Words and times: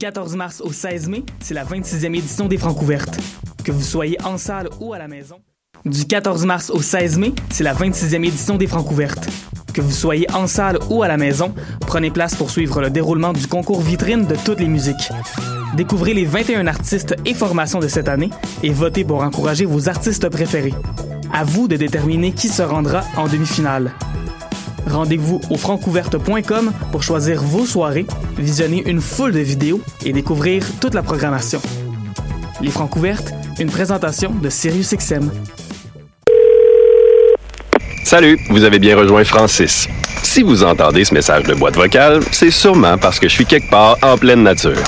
14 0.00 0.34
mars 0.34 0.62
au 0.64 0.72
16 0.72 1.08
mai, 1.08 1.24
c'est 1.40 1.52
la 1.52 1.62
26e 1.62 2.16
édition 2.16 2.46
des 2.46 2.56
Francouvertes. 2.56 3.18
Que 3.62 3.70
vous 3.70 3.82
soyez 3.82 4.16
en 4.24 4.38
salle 4.38 4.70
ou 4.80 4.94
à 4.94 4.98
la 4.98 5.08
maison. 5.08 5.36
Du 5.84 6.06
14 6.06 6.46
mars 6.46 6.70
au 6.70 6.80
16 6.80 7.18
mai, 7.18 7.34
c'est 7.50 7.64
la 7.64 7.74
26e 7.74 8.24
édition 8.26 8.56
des 8.56 8.66
Francouvertes. 8.66 9.28
Que 9.74 9.82
vous 9.82 9.90
soyez 9.92 10.26
en 10.32 10.46
salle 10.46 10.78
ou 10.88 11.02
à 11.02 11.08
la 11.08 11.18
maison, 11.18 11.54
prenez 11.80 12.10
place 12.10 12.34
pour 12.34 12.50
suivre 12.50 12.80
le 12.80 12.88
déroulement 12.88 13.34
du 13.34 13.46
concours 13.46 13.82
vitrine 13.82 14.24
de 14.24 14.36
toutes 14.42 14.60
les 14.60 14.68
musiques. 14.68 15.10
Découvrez 15.76 16.14
les 16.14 16.24
21 16.24 16.66
artistes 16.66 17.14
et 17.26 17.34
formations 17.34 17.78
de 17.78 17.88
cette 17.88 18.08
année 18.08 18.30
et 18.62 18.70
votez 18.70 19.04
pour 19.04 19.22
encourager 19.22 19.66
vos 19.66 19.90
artistes 19.90 20.30
préférés. 20.30 20.74
À 21.30 21.44
vous 21.44 21.68
de 21.68 21.76
déterminer 21.76 22.32
qui 22.32 22.48
se 22.48 22.62
rendra 22.62 23.04
en 23.18 23.28
demi-finale. 23.28 23.92
Rendez-vous 24.86 25.40
au 25.50 25.56
francouverte.com 25.56 26.72
pour 26.92 27.02
choisir 27.02 27.42
vos 27.42 27.66
soirées, 27.66 28.06
visionner 28.38 28.82
une 28.86 29.00
foule 29.00 29.32
de 29.32 29.40
vidéos 29.40 29.80
et 30.04 30.12
découvrir 30.12 30.64
toute 30.80 30.94
la 30.94 31.02
programmation. 31.02 31.60
Les 32.60 32.70
Francouvertes, 32.70 33.32
une 33.58 33.70
présentation 33.70 34.30
de 34.30 34.50
SiriusXM. 34.50 35.30
Salut, 38.04 38.38
vous 38.50 38.64
avez 38.64 38.78
bien 38.78 38.96
rejoint 38.96 39.24
Francis. 39.24 39.88
Si 40.22 40.42
vous 40.42 40.64
entendez 40.64 41.04
ce 41.04 41.14
message 41.14 41.44
de 41.44 41.54
boîte 41.54 41.76
vocale, 41.76 42.20
c'est 42.32 42.50
sûrement 42.50 42.98
parce 42.98 43.18
que 43.18 43.28
je 43.28 43.34
suis 43.34 43.46
quelque 43.46 43.70
part 43.70 43.96
en 44.02 44.16
pleine 44.16 44.42
nature. 44.42 44.82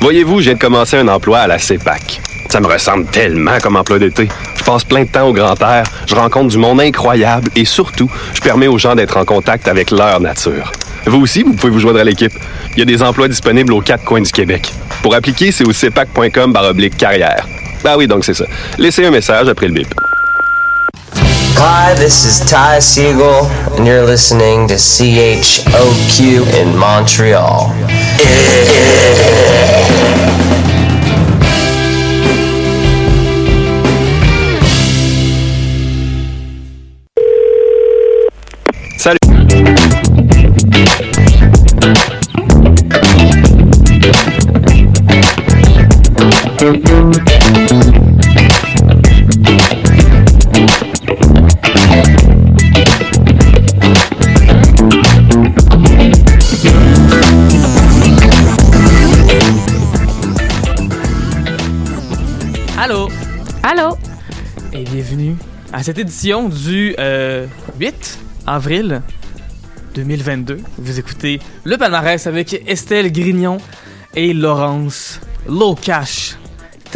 Voyez-vous, 0.00 0.42
de 0.42 0.54
commencer 0.54 0.96
un 0.96 1.08
emploi 1.08 1.38
à 1.38 1.46
la 1.46 1.58
CEPAC. 1.58 2.35
Ça 2.56 2.60
me 2.62 2.68
ressemble 2.68 3.04
tellement 3.08 3.58
comme 3.62 3.76
emploi 3.76 3.98
d'été. 3.98 4.30
Je 4.56 4.64
passe 4.64 4.82
plein 4.82 5.02
de 5.02 5.10
temps 5.10 5.28
au 5.28 5.34
grand 5.34 5.60
air, 5.60 5.84
je 6.06 6.14
rencontre 6.14 6.48
du 6.48 6.56
monde 6.56 6.80
incroyable 6.80 7.50
et 7.54 7.66
surtout, 7.66 8.10
je 8.32 8.40
permets 8.40 8.66
aux 8.66 8.78
gens 8.78 8.94
d'être 8.94 9.18
en 9.18 9.26
contact 9.26 9.68
avec 9.68 9.90
leur 9.90 10.20
nature. 10.20 10.72
Vous 11.04 11.20
aussi, 11.20 11.42
vous 11.42 11.52
pouvez 11.52 11.70
vous 11.70 11.80
joindre 11.80 12.00
à 12.00 12.04
l'équipe. 12.04 12.32
Il 12.72 12.78
y 12.78 12.82
a 12.82 12.86
des 12.86 13.02
emplois 13.02 13.28
disponibles 13.28 13.74
aux 13.74 13.82
quatre 13.82 14.04
coins 14.04 14.22
du 14.22 14.32
Québec. 14.32 14.72
Pour 15.02 15.14
appliquer, 15.14 15.52
c'est 15.52 15.68
au 15.68 15.72
cepac.com 15.74 16.54
carrière. 16.96 17.46
Ah 17.84 17.98
oui, 17.98 18.06
donc 18.06 18.24
c'est 18.24 18.32
ça. 18.32 18.46
Laissez 18.78 19.04
un 19.04 19.10
message 19.10 19.50
après 19.50 19.68
le 19.68 19.74
bip. 19.74 19.94
Hi, 21.58 21.94
this 21.94 22.24
is 22.24 22.40
Ty 22.40 22.80
Siegel, 22.80 23.50
and 23.76 23.86
you're 23.86 24.06
listening 24.06 24.66
to 24.68 24.76
CHOQ 24.76 26.40
in 26.58 26.74
Montreal. 26.74 27.74
Allô? 46.58 46.70
Allô? 63.62 63.98
et 64.72 64.84
bienvenue 64.84 65.36
à 65.74 65.82
cette 65.82 65.98
édition 65.98 66.48
du 66.48 66.94
euh, 66.98 67.46
8 67.78 68.18
avril 68.46 69.02
2022. 69.94 70.60
Vous 70.78 70.98
écoutez 70.98 71.38
le 71.64 71.76
palmarès 71.76 72.26
avec 72.26 72.62
Estelle 72.66 73.12
Grignon 73.12 73.58
et 74.14 74.32
Laurence 74.32 75.20
Locash 75.48 76.36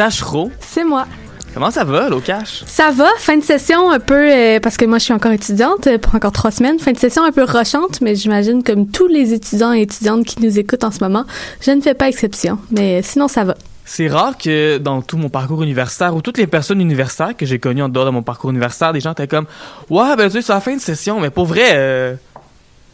Tachereau. 0.00 0.50
C'est 0.60 0.82
moi. 0.82 1.04
Comment 1.52 1.70
ça 1.70 1.84
va, 1.84 2.08
Locash? 2.08 2.64
Ça 2.64 2.90
va, 2.90 3.06
fin 3.18 3.36
de 3.36 3.44
session 3.44 3.90
un 3.90 4.00
peu, 4.00 4.32
euh, 4.32 4.58
parce 4.58 4.78
que 4.78 4.86
moi 4.86 4.96
je 4.96 5.04
suis 5.04 5.12
encore 5.12 5.32
étudiante 5.32 5.88
euh, 5.88 5.98
pour 5.98 6.14
encore 6.14 6.32
trois 6.32 6.50
semaines, 6.50 6.78
fin 6.78 6.92
de 6.92 6.98
session 6.98 7.22
un 7.22 7.32
peu 7.32 7.44
rochante, 7.44 8.00
mais 8.00 8.14
j'imagine 8.14 8.62
comme 8.62 8.86
tous 8.86 9.08
les 9.08 9.34
étudiants 9.34 9.74
et 9.74 9.82
étudiantes 9.82 10.24
qui 10.24 10.40
nous 10.40 10.58
écoutent 10.58 10.84
en 10.84 10.90
ce 10.90 11.00
moment, 11.00 11.26
je 11.60 11.72
ne 11.72 11.82
fais 11.82 11.92
pas 11.92 12.08
exception, 12.08 12.58
mais 12.70 13.00
euh, 13.00 13.02
sinon 13.04 13.28
ça 13.28 13.44
va. 13.44 13.56
C'est 13.84 14.08
rare 14.08 14.38
que 14.38 14.78
dans 14.78 15.02
tout 15.02 15.18
mon 15.18 15.28
parcours 15.28 15.62
universitaire 15.62 16.16
ou 16.16 16.22
toutes 16.22 16.38
les 16.38 16.46
personnes 16.46 16.80
universitaires 16.80 17.36
que 17.36 17.44
j'ai 17.44 17.58
connues 17.58 17.82
en 17.82 17.90
dehors 17.90 18.06
de 18.06 18.10
mon 18.10 18.22
parcours 18.22 18.48
universitaire, 18.48 18.94
des 18.94 19.00
gens 19.00 19.12
étaient 19.12 19.28
comme 19.28 19.44
Ouais, 19.90 20.16
ben 20.16 20.28
tu 20.28 20.36
sais, 20.36 20.40
c'est 20.40 20.54
la 20.54 20.62
fin 20.62 20.74
de 20.74 20.80
session, 20.80 21.20
mais 21.20 21.28
pour 21.28 21.44
vrai, 21.44 21.72
euh, 21.72 22.14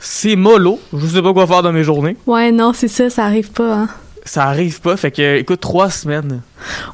c'est 0.00 0.34
mollo. 0.34 0.80
Je 0.92 1.06
sais 1.06 1.22
pas 1.22 1.32
quoi 1.32 1.46
faire 1.46 1.62
dans 1.62 1.72
mes 1.72 1.84
journées. 1.84 2.16
Ouais, 2.26 2.50
non, 2.50 2.72
c'est 2.74 2.88
ça, 2.88 3.10
ça 3.10 3.26
arrive 3.26 3.52
pas, 3.52 3.74
hein. 3.74 3.88
Ça 4.26 4.44
arrive 4.44 4.80
pas, 4.82 4.96
fait 4.98 5.10
que, 5.10 5.36
écoute, 5.38 5.60
trois 5.60 5.88
semaines, 5.88 6.42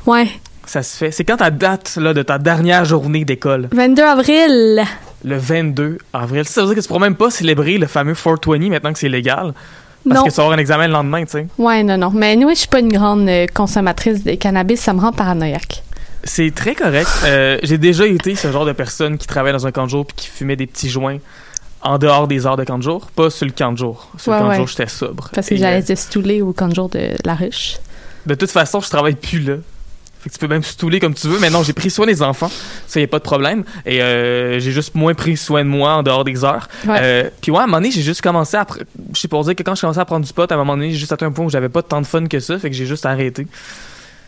Ouais. 0.06 0.28
ça 0.66 0.82
se 0.82 0.96
fait. 0.96 1.10
C'est 1.10 1.24
quand 1.24 1.38
ta 1.38 1.50
date 1.50 1.96
là, 1.96 2.14
de 2.14 2.22
ta 2.22 2.38
dernière 2.38 2.84
journée 2.84 3.24
d'école? 3.24 3.68
22 3.72 4.02
avril. 4.02 4.82
Le 5.24 5.36
22 5.36 5.98
avril. 6.12 6.44
Ça 6.44 6.60
veut 6.60 6.68
dire 6.68 6.76
que 6.76 6.80
tu 6.80 6.88
pourras 6.88 7.00
même 7.00 7.16
pas 7.16 7.30
célébrer 7.30 7.78
le 7.78 7.86
fameux 7.86 8.14
420 8.14 8.68
maintenant 8.70 8.92
que 8.92 8.98
c'est 8.98 9.08
légal. 9.08 9.54
Parce 10.08 10.16
non. 10.20 10.24
que 10.24 10.30
tu 10.30 10.36
vas 10.36 10.42
avoir 10.42 10.58
un 10.58 10.60
examen 10.60 10.86
le 10.88 10.92
lendemain, 10.92 11.24
tu 11.24 11.30
sais. 11.32 11.46
Ouais, 11.58 11.82
non, 11.82 11.96
non. 11.96 12.10
Mais 12.10 12.36
nous, 12.36 12.50
je 12.50 12.54
suis 12.56 12.68
pas 12.68 12.80
une 12.80 12.92
grande 12.92 13.28
euh, 13.28 13.46
consommatrice 13.54 14.24
de 14.24 14.34
cannabis, 14.34 14.80
ça 14.80 14.92
me 14.92 15.00
rend 15.00 15.12
paranoïaque. 15.12 15.82
C'est 16.24 16.52
très 16.54 16.74
correct. 16.74 17.08
Euh, 17.24 17.58
j'ai 17.62 17.78
déjà 17.78 18.06
été 18.06 18.34
ce 18.34 18.50
genre 18.52 18.64
de 18.66 18.72
personne 18.72 19.16
qui 19.18 19.26
travaillait 19.26 19.56
dans 19.56 19.66
un 19.66 19.72
camp 19.72 19.84
de 19.84 19.90
jour 19.90 20.04
puis 20.06 20.14
qui 20.16 20.26
fumait 20.28 20.56
des 20.56 20.66
petits 20.66 20.88
joints 20.90 21.18
en 21.82 21.98
dehors 21.98 22.28
des 22.28 22.46
heures 22.46 22.56
de 22.56 22.64
camp 22.64 22.78
de 22.78 22.82
jour. 22.82 23.06
Pas 23.14 23.30
sur 23.30 23.46
le 23.46 23.52
camp 23.52 23.72
de 23.72 23.78
jour. 23.78 24.08
Sur 24.18 24.32
Ouais, 24.32 24.38
le 24.38 24.42
camp 24.44 24.48
ouais. 24.50 24.54
de 24.54 24.60
jour, 24.60 24.68
j'étais 24.68 24.88
sobre. 24.88 25.28
Parce 25.34 25.48
que 25.48 25.56
j'allais 25.56 25.82
euh, 25.82 25.94
te 25.94 25.98
stouler 25.98 26.40
au 26.42 26.52
camp 26.52 26.68
de 26.68 26.74
jour 26.74 26.88
de 26.88 27.10
la 27.24 27.34
ruche. 27.34 27.76
de 28.26 28.34
toute 28.34 28.50
façon, 28.50 28.80
je 28.80 28.88
travaille 28.88 29.14
plus 29.16 29.40
là. 29.40 29.54
Fait 30.20 30.28
que 30.28 30.34
tu 30.34 30.38
peux 30.38 30.46
même 30.46 30.62
stouler 30.62 31.00
comme 31.00 31.14
tu 31.14 31.26
veux. 31.26 31.40
Mais 31.40 31.50
non, 31.50 31.64
j'ai 31.64 31.72
pris 31.72 31.90
soin 31.90 32.06
des 32.06 32.22
enfants. 32.22 32.50
Ça, 32.86 33.00
y 33.00 33.02
a 33.02 33.08
pas 33.08 33.18
de 33.18 33.24
problème. 33.24 33.64
Et 33.84 34.00
euh, 34.00 34.60
j'ai 34.60 34.70
juste 34.70 34.94
moins 34.94 35.14
pris 35.14 35.36
soin 35.36 35.64
de 35.64 35.68
moi 35.68 35.94
en 35.94 36.04
dehors 36.04 36.22
des 36.22 36.44
heures. 36.44 36.68
Euh, 36.88 37.28
puis 37.40 37.50
ouais, 37.50 37.58
à 37.58 37.62
un 37.62 37.66
moment 37.66 37.78
donné, 37.78 37.90
j'ai 37.90 38.02
juste 38.02 38.20
commencé 38.22 38.56
à... 38.56 38.64
Je 39.14 39.18
sais 39.20 39.26
pour 39.26 39.42
dire 39.44 39.56
que 39.56 39.64
quand 39.64 39.74
je 39.74 39.80
commençais 39.80 39.98
à 39.98 40.04
prendre 40.04 40.24
du 40.24 40.32
pot, 40.32 40.48
à 40.48 40.54
un 40.54 40.58
moment 40.58 40.76
donné, 40.76 40.92
j'ai 40.92 40.98
juste 40.98 41.10
atteint 41.10 41.26
un 41.26 41.32
point 41.32 41.44
où 41.44 41.50
j'avais 41.50 41.68
pas 41.68 41.82
tant 41.82 42.00
de 42.00 42.06
fun 42.06 42.26
que 42.26 42.38
ça. 42.38 42.56
Fait 42.60 42.70
que 42.70 42.76
j'ai 42.76 42.86
juste 42.86 43.04
arrêté. 43.04 43.48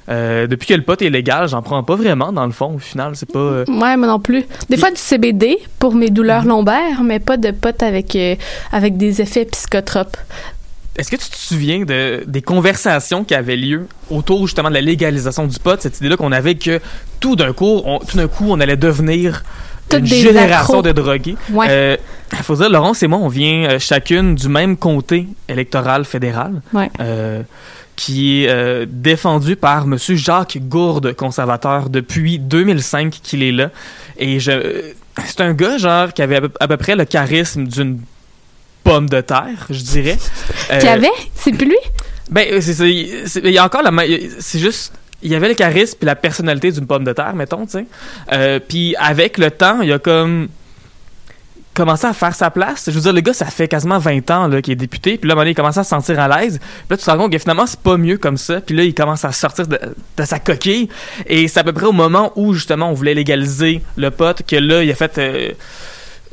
Euh, 0.08 0.46
depuis 0.46 0.66
que 0.68 0.74
le 0.74 0.82
pot 0.82 1.00
est 1.00 1.08
légal, 1.10 1.48
j'en 1.48 1.62
prends 1.62 1.82
pas 1.82 1.96
vraiment 1.96 2.32
dans 2.32 2.44
le 2.46 2.52
fond. 2.52 2.74
Au 2.74 2.78
final, 2.78 3.12
c'est 3.14 3.30
pas... 3.30 3.38
euh, 3.38 3.64
Ouais, 3.68 3.96
moi 3.96 4.06
non 4.06 4.20
plus. 4.20 4.44
Des 4.68 4.76
fois 4.76 4.90
du 4.90 4.96
CBD 4.96 5.58
pour 5.78 5.94
mes 5.94 6.10
douleurs 6.10 6.44
lombaires, 6.44 7.02
mais 7.02 7.20
pas 7.20 7.36
de 7.36 7.50
potes 7.50 7.82
avec, 7.82 8.14
euh, 8.16 8.36
avec 8.72 8.96
des 8.96 9.22
effets 9.22 9.46
psychotropes. 9.46 10.16
Est-ce 10.96 11.10
que 11.10 11.16
tu 11.16 11.28
te 11.28 11.36
souviens 11.36 11.84
de, 11.84 12.22
des 12.26 12.42
conversations 12.42 13.24
qui 13.24 13.34
avaient 13.34 13.56
lieu 13.56 13.88
autour 14.10 14.46
justement 14.46 14.68
de 14.68 14.74
la 14.74 14.80
légalisation 14.80 15.46
du 15.46 15.58
pot, 15.58 15.80
cette 15.80 15.98
idée-là 15.98 16.16
qu'on 16.16 16.30
avait 16.32 16.54
que 16.54 16.80
tout 17.18 17.34
d'un 17.34 17.52
coup, 17.52 17.82
on, 17.84 17.98
tout 17.98 18.16
d'un 18.16 18.28
coup, 18.28 18.44
on 18.48 18.60
allait 18.60 18.76
devenir 18.76 19.42
Toutes 19.88 20.00
une 20.00 20.04
des 20.06 20.20
génération 20.20 20.74
accros. 20.74 20.82
de 20.82 20.92
drogués. 20.92 21.36
Ouais. 21.50 21.66
Euh, 21.68 21.96
faut 22.42 22.54
dire, 22.54 22.70
Laurence 22.70 23.02
et 23.02 23.08
moi, 23.08 23.18
on 23.18 23.26
vient 23.28 23.70
euh, 23.70 23.78
chacune 23.80 24.36
du 24.36 24.48
même 24.48 24.76
comté 24.76 25.26
électoral 25.48 26.04
fédéral, 26.04 26.60
Ouais. 26.72 26.90
euh, 27.00 27.42
qui 27.96 28.44
est 28.44 28.48
euh, 28.48 28.86
défendu 28.88 29.56
par 29.56 29.86
Monsieur 29.86 30.16
Jacques 30.16 30.58
Gourde, 30.60 31.12
conservateur, 31.14 31.88
depuis 31.90 32.38
2005 32.38 33.10
qu'il 33.22 33.42
est 33.42 33.52
là. 33.52 33.70
Et 34.18 34.40
je, 34.40 34.92
c'est 35.24 35.40
un 35.40 35.52
gars 35.54 35.78
genre 35.78 36.12
qui 36.12 36.22
avait 36.22 36.36
à 36.36 36.40
peu, 36.42 36.50
à 36.60 36.68
peu 36.68 36.76
près 36.76 36.96
le 36.96 37.04
charisme 37.04 37.66
d'une 37.66 38.00
pomme 38.82 39.08
de 39.08 39.20
terre, 39.20 39.66
je 39.70 39.80
dirais. 39.80 40.18
Qui 40.80 40.86
Euh, 40.88 40.92
avait? 40.92 41.08
C'est 41.34 41.52
plus 41.52 41.66
lui? 41.66 41.76
ben, 42.30 42.46
euh, 42.52 42.60
c'est, 42.60 42.90
il 42.90 43.50
y 43.50 43.58
a 43.58 43.64
encore 43.64 43.82
la 43.82 43.90
main. 43.90 44.04
C'est 44.40 44.58
juste. 44.58 44.92
Il 45.22 45.30
y 45.30 45.34
avait 45.34 45.48
le 45.48 45.54
charisme 45.54 45.96
puis 45.98 46.06
la 46.06 46.16
personnalité 46.16 46.70
d'une 46.70 46.86
pomme 46.86 47.04
de 47.04 47.12
terre, 47.12 47.34
mettons, 47.34 47.64
tu 47.64 47.72
sais. 47.72 47.86
Euh, 48.32 48.58
puis 48.60 48.94
avec 48.98 49.38
le 49.38 49.50
temps, 49.50 49.80
il 49.80 49.90
a 49.92 49.98
comme 49.98 50.48
commencé 51.74 52.06
à 52.06 52.12
faire 52.12 52.34
sa 52.34 52.50
place. 52.50 52.84
Je 52.86 52.92
veux 52.92 53.00
dire, 53.00 53.12
le 53.12 53.20
gars, 53.20 53.34
ça 53.34 53.46
fait 53.46 53.68
quasiment 53.68 53.98
20 53.98 54.30
ans 54.30 54.50
qu'il 54.62 54.72
est 54.72 54.76
député. 54.76 55.18
Puis 55.18 55.28
là, 55.28 55.34
à 55.36 55.40
un 55.40 55.46
il 55.46 55.54
commence 55.54 55.76
à 55.76 55.84
se 55.84 55.90
sentir 55.90 56.18
à 56.20 56.28
l'aise. 56.28 56.58
Puis 56.58 56.86
là, 56.90 56.96
tu 56.96 57.04
te 57.04 57.10
rends 57.10 57.18
compte 57.18 57.32
que 57.32 57.38
finalement, 57.38 57.66
c'est 57.66 57.80
pas 57.80 57.96
mieux 57.96 58.16
comme 58.16 58.36
ça. 58.36 58.60
Puis 58.60 58.74
là, 58.74 58.84
il 58.84 58.94
commence 58.94 59.24
à 59.24 59.32
sortir 59.32 59.66
de, 59.66 59.78
sa 60.24 60.38
coquille. 60.38 60.88
Et 61.26 61.48
c'est 61.48 61.60
à 61.60 61.64
peu 61.64 61.72
près 61.72 61.86
au 61.86 61.92
moment 61.92 62.32
où, 62.36 62.54
justement, 62.54 62.90
on 62.90 62.94
voulait 62.94 63.14
légaliser 63.14 63.82
le 63.96 64.10
pot 64.10 64.42
que 64.46 64.56
là, 64.56 64.82
il 64.82 64.90
a 64.90 64.94
fait... 64.94 65.18
euh, 65.18 65.50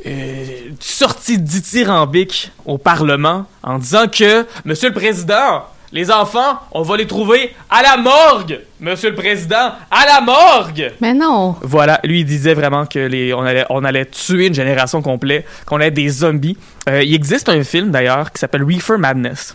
euh, 0.04 0.44
une 0.68 0.76
sortie 0.80 1.38
dithyrambique 1.38 2.50
au 2.64 2.76
Parlement 2.76 3.46
en 3.62 3.78
disant 3.78 4.08
que, 4.08 4.44
Monsieur 4.64 4.88
le 4.88 4.94
Président, 4.94 5.64
les 5.92 6.10
enfants, 6.10 6.58
on 6.72 6.82
va 6.82 6.96
les 6.96 7.06
trouver 7.06 7.54
à 7.68 7.82
la 7.82 7.96
morgue! 7.98 8.60
Monsieur 8.80 9.10
le 9.10 9.14
Président, 9.14 9.72
à 9.90 10.06
la 10.06 10.20
morgue! 10.22 10.92
Mais 11.00 11.12
non. 11.12 11.56
Voilà, 11.62 12.00
lui 12.02 12.20
il 12.20 12.24
disait 12.24 12.54
vraiment 12.54 12.86
que 12.86 12.98
les, 12.98 13.34
on, 13.34 13.42
allait, 13.42 13.66
on 13.68 13.84
allait 13.84 14.06
tuer 14.06 14.46
une 14.46 14.54
génération 14.54 15.02
complète, 15.02 15.46
qu'on 15.66 15.76
allait 15.76 15.88
être 15.88 15.94
des 15.94 16.08
zombies. 16.08 16.56
Euh, 16.88 17.02
il 17.02 17.14
existe 17.14 17.48
un 17.48 17.62
film 17.62 17.90
d'ailleurs 17.90 18.32
qui 18.32 18.40
s'appelle 18.40 18.64
Reefer 18.64 18.96
Madness. 18.96 19.54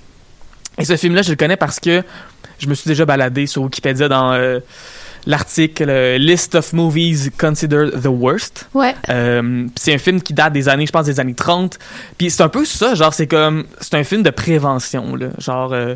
Et 0.78 0.86
ce 0.86 0.95
film-là, 0.95 1.24
je 1.24 1.31
le 1.31 1.36
connais 1.36 1.57
parce 1.57 1.80
que 1.80 2.04
je 2.60 2.68
me 2.68 2.75
suis 2.75 2.88
déjà 2.88 3.06
baladé 3.06 3.48
sur 3.48 3.63
Wikipédia 3.63 4.07
dans 4.07 4.34
euh, 4.34 4.60
l'article 5.27 5.89
euh, 5.89 6.18
List 6.18 6.56
of 6.56 6.74
Movies 6.74 7.29
Considered 7.38 8.01
the 8.01 8.07
Worst. 8.07 8.68
Ouais. 8.74 8.95
Euh, 9.09 9.68
c'est 9.75 9.94
un 9.94 9.97
film 10.00 10.21
qui 10.21 10.33
date 10.33 10.53
des 10.53 10.68
années, 10.69 10.88
je 10.88 10.91
pense, 10.91 11.06
des 11.06 11.19
années 11.19 11.35
30. 11.35 11.77
Puis 12.18 12.31
c'est 12.31 12.41
un 12.41 12.50
peu 12.50 12.65
ça, 12.65 12.95
genre, 12.95 13.13
c'est 13.13 13.27
comme. 13.27 13.65
C'est 13.79 13.95
un 13.95 14.03
film 14.03 14.24
de 14.24 14.31
prévention, 14.31 15.15
là. 15.15 15.27
Genre. 15.38 15.74
euh, 15.74 15.95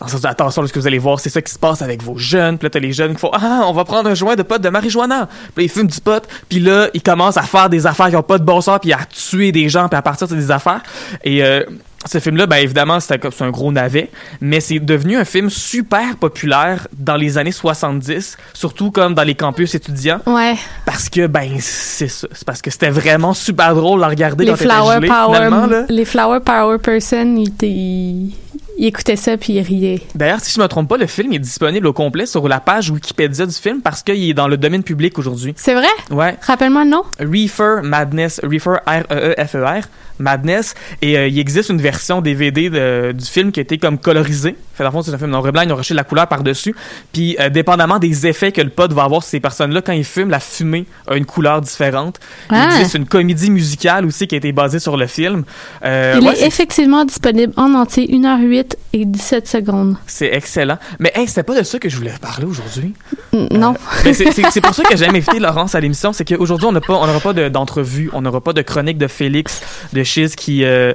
dans 0.00 0.06
le 0.06 0.10
sens 0.10 0.22
de, 0.22 0.26
attention, 0.26 0.60
lorsque 0.60 0.76
vous 0.76 0.88
allez 0.88 0.98
voir, 0.98 1.20
c'est 1.20 1.30
ça 1.30 1.40
qui 1.40 1.52
se 1.52 1.58
passe 1.58 1.80
avec 1.80 2.02
vos 2.02 2.18
jeunes. 2.18 2.58
Puis 2.58 2.66
là, 2.66 2.70
t'as 2.70 2.80
les 2.80 2.92
jeunes 2.92 3.14
qui 3.14 3.20
font 3.20 3.30
Ah, 3.32 3.62
on 3.66 3.72
va 3.72 3.84
prendre 3.84 4.10
un 4.10 4.14
joint 4.14 4.34
de 4.34 4.42
pot 4.42 4.60
de 4.60 4.68
marijuana. 4.68 5.28
Puis 5.54 5.66
ils 5.66 5.70
fument 5.70 5.86
du 5.86 6.00
pot. 6.00 6.22
Puis 6.48 6.58
là, 6.58 6.88
ils 6.94 7.02
commencent 7.02 7.36
à 7.36 7.42
faire 7.42 7.70
des 7.70 7.86
affaires 7.86 8.10
qui 8.10 8.16
ont 8.16 8.22
pas 8.24 8.38
de 8.38 8.44
bon 8.44 8.60
sens, 8.60 8.80
puis 8.82 8.92
à 8.92 8.98
tuer 9.08 9.52
des 9.52 9.68
gens, 9.68 9.88
puis 9.88 9.96
à 9.96 10.02
partir 10.02 10.26
de 10.26 10.34
des 10.34 10.50
affaires. 10.50 10.82
Et 11.22 11.44
euh, 11.44 11.62
ce 12.06 12.18
film-là, 12.18 12.46
ben 12.46 12.56
évidemment, 12.56 13.00
c'est 13.00 13.18
un 13.40 13.50
gros 13.50 13.72
navet, 13.72 14.10
mais 14.40 14.60
c'est 14.60 14.78
devenu 14.78 15.16
un 15.16 15.24
film 15.24 15.50
super 15.50 16.16
populaire 16.16 16.86
dans 16.98 17.16
les 17.16 17.38
années 17.38 17.52
70, 17.52 18.36
surtout 18.52 18.90
comme 18.90 19.14
dans 19.14 19.22
les 19.22 19.34
campus 19.34 19.74
étudiants, 19.74 20.20
Ouais. 20.26 20.54
parce 20.86 21.08
que 21.08 21.26
ben 21.26 21.56
c'est 21.60 22.08
ça, 22.08 22.28
c'est 22.32 22.44
parce 22.46 22.60
que 22.62 22.70
c'était 22.70 22.90
vraiment 22.90 23.34
super 23.34 23.74
drôle 23.74 24.02
à 24.04 24.08
regarder 24.08 24.44
Les 24.44 24.50
quand 24.52 24.56
flower 24.58 24.96
gelé, 24.96 25.08
power, 25.08 25.38
là. 25.50 25.86
les 25.88 26.04
flower 26.04 26.40
power 26.40 26.78
person, 26.78 27.36
ils, 27.36 28.32
ils 28.76 28.86
écoutaient 28.86 29.16
ça 29.16 29.36
puis 29.36 29.54
ils 29.54 29.60
riaient. 29.62 30.00
D'ailleurs, 30.14 30.40
si 30.40 30.52
je 30.52 30.60
me 30.60 30.66
trompe 30.66 30.88
pas, 30.88 30.96
le 30.96 31.06
film 31.06 31.32
est 31.32 31.38
disponible 31.38 31.86
au 31.86 31.92
complet 31.92 32.26
sur 32.26 32.46
la 32.48 32.60
page 32.60 32.90
Wikipédia 32.90 33.46
du 33.46 33.54
film 33.54 33.80
parce 33.82 34.02
qu'il 34.02 34.28
est 34.28 34.34
dans 34.34 34.48
le 34.48 34.56
domaine 34.56 34.82
public 34.82 35.16
aujourd'hui. 35.18 35.54
C'est 35.56 35.74
vrai? 35.74 35.86
Ouais, 36.10 36.36
Rappelle-moi 36.42 36.84
le 36.84 36.90
nom. 36.90 37.02
Reefer 37.20 37.80
Madness, 37.82 38.40
Reefer 38.42 38.76
R-E-E-F-E-R, 38.86 39.84
Madness, 40.18 40.74
et 41.02 41.16
euh, 41.18 41.26
il 41.28 41.38
existe 41.38 41.70
une 41.70 41.80
version 41.80 41.93
DVD 42.22 42.70
de- 42.70 43.12
du 43.12 43.24
film 43.24 43.52
qui 43.52 43.60
a 43.60 43.62
été 43.62 43.78
comme 43.78 43.98
colorisée. 43.98 44.56
Fait, 44.74 44.82
dans 44.82 44.90
le 44.90 44.92
fond, 44.92 45.02
c'est 45.02 45.12
un 45.14 45.18
film 45.18 45.30
noir 45.30 45.46
et 45.46 45.52
blanc, 45.52 45.62
ils 45.62 45.72
ont 45.72 45.76
rejeté 45.76 45.94
la 45.94 46.02
couleur 46.04 46.26
par-dessus. 46.26 46.74
Puis, 47.12 47.36
euh, 47.38 47.48
dépendamment 47.48 47.98
des 48.00 48.26
effets 48.26 48.50
que 48.50 48.60
le 48.60 48.70
pod 48.70 48.92
va 48.92 49.04
avoir 49.04 49.22
sur 49.22 49.30
ces 49.30 49.40
personnes-là, 49.40 49.82
quand 49.82 49.92
ils 49.92 50.04
fument, 50.04 50.30
la 50.30 50.40
fumée 50.40 50.86
a 51.06 51.14
une 51.16 51.26
couleur 51.26 51.60
différente. 51.60 52.18
Ah. 52.50 52.70
existe 52.72 52.94
une 52.94 53.06
comédie 53.06 53.50
musicale 53.50 54.04
aussi 54.06 54.26
qui 54.26 54.34
a 54.34 54.38
été 54.38 54.50
basée 54.52 54.78
sur 54.80 54.96
le 54.96 55.06
film. 55.06 55.44
Euh, 55.84 56.18
Il 56.20 56.26
ouais, 56.26 56.32
est 56.32 56.36
c'est- 56.36 56.46
effectivement 56.46 57.04
disponible 57.04 57.52
en 57.56 57.72
entier, 57.74 58.06
1h08 58.10 58.76
et 58.92 59.04
17 59.04 59.46
secondes. 59.48 59.96
c'est 60.06 60.32
excellent. 60.34 60.78
Mais 60.98 61.12
hey, 61.14 61.28
c'était 61.28 61.42
pas 61.44 61.56
de 61.58 61.62
ça 61.64 61.78
que 61.78 61.88
je 61.88 61.96
voulais 61.96 62.12
parler 62.20 62.46
aujourd'hui. 62.46 62.94
Non. 63.32 63.74
Mais 64.04 64.12
c'est- 64.12 64.32
c'est 64.32 64.50
c'est 64.50 64.60
pour 64.60 64.74
ça 64.74 64.82
que 64.84 64.96
j'aime 64.96 65.14
inviter 65.14 65.38
Laurence 65.38 65.74
à 65.74 65.80
l'émission, 65.80 66.12
c'est 66.12 66.24
qu'aujourd'hui, 66.24 66.66
on 66.66 66.72
n'a 66.72 66.80
pas, 66.80 66.94
on 66.94 67.06
n'aura 67.06 67.20
pas 67.20 67.32
de- 67.32 67.48
d'entrevue, 67.48 68.10
on 68.12 68.22
n'aura 68.22 68.40
pas 68.40 68.52
de 68.52 68.62
chronique 68.62 68.98
de 68.98 69.06
Félix, 69.06 69.62
de 69.92 70.02
Chiz 70.02 70.34
qui 70.36 70.64
euh, 70.64 70.92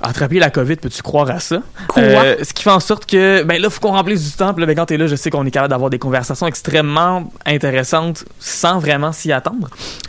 a 0.00 0.08
attrapé 0.10 0.38
la 0.38 0.50
COVID, 0.50 0.76
peux-tu 0.76 1.02
croire 1.02 1.28
à 1.30 1.40
ça? 1.40 1.62
Quoi? 1.88 2.02
Euh, 2.02 2.36
ce 2.42 2.52
qui 2.52 2.62
fait 2.62 2.70
en 2.70 2.80
sorte 2.80 3.04
que, 3.06 3.42
ben 3.42 3.60
là, 3.60 3.68
faut 3.70 3.80
qu'on 3.80 3.92
remplisse 3.92 4.24
du 4.30 4.36
temps, 4.36 4.52
puis 4.54 4.60
là, 4.60 4.66
ben, 4.66 4.76
quand 4.76 4.86
t'es 4.86 4.96
là, 4.96 5.06
je 5.06 5.16
sais 5.16 5.30
qu'on 5.30 5.44
est 5.46 5.50
capable 5.50 5.70
d'avoir 5.70 5.90
des 5.90 5.98
conversations 5.98 6.46
extrêmement 6.46 7.30
intéressantes 7.46 8.24
sans 8.38 8.78
vraiment 8.78 9.12
s'y 9.12 9.32
attendre. 9.32 9.68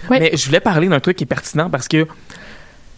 Oui. 0.09 0.17
Mais 0.19 0.31
je 0.37 0.45
voulais 0.45 0.59
parler 0.59 0.87
d'un 0.87 0.99
truc 0.99 1.17
qui 1.17 1.23
est 1.23 1.27
pertinent 1.27 1.69
parce 1.69 1.87
que 1.87 2.05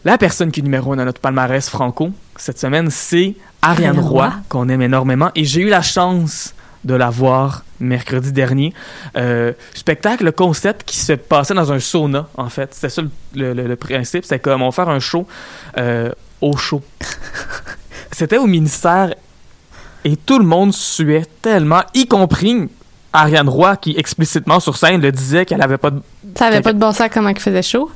la 0.03 0.17
personne 0.17 0.51
qui 0.51 0.59
est 0.61 0.63
numéro 0.63 0.93
un 0.93 0.95
dans 0.97 1.05
notre 1.05 1.21
palmarès 1.21 1.69
franco 1.69 2.11
cette 2.35 2.59
semaine, 2.59 2.89
c'est 2.89 3.35
Ariane 3.61 3.99
Roy, 3.99 4.25
Roy. 4.27 4.33
qu'on 4.49 4.67
aime 4.69 4.81
énormément. 4.81 5.29
Et 5.35 5.45
j'ai 5.45 5.61
eu 5.61 5.69
la 5.69 5.81
chance 5.83 6.53
de 6.83 6.95
la 6.95 7.11
voir 7.11 7.63
mercredi 7.79 8.31
dernier. 8.31 8.73
Euh, 9.15 9.53
spectacle, 9.75 10.23
le 10.25 10.31
concept 10.31 10.83
qui 10.83 10.97
se 10.97 11.13
passait 11.13 11.53
dans 11.53 11.71
un 11.71 11.79
sauna, 11.79 12.27
en 12.35 12.49
fait. 12.49 12.73
C'était 12.73 12.89
ça 12.89 13.03
le, 13.03 13.09
le- 13.35 13.53
le- 13.53 13.67
le 13.67 13.75
principe. 13.75 14.23
C'était 14.23 14.39
comme 14.39 14.63
on 14.63 14.69
va 14.69 14.71
faire 14.71 14.89
un 14.89 14.99
show 14.99 15.27
euh, 15.77 16.09
au 16.41 16.57
chaud. 16.57 16.81
C'était 18.11 18.37
au 18.37 18.47
ministère 18.47 19.13
et 20.03 20.15
tout 20.17 20.39
le 20.39 20.45
monde 20.45 20.73
suait 20.73 21.25
tellement, 21.41 21.81
y 21.93 22.07
compris 22.07 22.69
Ariane 23.13 23.49
Roy 23.49 23.75
qui 23.77 23.95
explicitement 23.97 24.59
sur 24.59 24.77
scène 24.77 25.01
le 25.01 25.11
disait 25.11 25.45
qu'elle 25.45 25.61
avait 25.61 25.77
pas 25.77 25.91
de... 25.91 26.01
Ça 26.35 26.47
avait 26.47 26.61
pas 26.61 26.73
de 26.73 26.79
bon 26.79 26.91
sens 26.91 27.09
comment 27.13 27.29
il 27.29 27.39
faisait 27.39 27.61
chaud. 27.61 27.91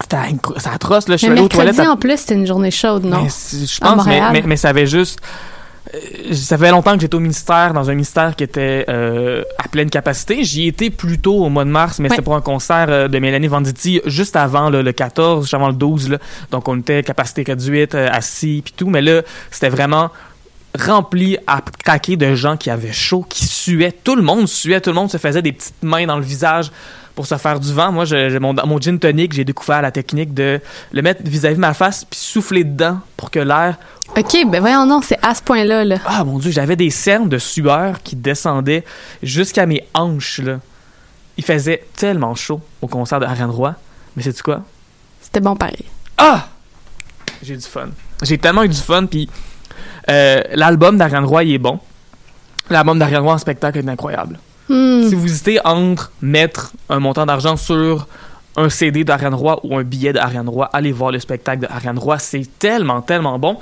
C'était 0.00 0.68
atroce, 0.72 1.08
là. 1.08 1.16
Je 1.16 1.18
suis 1.18 1.26
Mais 1.28 1.32
allé 1.32 1.42
aux 1.42 1.48
toilettes. 1.48 1.80
en 1.80 1.96
plus, 1.96 2.18
c'était 2.18 2.34
une 2.34 2.46
journée 2.46 2.70
chaude, 2.70 3.04
non? 3.04 3.22
Mais 3.22 3.28
je 3.66 3.80
pense, 3.80 4.06
mais, 4.06 4.42
mais 4.44 4.56
ça 4.56 4.68
avait 4.68 4.86
juste. 4.86 5.18
Euh, 5.94 6.32
Ça 6.34 6.56
fait 6.58 6.70
longtemps 6.70 6.94
que 6.94 7.00
j'étais 7.00 7.14
au 7.14 7.20
ministère, 7.20 7.72
dans 7.72 7.88
un 7.90 7.94
ministère 7.94 8.36
qui 8.36 8.44
était 8.44 8.84
euh, 8.88 9.42
à 9.58 9.68
pleine 9.68 9.90
capacité. 9.90 10.44
J'y 10.44 10.66
étais 10.68 10.90
plus 10.90 11.18
tôt 11.18 11.44
au 11.44 11.48
mois 11.48 11.64
de 11.64 11.70
mars, 11.70 11.98
mais 11.98 12.08
Ouais. 12.08 12.16
c'était 12.16 12.22
pour 12.24 12.36
un 12.36 12.40
concert 12.40 12.86
euh, 12.88 13.08
de 13.08 13.18
Mélanie 13.18 13.46
Venditti 13.48 14.00
juste 14.06 14.36
avant 14.36 14.70
là, 14.70 14.82
le 14.82 14.92
14, 14.92 15.44
juste 15.44 15.54
avant 15.54 15.68
le 15.68 15.74
12. 15.74 16.10
Là. 16.10 16.18
Donc 16.50 16.68
on 16.68 16.78
était 16.78 17.02
capacité 17.02 17.42
réduite, 17.46 17.94
euh, 17.94 18.08
assis, 18.10 18.62
puis 18.64 18.74
tout. 18.76 18.88
Mais 18.88 19.02
là, 19.02 19.22
c'était 19.50 19.68
vraiment 19.70 20.10
rempli 20.78 21.38
à 21.46 21.60
craquer 21.84 22.16
de 22.16 22.34
gens 22.34 22.56
qui 22.56 22.70
avaient 22.70 22.92
chaud, 22.92 23.24
qui 23.28 23.46
suaient. 23.46 23.92
Tout 24.04 24.14
le 24.16 24.22
monde 24.22 24.46
suait, 24.46 24.80
tout 24.80 24.90
le 24.90 24.94
monde 24.96 25.10
se 25.10 25.16
faisait 25.16 25.42
des 25.42 25.52
petites 25.52 25.82
mains 25.82 26.06
dans 26.06 26.16
le 26.16 26.22
visage 26.22 26.70
pour 27.18 27.26
se 27.26 27.34
faire 27.36 27.58
du 27.58 27.72
vent. 27.74 27.90
Moi, 27.90 28.04
je- 28.04 28.38
mon, 28.38 28.54
mon 28.64 28.78
gin 28.80 28.96
tonic, 28.96 29.32
j'ai 29.32 29.42
découvert 29.42 29.82
la 29.82 29.90
technique 29.90 30.34
de 30.34 30.60
le 30.92 31.02
mettre 31.02 31.20
vis-à-vis 31.24 31.56
de 31.56 31.60
ma 31.60 31.74
face 31.74 32.04
puis 32.04 32.16
souffler 32.16 32.62
dedans 32.62 33.00
pour 33.16 33.32
que 33.32 33.40
l'air 33.40 33.76
OK, 34.16 34.36
ben 34.46 34.60
voyons 34.60 34.86
non, 34.86 35.00
c'est 35.02 35.18
à 35.20 35.34
ce 35.34 35.42
point-là, 35.42 35.84
là. 35.84 35.96
ah 36.06 36.22
mon 36.22 36.38
dieu, 36.38 36.52
j'avais 36.52 36.76
des 36.76 36.90
cernes 36.90 37.28
de 37.28 37.38
sueur 37.38 38.04
qui 38.04 38.14
descendaient 38.14 38.84
jusqu'à 39.20 39.66
mes 39.66 39.84
hanches 39.94 40.38
là. 40.38 40.60
Il 41.36 41.42
faisait 41.42 41.82
tellement 41.96 42.36
chaud 42.36 42.60
au 42.82 42.86
concert 42.86 43.18
de 43.18 43.26
Roy, 43.26 43.74
mais 44.14 44.22
c'est 44.22 44.32
tu 44.32 44.44
quoi? 44.44 44.62
C'était 45.20 45.40
bon 45.40 45.56
pareil. 45.56 45.86
Ah 46.18 46.46
J'ai 47.42 47.56
du 47.56 47.66
fun. 47.66 47.88
J'ai 48.22 48.38
tellement 48.38 48.62
eu 48.62 48.68
du 48.68 48.76
fun 48.80 49.06
puis 49.06 49.28
euh, 50.08 50.40
l'album 50.54 50.96
d'Ariane 50.96 51.24
Roy 51.24 51.42
il 51.42 51.54
est 51.54 51.58
bon. 51.58 51.80
L'album 52.70 52.96
d'Ariane 52.96 53.24
Roy 53.24 53.32
en 53.34 53.38
spectacle 53.38 53.78
est 53.78 53.88
incroyable. 53.88 54.38
Hmm. 54.68 55.08
Si 55.08 55.14
vous 55.14 55.26
hésitez 55.26 55.58
entre 55.64 56.12
mettre 56.20 56.72
un 56.88 56.98
montant 57.00 57.26
d'argent 57.26 57.56
sur 57.56 58.06
un 58.56 58.68
CD 58.68 59.04
d'Ariane 59.04 59.34
Roy 59.34 59.60
ou 59.62 59.76
un 59.78 59.82
billet 59.84 60.12
d'Ariane 60.12 60.48
Roy, 60.48 60.68
allez 60.72 60.92
voir 60.92 61.10
le 61.12 61.20
spectacle 61.20 61.62
d'Ariane 61.62 61.98
Roy. 61.98 62.18
C'est 62.18 62.46
tellement, 62.58 63.00
tellement 63.00 63.38
bon. 63.38 63.58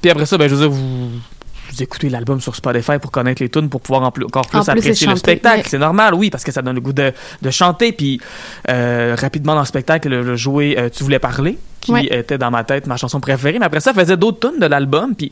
Puis 0.00 0.10
après 0.10 0.26
ça, 0.26 0.36
ben, 0.36 0.48
je 0.48 0.54
veux 0.56 0.60
dire, 0.62 0.70
vous, 0.70 1.08
vous 1.10 1.82
écoutez 1.82 2.08
l'album 2.10 2.40
sur 2.40 2.54
Spotify 2.56 2.98
pour 3.00 3.10
connaître 3.12 3.40
les 3.42 3.48
tunes, 3.48 3.68
pour 3.70 3.80
pouvoir 3.80 4.02
en 4.02 4.10
plus- 4.10 4.24
encore 4.24 4.46
plus 4.48 4.58
En 4.58 4.64
plus, 4.64 4.70
apprécier 4.72 5.06
le 5.06 5.16
spectacle. 5.16 5.68
C'est 5.68 5.78
normal, 5.78 6.12
oui, 6.14 6.28
parce 6.28 6.42
que 6.44 6.50
ça 6.52 6.60
donne 6.60 6.74
le 6.74 6.80
goût 6.80 6.92
de, 6.92 7.12
de 7.40 7.50
chanter. 7.50 7.92
Puis 7.92 8.20
euh, 8.68 9.16
rapidement 9.18 9.54
dans 9.54 9.60
le 9.60 9.66
spectacle, 9.66 10.08
le, 10.08 10.22
le 10.22 10.36
jouer 10.36 10.74
euh, 10.78 10.88
Tu 10.92 11.04
voulais 11.04 11.20
parler, 11.20 11.56
qui 11.80 11.92
Ouais. 11.92 12.06
était 12.10 12.36
dans 12.36 12.50
ma 12.50 12.64
tête 12.64 12.86
ma 12.88 12.96
chanson 12.96 13.20
préférée. 13.20 13.58
Mais 13.60 13.66
après 13.66 13.80
ça, 13.80 13.94
faisait 13.94 14.16
d'autres 14.16 14.50
tunes 14.50 14.60
de 14.60 14.66
l'album. 14.66 15.14
Puis 15.14 15.30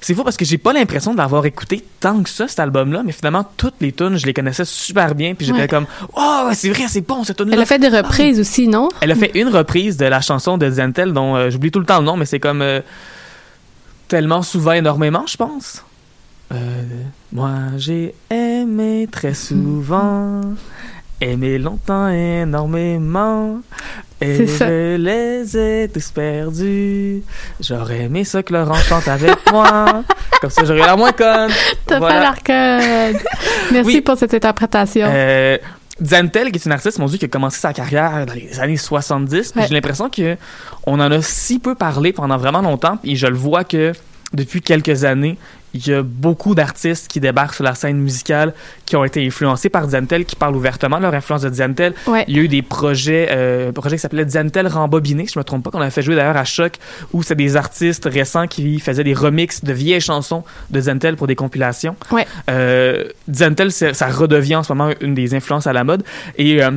c'est 0.00 0.14
fou 0.14 0.22
parce 0.24 0.36
que 0.36 0.44
j'ai 0.44 0.58
pas 0.58 0.72
l'impression 0.72 1.12
de 1.12 1.18
l'avoir 1.18 1.44
écouté 1.46 1.84
tant 2.00 2.22
que 2.22 2.28
ça, 2.30 2.46
cet 2.48 2.60
album-là, 2.60 3.02
mais 3.04 3.12
finalement, 3.12 3.44
toutes 3.56 3.74
les 3.80 3.92
tunes, 3.92 4.16
je 4.16 4.26
les 4.26 4.32
connaissais 4.34 4.64
super 4.64 5.14
bien, 5.14 5.34
puis 5.34 5.46
j'étais 5.46 5.60
Ouais. 5.60 5.68
comme, 5.68 5.86
oh, 6.16 6.48
c'est 6.52 6.70
vrai, 6.70 6.84
c'est 6.88 7.00
bon, 7.06 7.24
cette 7.24 7.36
tune-là. 7.36 7.54
Elle 7.54 7.62
a 7.62 7.66
fait 7.66 7.78
des 7.78 7.88
reprises 7.88 8.38
aussi, 8.40 8.68
non? 8.68 8.88
Elle 9.00 9.10
a 9.10 9.14
fait 9.16 9.32
une 9.34 9.48
reprise 9.48 9.96
de 9.96 10.06
la 10.06 10.20
chanson 10.20 10.56
de 10.58 10.70
Zentel, 10.70 11.12
dont 11.12 11.34
euh, 11.36 11.50
j'oublie 11.50 11.70
tout 11.70 11.80
le 11.80 11.86
temps 11.86 11.98
le 11.98 12.04
nom, 12.04 12.16
mais 12.16 12.26
c'est 12.26 12.40
comme 12.40 12.62
euh, 12.62 12.80
tellement 14.06 14.42
souvent, 14.42 14.72
énormément, 14.72 15.24
je 15.26 15.36
pense. 15.36 15.84
Euh, 16.52 16.56
moi, 17.32 17.50
j'ai 17.76 18.14
aimé 18.30 19.06
très 19.10 19.34
souvent, 19.34 20.40
aimé 21.20 21.58
longtemps, 21.58 22.08
énormément. 22.08 23.60
Et 24.20 24.46
je 24.46 24.96
les 24.96 25.56
ai 25.56 25.88
tous 25.88 26.10
perdus. 26.10 27.22
J'aurais 27.60 28.00
aimé 28.02 28.24
ça 28.24 28.42
que 28.42 28.52
Laurent 28.52 28.74
chante 28.74 29.06
avec 29.06 29.36
moi. 29.52 30.02
Comme 30.40 30.50
ça, 30.50 30.64
j'aurais 30.64 30.80
la 30.86 30.96
moins 30.96 31.12
conne. 31.12 31.50
T'as 31.86 31.98
Voilà. 31.98 32.14
fait 32.16 32.20
l'arcade. 32.20 33.16
Merci 33.72 33.86
Oui. 33.86 34.00
pour 34.00 34.16
cette 34.18 34.34
interprétation. 34.34 35.06
Euh, 35.08 35.56
Zantel, 36.04 36.50
qui 36.52 36.58
est 36.58 36.64
une 36.64 36.72
artiste, 36.72 36.98
mon 36.98 37.06
Dieu, 37.06 37.18
qui 37.18 37.24
a 37.24 37.28
commencé 37.28 37.58
sa 37.60 37.72
carrière 37.72 38.24
dans 38.26 38.34
les 38.34 38.58
années 38.60 38.76
70. 38.76 39.52
puis 39.52 39.60
Ouais. 39.60 39.66
J'ai 39.68 39.74
l'impression 39.74 40.08
que 40.10 40.36
on 40.86 40.98
en 41.00 41.10
a 41.12 41.22
si 41.22 41.58
peu 41.58 41.74
parlé 41.74 42.12
pendant 42.12 42.36
vraiment 42.36 42.60
longtemps. 42.62 42.98
Et 43.04 43.14
je 43.16 43.26
le 43.26 43.36
vois 43.36 43.64
que 43.64 43.92
depuis 44.32 44.60
quelques 44.62 45.04
années, 45.04 45.38
il 45.74 45.86
y 45.86 45.92
a 45.92 46.02
beaucoup 46.02 46.54
d'artistes 46.54 47.08
qui 47.08 47.20
débarquent 47.20 47.54
sur 47.54 47.64
la 47.64 47.74
scène 47.74 47.98
musicale 47.98 48.54
qui 48.86 48.96
ont 48.96 49.04
été 49.04 49.24
influencés 49.26 49.68
par 49.68 49.88
Zantel, 49.90 50.24
qui 50.24 50.36
parlent 50.36 50.56
ouvertement 50.56 50.96
de 50.96 51.02
leur 51.02 51.14
influence 51.14 51.42
de 51.42 51.52
Zantel. 51.52 51.94
ouais. 52.06 52.24
Il 52.28 52.36
y 52.36 52.40
a 52.40 52.42
eu 52.42 52.48
des 52.48 52.62
projets, 52.62 53.28
euh, 53.30 53.70
un 53.70 53.72
projet 53.72 53.96
qui 53.96 54.00
s'appelait 54.00 54.28
Zantel 54.28 54.66
rembobiné, 54.66 55.26
si 55.26 55.34
je 55.34 55.38
me 55.38 55.44
trompe 55.44 55.64
pas, 55.64 55.70
qu'on 55.70 55.80
avait 55.80 55.90
fait 55.90 56.02
jouer 56.02 56.16
d'ailleurs 56.16 56.36
à 56.36 56.44
Choc, 56.44 56.76
où 57.12 57.22
c'est 57.22 57.34
des 57.34 57.56
artistes 57.56 58.08
récents 58.10 58.46
qui 58.46 58.80
faisaient 58.80 59.04
des 59.04 59.14
remixes 59.14 59.64
de 59.64 59.72
vieilles 59.72 60.00
chansons 60.00 60.44
de 60.70 60.80
Zantel 60.80 61.16
pour 61.16 61.26
des 61.26 61.36
compilations. 61.36 61.96
Ouais. 62.10 62.26
Euh, 62.50 63.04
ça 63.70 64.08
redevient 64.08 64.56
en 64.56 64.62
ce 64.62 64.72
moment 64.72 64.92
une 65.00 65.14
des 65.14 65.34
influences 65.34 65.66
à 65.66 65.72
la 65.72 65.84
mode. 65.84 66.02
Et 66.36 66.62
euh, 66.62 66.70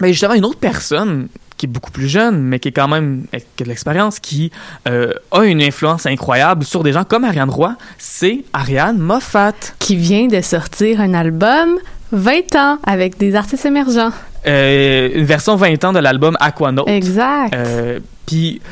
mais 0.00 0.12
justement, 0.12 0.34
une 0.34 0.44
autre 0.44 0.58
personne 0.58 1.28
qui 1.60 1.66
est 1.66 1.68
beaucoup 1.68 1.90
plus 1.90 2.08
jeune, 2.08 2.40
mais 2.40 2.58
qui 2.58 2.68
est 2.68 2.72
quand 2.72 2.88
même 2.88 3.24
qui 3.30 3.62
a 3.62 3.64
de 3.64 3.68
l'expérience, 3.68 4.18
qui 4.18 4.50
euh, 4.88 5.12
a 5.30 5.44
une 5.44 5.60
influence 5.60 6.06
incroyable 6.06 6.64
sur 6.64 6.82
des 6.82 6.92
gens 6.92 7.04
comme 7.04 7.22
Ariane 7.22 7.50
Roy, 7.50 7.76
c'est 7.98 8.44
Ariane 8.54 8.96
Moffat. 8.96 9.52
Qui 9.78 9.96
vient 9.96 10.26
de 10.26 10.40
sortir 10.40 11.02
un 11.02 11.12
album 11.12 11.76
20 12.12 12.54
ans 12.56 12.78
avec 12.86 13.18
des 13.18 13.34
artistes 13.34 13.66
émergents. 13.66 14.10
Euh, 14.46 15.10
une 15.14 15.26
version 15.26 15.54
20 15.54 15.84
ans 15.84 15.92
de 15.92 15.98
l'album 15.98 16.34
Aquanaut. 16.40 16.86
Exact. 16.86 17.54
Euh, 17.54 18.00
Puis, 18.26 18.62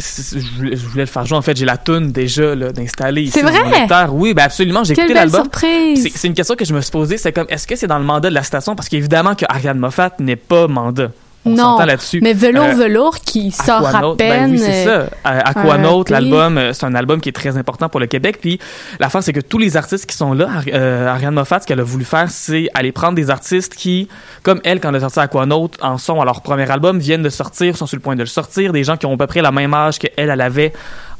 je 0.00 0.56
voulais, 0.56 0.74
je 0.76 0.86
voulais 0.86 1.02
le 1.02 1.06
faire 1.06 1.26
jouer. 1.26 1.36
En 1.36 1.42
fait, 1.42 1.54
j'ai 1.54 1.66
la 1.66 1.76
tune 1.76 2.12
déjà 2.12 2.56
d'installer 2.56 3.24
ici 3.24 3.32
C'est 3.32 3.42
mon 3.42 3.50
vrai? 3.50 4.08
Oui, 4.10 4.32
ben 4.32 4.44
absolument. 4.44 4.84
J'ai 4.84 4.94
écouté 4.94 5.12
l'album. 5.12 5.46
c'est 5.52 6.28
une 6.28 6.32
question 6.32 6.54
que 6.54 6.64
je 6.64 6.72
me 6.72 6.80
suis 6.80 6.92
posée. 6.92 7.18
C'est 7.18 7.32
comme, 7.32 7.46
est-ce 7.50 7.66
que 7.66 7.76
c'est 7.76 7.88
dans 7.88 7.98
le 7.98 8.06
mandat 8.06 8.30
de 8.30 8.34
la 8.34 8.42
station? 8.42 8.74
Parce 8.74 8.88
qu'évidemment 8.88 9.34
que 9.34 9.44
Ariane 9.50 9.78
Moffat 9.78 10.12
n'est 10.18 10.36
pas 10.36 10.66
mandat. 10.66 11.10
On 11.44 11.50
non, 11.54 11.78
là-dessus. 11.78 12.20
mais 12.20 12.34
Velours 12.34 12.64
Euh, 12.64 12.74
Velours 12.74 13.20
qui 13.20 13.50
sort 13.52 13.86
à 13.86 13.90
Aquanaut, 13.90 14.16
ben 14.16 14.28
peine. 14.28 14.50
oui, 14.50 14.58
c'est 14.58 14.86
euh, 14.88 15.06
ça. 15.24 15.30
Euh, 15.30 15.40
Aquanaut, 15.44 16.02
EP. 16.02 16.12
l'album, 16.12 16.58
euh, 16.58 16.72
c'est 16.74 16.84
un 16.84 16.94
album 16.94 17.20
qui 17.20 17.28
est 17.30 17.32
très 17.32 17.56
important 17.56 17.88
pour 17.88 18.00
le 18.00 18.06
Québec. 18.06 18.38
Puis 18.40 18.58
l'affaire, 19.00 19.22
c'est 19.22 19.32
que 19.32 19.40
tous 19.40 19.56
les 19.56 19.76
artistes 19.76 20.04
qui 20.04 20.16
sont 20.16 20.34
là, 20.34 20.48
Ari- 20.58 20.72
euh, 20.74 21.06
Ariane 21.08 21.32
Moffat, 21.34 21.60
ce 21.60 21.66
qu'elle 21.66 21.80
a 21.80 21.84
voulu 21.84 22.04
faire, 22.04 22.28
c'est 22.30 22.68
aller 22.74 22.92
prendre 22.92 23.14
des 23.14 23.30
artistes 23.30 23.74
qui, 23.76 24.08
comme 24.42 24.60
elle, 24.64 24.80
quand 24.80 24.90
elle 24.90 24.96
a 24.96 25.00
sorti 25.00 25.20
Aquanaut, 25.20 25.70
en 25.80 25.96
sont 25.96 26.20
à 26.20 26.24
leur 26.24 26.42
premier 26.42 26.70
album, 26.70 26.98
viennent 26.98 27.22
de 27.22 27.30
sortir, 27.30 27.76
sont 27.76 27.86
sur 27.86 27.96
le 27.96 28.02
point 28.02 28.14
de 28.16 28.20
le 28.20 28.26
sortir, 28.26 28.72
des 28.72 28.84
gens 28.84 28.96
qui 28.96 29.06
ont 29.06 29.14
à 29.14 29.16
peu 29.16 29.26
près 29.26 29.40
la 29.40 29.52
même 29.52 29.72
âge 29.72 29.98
qu'elle, 29.98 30.12
elle 30.16 30.40
avait 30.40 30.72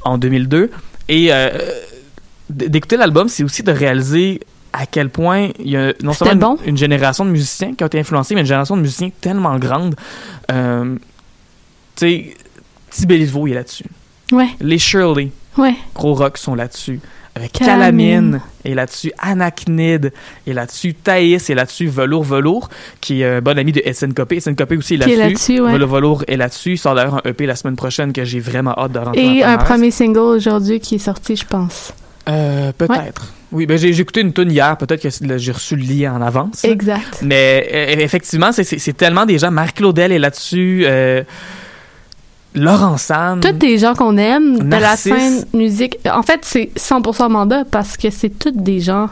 en 0.05 0.19
2002. 0.19 0.71
Et 1.09 1.29
euh, 1.33 1.49
d'écouter 2.51 2.97
l'album, 2.97 3.29
c'est 3.29 3.45
aussi 3.45 3.63
de 3.63 3.73
réaliser 3.73 4.41
à 4.73 4.87
quel 4.87 5.11
point 5.11 5.49
il 5.59 5.71
y 5.71 5.77
a 5.77 5.93
non 6.03 6.13
seulement 6.13 6.55
bon? 6.55 6.59
une, 6.67 6.77
génération 6.77 7.25
de 7.25 7.31
musiciens 7.31 7.75
qui 7.75 7.85
ont 7.85 7.87
été 7.87 7.99
influencés, 7.99 8.35
mais 8.35 8.43
une 8.43 8.47
génération 8.47 8.77
de 8.77 8.83
musiciens 8.83 9.11
tellement 9.21 9.59
grande. 9.59 9.95
Euh, 10.51 10.97
tu 11.97 12.07
sais, 12.07 12.37
Tibelivo 12.91 13.47
est 13.47 13.55
là-dessus. 13.55 13.87
Ouais, 14.33 14.49
Les 14.61 14.79
Shirley, 14.79 15.31
ouais. 15.57 15.75
gros 15.95 16.15
rock, 16.15 16.39
sont 16.39 16.55
là-dessus. 16.55 17.01
Avec 17.35 17.53
Calamine. 17.53 18.41
Est 18.65 18.75
là-dessus, 18.75 19.13
Anachnid 19.19 20.13
est 20.47 20.53
là-dessus, 20.53 20.95
Thaïs 20.95 21.49
est 21.49 21.55
là-dessus, 21.55 21.87
Velours 21.87 22.25
Velours, 22.25 22.69
qui 23.01 23.23
est 23.23 23.37
un 23.37 23.41
bon 23.41 23.57
ami 23.57 23.71
de 23.71 23.81
SN 23.91 24.13
Copé. 24.13 24.41
SN 24.41 24.57
Copé 24.57 24.77
aussi 24.77 24.95
est 24.95 24.97
là-dessus. 24.99 25.19
là-dessus, 25.19 25.61
ouais. 25.61 25.73
Velours 25.73 25.89
Velours 25.89 26.25
est 26.27 26.37
là-dessus. 26.37 26.73
Il 26.73 26.79
sort 26.79 26.97
d'ailleurs 26.97 27.25
un 27.25 27.31
EP 27.31 27.47
la 27.47 27.55
semaine 27.55 27.77
prochaine 27.77 28.13
que 28.13 28.25
j'ai 28.25 28.41
vraiment 28.41 28.77
hâte 28.77 28.93
de 28.93 28.99
rentrer 28.99 29.37
Et 29.37 29.45
un 29.45 29.57
premier 29.57 29.93
single 29.93 30.19
aujourd'hui 30.19 30.81
qui 30.81 30.97
est 30.97 30.99
sorti, 30.99 31.37
je 31.37 31.47
pense. 31.47 31.93
Euh, 32.29 32.73
peut-être. 32.77 33.33
Oui, 33.51 33.65
ben 33.67 33.79
j'ai 33.79 33.89
écouté 33.99 34.21
une 34.21 34.33
tune 34.33 34.51
hier, 34.51 34.77
peut-être 34.77 35.03
que 35.03 35.39
j'ai 35.39 35.53
reçu 35.53 35.75
le 35.77 35.83
lien 35.83 36.13
en 36.15 36.21
avance. 36.23 36.65
Exact. 36.65 37.21
Mais 37.23 37.67
euh, 37.73 37.95
effectivement, 38.05 38.51
c'est- 38.53 38.93
tellement 38.97 39.25
des 39.25 39.39
gens. 39.39 39.51
Marc-Claudel 39.51 40.13
est 40.13 40.19
là-dessus. 40.19 40.85
Euh, 40.87 41.23
Laurent 42.55 42.97
San. 42.97 43.41
Toutes 43.41 43.59
des 43.59 43.79
gens 43.79 43.95
qu'on 43.95 44.17
aime 44.17 44.59
de 44.59 44.77
la 44.77 44.97
scène 44.97 45.45
musique. 45.55 45.99
En 46.11 46.23
fait, 46.23 46.41
c'est 46.43 46.71
100% 46.77 47.29
mandat 47.31 47.65
parce 47.71 47.97
que 47.97 48.11
c'est 48.11 48.31
toutes 48.31 48.63
des 48.63 48.81
gens 48.81 49.09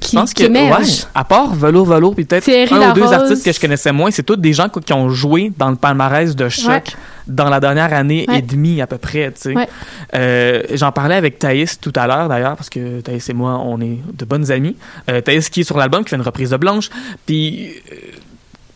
Je 0.00 0.06
qui, 0.08 0.16
pense 0.16 0.32
qui 0.32 0.46
que, 0.46 0.52
ouais, 0.52 0.86
à 1.14 1.24
part 1.24 1.54
Velo 1.54 1.84
Velo, 1.84 2.12
puis 2.12 2.24
peut-être 2.24 2.48
un 2.72 2.90
ou 2.90 2.94
deux 2.94 3.00
Larose. 3.02 3.12
artistes 3.14 3.44
que 3.44 3.52
je 3.52 3.60
connaissais 3.60 3.92
moins, 3.92 4.10
c'est 4.10 4.22
tous 4.22 4.36
des 4.36 4.52
gens 4.52 4.68
qui 4.68 4.92
ont 4.92 5.08
joué 5.10 5.52
dans 5.58 5.70
le 5.70 5.76
palmarès 5.76 6.34
de 6.34 6.48
choc 6.48 6.68
Ouais. 6.68 6.82
Dans 7.26 7.48
la 7.48 7.60
dernière 7.60 7.92
année 7.92 8.24
Ouais. 8.28 8.38
et 8.38 8.42
demie 8.42 8.80
à 8.80 8.86
peu 8.86 8.98
près. 8.98 9.32
tu 9.32 9.40
sais. 9.40 9.54
Ouais. 9.54 9.68
Euh, 10.14 10.62
J'en 10.74 10.92
parlais 10.92 11.14
avec 11.14 11.38
Thaïs 11.38 11.78
tout 11.80 11.92
à 11.96 12.06
l'heure 12.06 12.28
d'ailleurs, 12.28 12.56
parce 12.56 12.70
que 12.70 13.00
Thaïs 13.00 13.28
et 13.28 13.32
moi, 13.34 13.60
on 13.64 13.80
est 13.80 13.98
de 14.12 14.24
bonnes 14.24 14.50
amies. 14.50 14.76
Euh, 15.10 15.20
Thaïs 15.20 15.48
qui 15.48 15.60
est 15.60 15.64
sur 15.64 15.76
l'album, 15.78 16.04
qui 16.04 16.10
fait 16.10 16.16
une 16.16 16.22
reprise 16.22 16.50
de 16.50 16.56
Blanche. 16.56 16.88
Puis, 17.26 17.70
euh, 17.92 17.96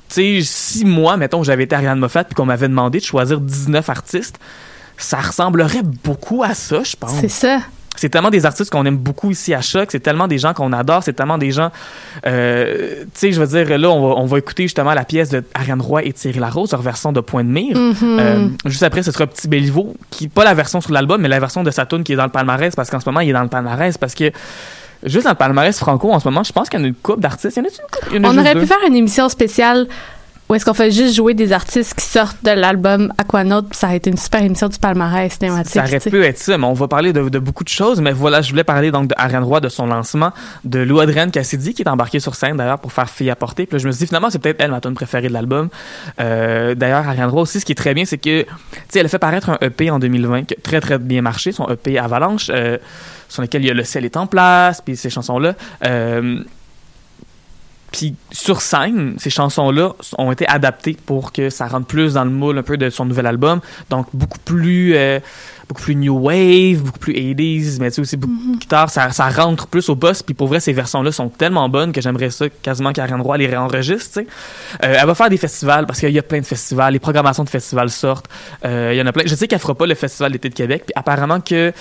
tu 0.08 0.40
sais, 0.40 0.40
si 0.42 0.84
moi, 0.84 1.16
mettons, 1.16 1.42
j'avais 1.42 1.64
été 1.64 1.74
Ariane 1.74 1.98
Moffat, 1.98 2.24
puis 2.24 2.34
qu'on 2.34 2.46
m'avait 2.46 2.68
demandé 2.68 2.98
de 3.00 3.04
choisir 3.04 3.40
19 3.40 3.88
artistes, 3.88 4.38
ça 4.96 5.18
ressemblerait 5.18 5.82
beaucoup 5.82 6.42
à 6.42 6.54
ça, 6.54 6.82
je 6.82 6.96
pense. 6.96 7.20
C'est 7.20 7.28
ça. 7.28 7.60
C'est 7.96 8.08
tellement 8.08 8.30
des 8.30 8.46
artistes 8.46 8.70
qu'on 8.70 8.84
aime 8.84 8.96
beaucoup 8.96 9.30
ici 9.30 9.54
à 9.54 9.60
Choc, 9.60 9.88
c'est 9.90 10.00
tellement 10.00 10.28
des 10.28 10.38
gens 10.38 10.54
qu'on 10.54 10.72
adore, 10.72 11.02
c'est 11.02 11.12
tellement 11.12 11.38
des 11.38 11.50
gens... 11.50 11.70
euh, 12.26 13.02
tu 13.02 13.08
sais, 13.14 13.32
je 13.32 13.40
veux 13.40 13.46
dire, 13.46 13.78
là, 13.78 13.90
on 13.90 14.08
va, 14.08 14.14
on 14.16 14.26
va 14.26 14.38
écouter 14.38 14.64
justement 14.64 14.94
la 14.94 15.04
pièce 15.04 15.30
de 15.30 15.42
Ariane 15.54 15.80
Roy 15.80 16.04
et 16.04 16.12
Thierry 16.12 16.38
Larose, 16.38 16.72
leur 16.72 16.82
version 16.82 17.12
de 17.12 17.20
Point 17.20 17.44
de 17.44 17.48
mire. 17.48 17.76
Mhm. 17.76 17.94
Euh, 18.02 18.48
juste 18.66 18.82
après, 18.82 19.02
ce 19.02 19.10
sera 19.10 19.26
Petit 19.26 19.48
Béliveau, 19.48 19.94
qui 20.10 20.28
pas 20.28 20.44
la 20.44 20.54
version 20.54 20.80
sur 20.80 20.92
l'album, 20.92 21.20
mais 21.20 21.28
la 21.28 21.40
version 21.40 21.62
de 21.62 21.70
Saturne 21.70 22.04
qui 22.04 22.12
est 22.12 22.16
dans 22.16 22.24
le 22.24 22.30
palmarès, 22.30 22.74
parce 22.74 22.90
qu'en 22.90 23.00
ce 23.00 23.08
moment, 23.08 23.20
il 23.20 23.30
est 23.30 23.32
dans 23.32 23.42
le 23.42 23.48
palmarès, 23.48 23.96
parce 23.98 24.14
que 24.14 24.30
juste 25.04 25.24
dans 25.24 25.30
le 25.30 25.36
palmarès 25.36 25.78
franco, 25.78 26.12
en 26.12 26.20
ce 26.20 26.28
moment, 26.28 26.42
je 26.42 26.52
pense 26.52 26.68
qu'il 26.68 26.78
y 26.78 26.82
en 26.82 26.84
a 26.84 26.88
une 26.88 26.94
coupe 26.94 27.20
d'artistes. 27.20 27.56
Il 27.56 27.60
y 27.60 27.62
en 27.62 27.68
a 27.68 28.16
une 28.16 28.26
On 28.26 28.38
aurait 28.38 28.54
deux. 28.54 28.60
pu 28.60 28.66
faire 28.66 28.78
une 28.86 28.96
émission 28.96 29.28
spéciale 29.28 29.86
où 30.48 30.54
est-ce 30.54 30.64
qu'on 30.64 30.74
fait 30.74 30.90
juste 30.90 31.14
jouer 31.14 31.34
des 31.34 31.52
artistes 31.52 31.94
qui 31.94 32.04
sortent 32.04 32.42
de 32.44 32.52
l'album 32.52 33.12
Aquanaut, 33.18 33.62
puis 33.62 33.76
ça 33.76 33.88
aurait 33.88 33.96
été 33.96 34.10
une 34.10 34.16
super 34.16 34.42
émission 34.42 34.68
du 34.68 34.78
palmarès 34.78 35.36
thématique. 35.36 35.72
Ça 35.72 35.80
aurait 35.80 35.98
tu 35.98 36.04
sais. 36.04 36.10
pu 36.10 36.22
être 36.22 36.38
ça, 36.38 36.56
mais 36.56 36.66
on 36.66 36.72
va 36.72 36.86
parler 36.86 37.12
de, 37.12 37.28
de 37.28 37.38
beaucoup 37.40 37.64
de 37.64 37.68
choses. 37.68 38.00
Mais 38.00 38.12
voilà, 38.12 38.42
je 38.42 38.50
voulais 38.50 38.64
parler 38.64 38.92
donc 38.92 39.08
de 39.08 39.14
Ariane 39.16 39.42
Roy, 39.42 39.60
de 39.60 39.68
son 39.68 39.86
lancement, 39.86 40.32
de 40.64 40.78
Lou 40.78 41.00
Adrienne 41.00 41.32
Cassidy, 41.32 41.74
qui 41.74 41.82
est 41.82 41.88
embarquée 41.88 42.20
sur 42.20 42.36
scène 42.36 42.56
d'ailleurs 42.56 42.78
pour 42.78 42.92
faire 42.92 43.10
Fille 43.10 43.30
à 43.30 43.36
porter. 43.36 43.66
Puis 43.66 43.76
là, 43.76 43.78
je 43.78 43.86
me 43.88 43.92
suis 43.92 44.00
dit, 44.00 44.06
finalement, 44.06 44.30
c'est 44.30 44.38
peut-être 44.38 44.60
elle 44.60 44.70
ma 44.70 44.80
tune 44.80 44.94
préférée 44.94 45.28
de 45.28 45.32
l'album. 45.32 45.68
Euh, 46.20 46.76
d'ailleurs, 46.76 47.08
Ariane 47.08 47.30
Roy 47.30 47.42
aussi, 47.42 47.58
ce 47.58 47.64
qui 47.64 47.72
est 47.72 47.76
très 47.76 47.94
bien, 47.94 48.04
c'est 48.04 48.18
que, 48.18 48.42
tu 48.42 48.48
sais, 48.88 49.00
elle 49.00 49.06
a 49.06 49.08
fait 49.08 49.18
paraître 49.18 49.50
un 49.50 49.58
EP 49.60 49.90
en 49.90 49.98
2020 49.98 50.44
qui 50.44 50.54
a 50.54 50.56
très, 50.62 50.80
très 50.80 50.98
bien 50.98 51.22
marché, 51.22 51.50
son 51.50 51.68
EP 51.68 51.98
Avalanche, 51.98 52.50
euh, 52.50 52.78
sur 53.28 53.42
lequel 53.42 53.62
il 53.62 53.68
y 53.68 53.70
a 53.70 53.74
Le 53.74 53.84
ciel 53.84 54.04
est 54.04 54.16
en 54.16 54.26
place, 54.26 54.80
puis 54.80 54.96
ces 54.96 55.10
chansons-là. 55.10 55.54
Euh, 55.84 56.42
puis 57.96 58.14
sur 58.30 58.60
scène, 58.60 59.14
ces 59.16 59.30
chansons-là 59.30 59.94
ont 60.18 60.30
été 60.30 60.46
adaptées 60.46 60.98
pour 61.06 61.32
que 61.32 61.48
ça 61.48 61.66
rentre 61.66 61.86
plus 61.86 62.12
dans 62.12 62.24
le 62.24 62.30
moule 62.30 62.58
un 62.58 62.62
peu 62.62 62.76
de 62.76 62.90
son 62.90 63.06
nouvel 63.06 63.24
album. 63.24 63.60
Donc 63.88 64.06
beaucoup 64.12 64.38
plus, 64.38 64.94
euh, 64.94 65.18
beaucoup 65.66 65.80
plus 65.80 65.96
new 65.96 66.14
wave, 66.14 66.82
beaucoup 66.82 66.98
plus 66.98 67.14
80s, 67.14 67.78
mais 67.80 67.88
tu 67.88 67.94
sais 67.94 68.00
aussi 68.02 68.18
beaucoup 68.18 68.34
de 68.52 68.58
guitare. 68.58 68.90
Ça, 68.90 69.12
ça 69.12 69.30
rentre 69.30 69.66
plus 69.66 69.88
au 69.88 69.94
boss. 69.94 70.22
Puis 70.22 70.34
pour 70.34 70.46
vrai, 70.46 70.60
ces 70.60 70.74
versions-là 70.74 71.10
sont 71.10 71.30
tellement 71.30 71.70
bonnes 71.70 71.92
que 71.92 72.02
j'aimerais 72.02 72.28
ça 72.28 72.50
quasiment 72.50 72.92
qu'Ariane 72.92 73.22
Roy 73.22 73.38
les 73.38 73.46
réenregistre. 73.46 74.20
tu 74.20 74.26
sais. 74.26 74.26
Euh, 74.84 74.98
elle 75.00 75.06
va 75.06 75.14
faire 75.14 75.30
des 75.30 75.38
festivals 75.38 75.86
parce 75.86 75.98
qu'il 76.00 76.10
y 76.10 76.18
a 76.18 76.22
plein 76.22 76.40
de 76.40 76.46
festivals. 76.46 76.92
Les 76.92 76.98
programmations 76.98 77.44
de 77.44 77.48
festivals 77.48 77.88
sortent. 77.88 78.28
Euh, 78.66 78.90
il 78.92 78.98
y 78.98 79.00
en 79.00 79.06
a 79.06 79.12
plein. 79.12 79.24
Je 79.24 79.34
sais 79.34 79.48
qu'elle 79.48 79.58
fera 79.58 79.74
pas 79.74 79.86
le 79.86 79.94
festival 79.94 80.32
d'été 80.32 80.50
de 80.50 80.54
Québec. 80.54 80.82
Puis 80.84 80.92
apparemment 80.94 81.40
que 81.40 81.72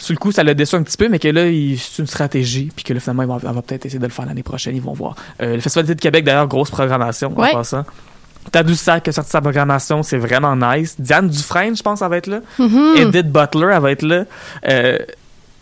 sur 0.00 0.12
le 0.14 0.18
coup, 0.18 0.32
ça 0.32 0.42
l'a 0.42 0.54
déçu 0.54 0.74
un 0.76 0.82
petit 0.82 0.96
peu, 0.96 1.08
mais 1.08 1.18
que 1.18 1.28
là, 1.28 1.42
c'est 1.44 2.00
une 2.02 2.06
stratégie, 2.06 2.70
puis 2.74 2.84
que 2.84 2.92
là, 2.94 3.00
finalement, 3.00 3.38
elle 3.42 3.54
va 3.54 3.62
peut-être 3.62 3.86
essayer 3.86 3.98
de 4.00 4.04
le 4.06 4.10
faire 4.10 4.26
l'année 4.26 4.42
prochaine, 4.42 4.74
ils 4.74 4.82
vont 4.82 4.94
voir. 4.94 5.14
Euh, 5.42 5.54
le 5.56 5.60
Festival 5.60 5.86
de 5.86 5.94
Québec, 5.94 6.24
d'ailleurs, 6.24 6.48
grosse 6.48 6.70
programmation, 6.70 7.32
Ouais. 7.38 7.50
en 7.50 7.58
passant. 7.58 7.84
Tadoussac 8.50 9.06
a 9.06 9.12
sorti 9.12 9.30
sa 9.30 9.40
programmation, 9.40 10.02
c'est 10.02 10.16
vraiment 10.16 10.56
nice. 10.56 10.96
Diane 10.98 11.28
Dufresne, 11.28 11.76
je 11.76 11.82
pense, 11.82 12.00
elle 12.02 12.08
va 12.08 12.16
être 12.16 12.26
là. 12.26 12.40
Mhm. 12.58 12.94
Edith 12.96 13.30
Butler, 13.30 13.68
elle 13.74 13.80
va 13.82 13.92
être 13.92 14.02
là. 14.02 14.24
Euh, 14.66 14.98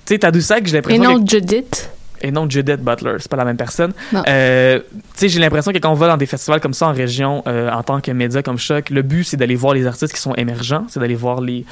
tu 0.07 0.15
sais, 0.15 0.19
Tadoussac, 0.21 0.65
j'ai 0.67 0.71
Et 0.71 0.75
l'impression 0.77 1.03
non 1.03 1.25
que... 1.25 1.29
Judith. 1.31 1.91
Et 2.23 2.31
non 2.31 2.49
Judith 2.49 2.81
Butler, 2.81 3.17
c'est 3.19 3.31
pas 3.31 3.37
la 3.37 3.45
même 3.45 3.57
personne. 3.57 3.93
Euh, 4.29 4.81
tu 4.81 4.99
sais, 5.15 5.29
j'ai 5.29 5.39
l'impression 5.41 5.73
que 5.73 5.79
quand 5.79 5.91
on 5.91 5.95
va 5.95 6.09
dans 6.09 6.17
des 6.17 6.27
festivals 6.27 6.61
comme 6.61 6.75
ça 6.75 6.89
en 6.89 6.93
région, 6.93 7.43
euh, 7.47 7.71
en 7.71 7.83
tant 7.83 8.01
que 8.01 8.11
média 8.11 8.43
comme 8.43 8.59
Choc, 8.59 8.91
le 8.91 9.03
but, 9.03 9.25
c'est 9.25 9.37
d'aller 9.37 9.55
voir 9.57 9.75
les 9.75 9.87
artistes 9.87 10.13
qui 10.15 10.21
sont 10.21 10.35
émergents, 10.35 10.87
c'est 10.89 11.01
d'aller 11.01 11.15
voir 11.15 11.41
les... 11.41 11.65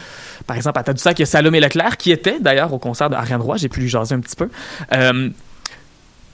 Par 0.46 0.56
exemple, 0.56 0.78
à 0.78 0.82
Tadoussac, 0.82 1.18
il 1.18 1.22
y 1.22 1.24
a 1.24 1.26
Salomé 1.26 1.60
Leclerc, 1.60 1.96
qui 1.96 2.10
était 2.12 2.38
d'ailleurs 2.40 2.72
au 2.72 2.78
concert 2.78 3.10
de 3.10 3.14
Ariane 3.16 3.40
Roy, 3.40 3.56
j'ai 3.56 3.68
pu 3.68 3.80
lui 3.80 3.88
jaser 3.88 4.14
un 4.14 4.20
petit 4.20 4.36
peu. 4.36 4.48
Euh, 4.92 5.28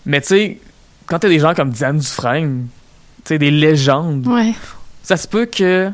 mais 0.04 0.20
tu 0.20 0.26
sais, 0.28 0.58
quand 1.06 1.18
t'as 1.18 1.28
des 1.28 1.38
gens 1.38 1.54
comme 1.54 1.70
Diane 1.70 1.98
Dufresne, 1.98 2.66
tu 3.24 3.28
sais, 3.28 3.38
des 3.38 3.50
légendes, 3.50 4.26
Ouais. 4.26 4.52
ça 5.02 5.16
se 5.16 5.26
peut 5.28 5.46
que 5.46 5.90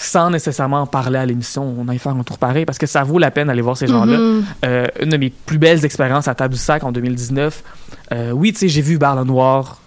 sans 0.00 0.30
nécessairement 0.30 0.82
en 0.82 0.86
parler 0.86 1.18
à 1.18 1.26
l'émission, 1.26 1.74
on 1.76 1.88
aille 1.88 1.98
faire 1.98 2.14
un 2.14 2.22
tour 2.22 2.38
pareil 2.38 2.64
parce 2.64 2.78
que 2.78 2.86
ça 2.86 3.02
vaut 3.02 3.18
la 3.18 3.32
peine 3.32 3.48
d'aller 3.48 3.62
voir 3.62 3.76
ces 3.76 3.88
gens-là. 3.88 4.16
Mhm. 4.16 4.44
Euh, 4.64 4.86
une 5.00 5.08
de 5.08 5.16
mes 5.16 5.30
plus 5.30 5.58
belles 5.58 5.84
expériences 5.84 6.28
à 6.28 6.36
Tadoussac 6.36 6.84
en 6.84 6.92
2019. 6.92 7.64
Euh, 8.12 8.30
oui, 8.30 8.52
tu 8.52 8.60
sais, 8.60 8.68
j'ai 8.68 8.80
vu 8.80 8.96
Barle 8.96 9.26
Noir, 9.26 9.80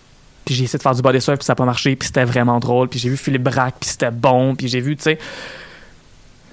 puis 0.44 0.54
j'ai 0.54 0.66
essayé 0.66 0.78
de 0.78 0.84
faire 0.84 0.96
du 0.96 1.02
body 1.02 1.22
surf, 1.22 1.38
puis 1.38 1.46
ça 1.46 1.54
n'a 1.54 1.56
pas 1.56 1.64
marché, 1.64 1.96
puis 1.96 2.08
c'était 2.08 2.26
vraiment 2.26 2.60
drôle, 2.60 2.90
puis 2.90 3.00
j'ai 3.00 3.08
vu 3.08 3.16
Philippe 3.16 3.44
Braque, 3.44 3.76
puis 3.80 3.90
c'était 3.90 4.12
bon, 4.12 4.54
puis 4.54 4.68
j'ai 4.68 4.82
vu, 4.82 4.98
tu 4.98 5.04
sais... 5.04 5.18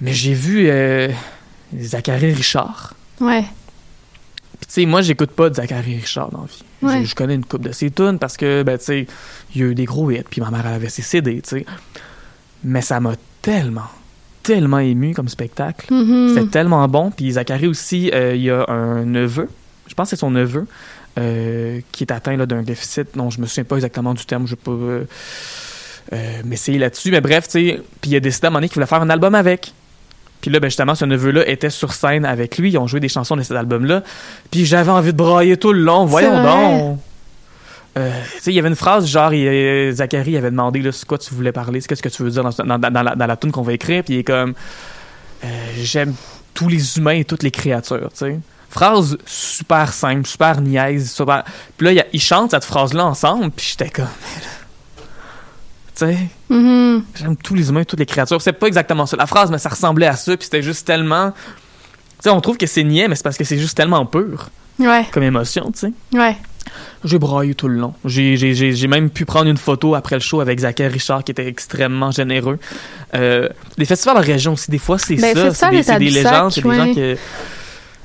Mais 0.00 0.12
j'ai 0.12 0.34
vu 0.34 0.68
euh, 0.70 1.08
Zachary 1.76 2.32
Richard. 2.32 2.94
Ouais. 3.20 3.42
Puis 3.42 4.68
tu 4.68 4.72
sais, 4.72 4.86
moi, 4.86 5.02
j'écoute 5.02 5.32
pas 5.32 5.50
de 5.50 5.56
Zachary 5.56 5.96
Richard 5.96 6.30
dans 6.30 6.42
la 6.42 6.46
vie. 6.46 6.62
Ouais. 6.80 7.04
Je, 7.04 7.10
je 7.10 7.14
connais 7.16 7.34
une 7.34 7.44
coupe 7.44 7.62
de 7.62 7.72
ses 7.72 7.90
tunes 7.90 8.20
parce 8.20 8.36
que, 8.36 8.62
ben, 8.62 8.78
tu 8.78 8.84
sais, 8.84 9.06
il 9.52 9.60
y 9.60 9.64
a 9.64 9.66
eu 9.66 9.74
des 9.74 9.84
gros 9.84 10.08
hits, 10.12 10.22
puis 10.30 10.40
ma 10.40 10.52
mère, 10.52 10.64
elle 10.64 10.74
avait 10.74 10.88
ses 10.88 11.02
CD, 11.02 11.42
tu 11.42 11.48
sais. 11.48 11.66
Mais 12.62 12.82
ça 12.82 13.00
m'a 13.00 13.14
tellement, 13.42 13.88
tellement 14.42 14.78
ému 14.78 15.14
comme 15.14 15.28
spectacle. 15.28 15.92
Mhm. 15.92 16.35
C'était 16.35 16.50
tellement 16.50 16.87
bon. 16.88 17.11
Puis 17.11 17.33
Zachary 17.33 17.66
aussi, 17.66 18.11
euh, 18.12 18.35
il 18.35 18.42
y 18.42 18.50
a 18.50 18.68
un 18.68 19.04
neveu, 19.04 19.49
je 19.87 19.95
pense 19.95 20.11
que 20.11 20.16
c'est 20.16 20.21
son 20.21 20.30
neveu, 20.30 20.66
euh, 21.18 21.80
qui 21.92 22.04
est 22.04 22.12
atteint 22.12 22.37
là, 22.37 22.47
d'un 22.47 22.62
déficit. 22.62 23.16
Non, 23.16 23.30
je 23.30 23.40
me 23.40 23.47
souviens 23.47 23.64
pas 23.64 23.76
exactement 23.76 24.14
du 24.14 24.25
terme, 24.25 24.47
je 24.47 24.54
vais 24.54 24.61
pas 24.62 24.71
euh, 24.71 25.04
m'essayer 26.45 26.78
là-dessus. 26.78 27.11
Mais 27.11 27.21
bref, 27.21 27.49
tu 27.49 27.50
sais, 27.52 27.83
puis 28.00 28.12
il 28.12 28.16
a 28.16 28.21
décidé 28.21 28.47
à 28.47 28.49
un 28.49 28.50
moment 28.50 28.61
donné 28.61 28.68
qu'il 28.68 28.76
voulait 28.76 28.87
faire 28.87 29.02
un 29.02 29.11
album 29.11 29.35
avec. 29.35 29.73
Puis 30.40 30.50
là, 30.52 30.61
ben 30.61 30.68
justement, 30.68 30.95
ce 30.95 31.04
neveu-là 31.04 31.49
était 31.49 31.71
sur 31.71 31.92
scène 31.92 32.25
avec 32.25 32.59
lui. 32.59 32.71
Ils 32.71 32.78
ont 32.78 32.87
joué 32.87 33.00
des 33.00 33.09
chansons 33.09 33.35
de 33.37 33.42
cet 33.42 33.57
album-là. 33.57 34.04
Puis 34.50 34.64
j'avais 34.64 34.92
envie 34.92 35.12
de 35.12 35.16
brailler 35.16 35.57
tout 35.57 35.73
le 35.73 35.80
long. 35.80 36.04
Voyons 36.04 36.42
donc. 36.42 36.99
Euh, 37.99 38.11
il 38.47 38.52
y 38.52 38.59
avait 38.59 38.69
une 38.69 38.76
phrase 38.76 39.07
genre, 39.07 39.33
il- 39.35 39.47
euh, 39.47 39.93
Zachary 39.93 40.37
avait 40.37 40.50
demandé 40.50 40.81
là, 40.81 40.90
quoi 41.07 41.19
tu 41.19 41.35
voulais 41.35 41.52
parler, 41.52 41.81
qu'est-ce 41.81 42.02
que 42.02 42.09
tu 42.09 42.23
veux 42.23 42.31
dire 42.31 42.45
dans, 42.45 42.50
dans, 42.50 42.78
dans 42.78 43.02
la, 43.02 43.14
dans 43.17 43.26
la 43.26 43.37
tune 43.37 43.50
qu'on 43.50 43.62
va 43.62 43.73
écrire, 43.73 44.05
puis 44.05 44.14
il 44.14 44.19
est 44.21 44.25
comme, 44.25 44.55
euh, 45.45 45.49
j'aime 45.83 46.14
tous 46.55 46.69
les 46.69 46.97
humains 46.99 47.12
et 47.17 47.25
toutes 47.25 47.43
les 47.43 47.50
créatures, 47.50 48.11
tu 48.12 48.19
sais. 48.19 48.38
Phrase 48.71 49.17
super 49.25 49.93
simple, 49.93 50.26
super 50.28 50.61
niaise, 50.61 51.11
super. 51.11 51.43
Puis 51.76 51.95
là, 51.95 52.05
ils 52.12 52.21
chantent 52.21 52.50
cette 52.50 52.64
phrase-là 52.67 53.07
ensemble, 53.07 53.50
puis 53.50 53.67
j'étais 53.71 53.88
comme, 53.90 54.07
tu 55.97 56.07
sais, 56.07 56.19
Mhm. 56.50 57.05
j'aime 57.14 57.37
tous 57.37 57.55
les 57.55 57.69
humains 57.71 57.81
et 57.81 57.85
toutes 57.87 57.99
les 57.99 58.07
créatures. 58.07 58.40
C'est 58.40 58.52
pas 58.52 58.67
exactement 58.67 59.07
ça 59.07 59.17
la 59.17 59.26
phrase, 59.26 59.50
mais 59.50 59.59
ça 59.59 59.71
ressemblait 59.71 60.07
à 60.07 60.17
ça, 60.17 60.37
puis 60.37 60.45
c'était 60.45 60.62
juste 60.62 60.87
tellement. 60.87 61.33
Tu 61.33 62.25
sais, 62.25 62.31
on 62.31 62.40
trouve 62.40 62.57
que 62.59 62.67
c'est 62.67 62.85
niais, 62.85 63.09
mais 63.09 63.14
c'est 63.14 63.23
parce 63.25 63.37
que 63.38 63.45
c'est 63.45 63.59
juste 63.59 63.76
tellement 63.76 64.05
pur 64.07 64.50
Ouais. 64.78 65.07
comme 65.12 65.23
émotion, 65.25 65.73
tu 65.73 65.78
sais. 65.81 65.93
Ouais. 66.12 66.37
J'ai 67.04 67.18
braillé 67.18 67.54
tout 67.54 67.68
le 67.68 67.76
long. 67.76 67.94
J'ai, 68.04 68.88
même 68.88 69.11
pu 69.11 69.25
prendre 69.25 69.49
une 69.49 69.56
photo 69.56 69.94
après 69.94 70.16
le 70.16 70.20
show 70.20 70.40
avec 70.40 70.61
Zachary 70.61 70.92
Richard 70.92 71.25
qui 71.25 71.32
était 71.32 71.47
extrêmement 71.47 72.11
généreux. 72.11 72.58
Euh, 73.14 73.49
les 73.76 73.85
festivals 73.85 74.16
en 74.16 74.20
région 74.20 74.52
aussi, 74.54 74.70
des 74.70 74.78
fois, 74.78 74.99
c'est 74.99 75.16
Ben, 75.16 75.35
ça. 75.35 75.54
c'est 75.54 75.99
des, 75.99 76.04
des 76.04 76.11
légendes, 76.11 76.52
c'est 76.52 76.62
des 76.62 76.76
gens 76.76 76.94
que. 76.94 77.16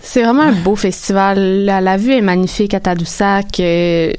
C'est 0.02 0.22
vraiment 0.22 0.44
un 0.44 0.52
beau 0.52 0.76
festival. 0.76 1.64
La, 1.64 1.80
la 1.80 1.96
vue 1.96 2.12
est 2.12 2.22
magnifique 2.22 2.74
à 2.74 2.82
Tadoussac. 2.82 3.60
Euh, 3.62 4.12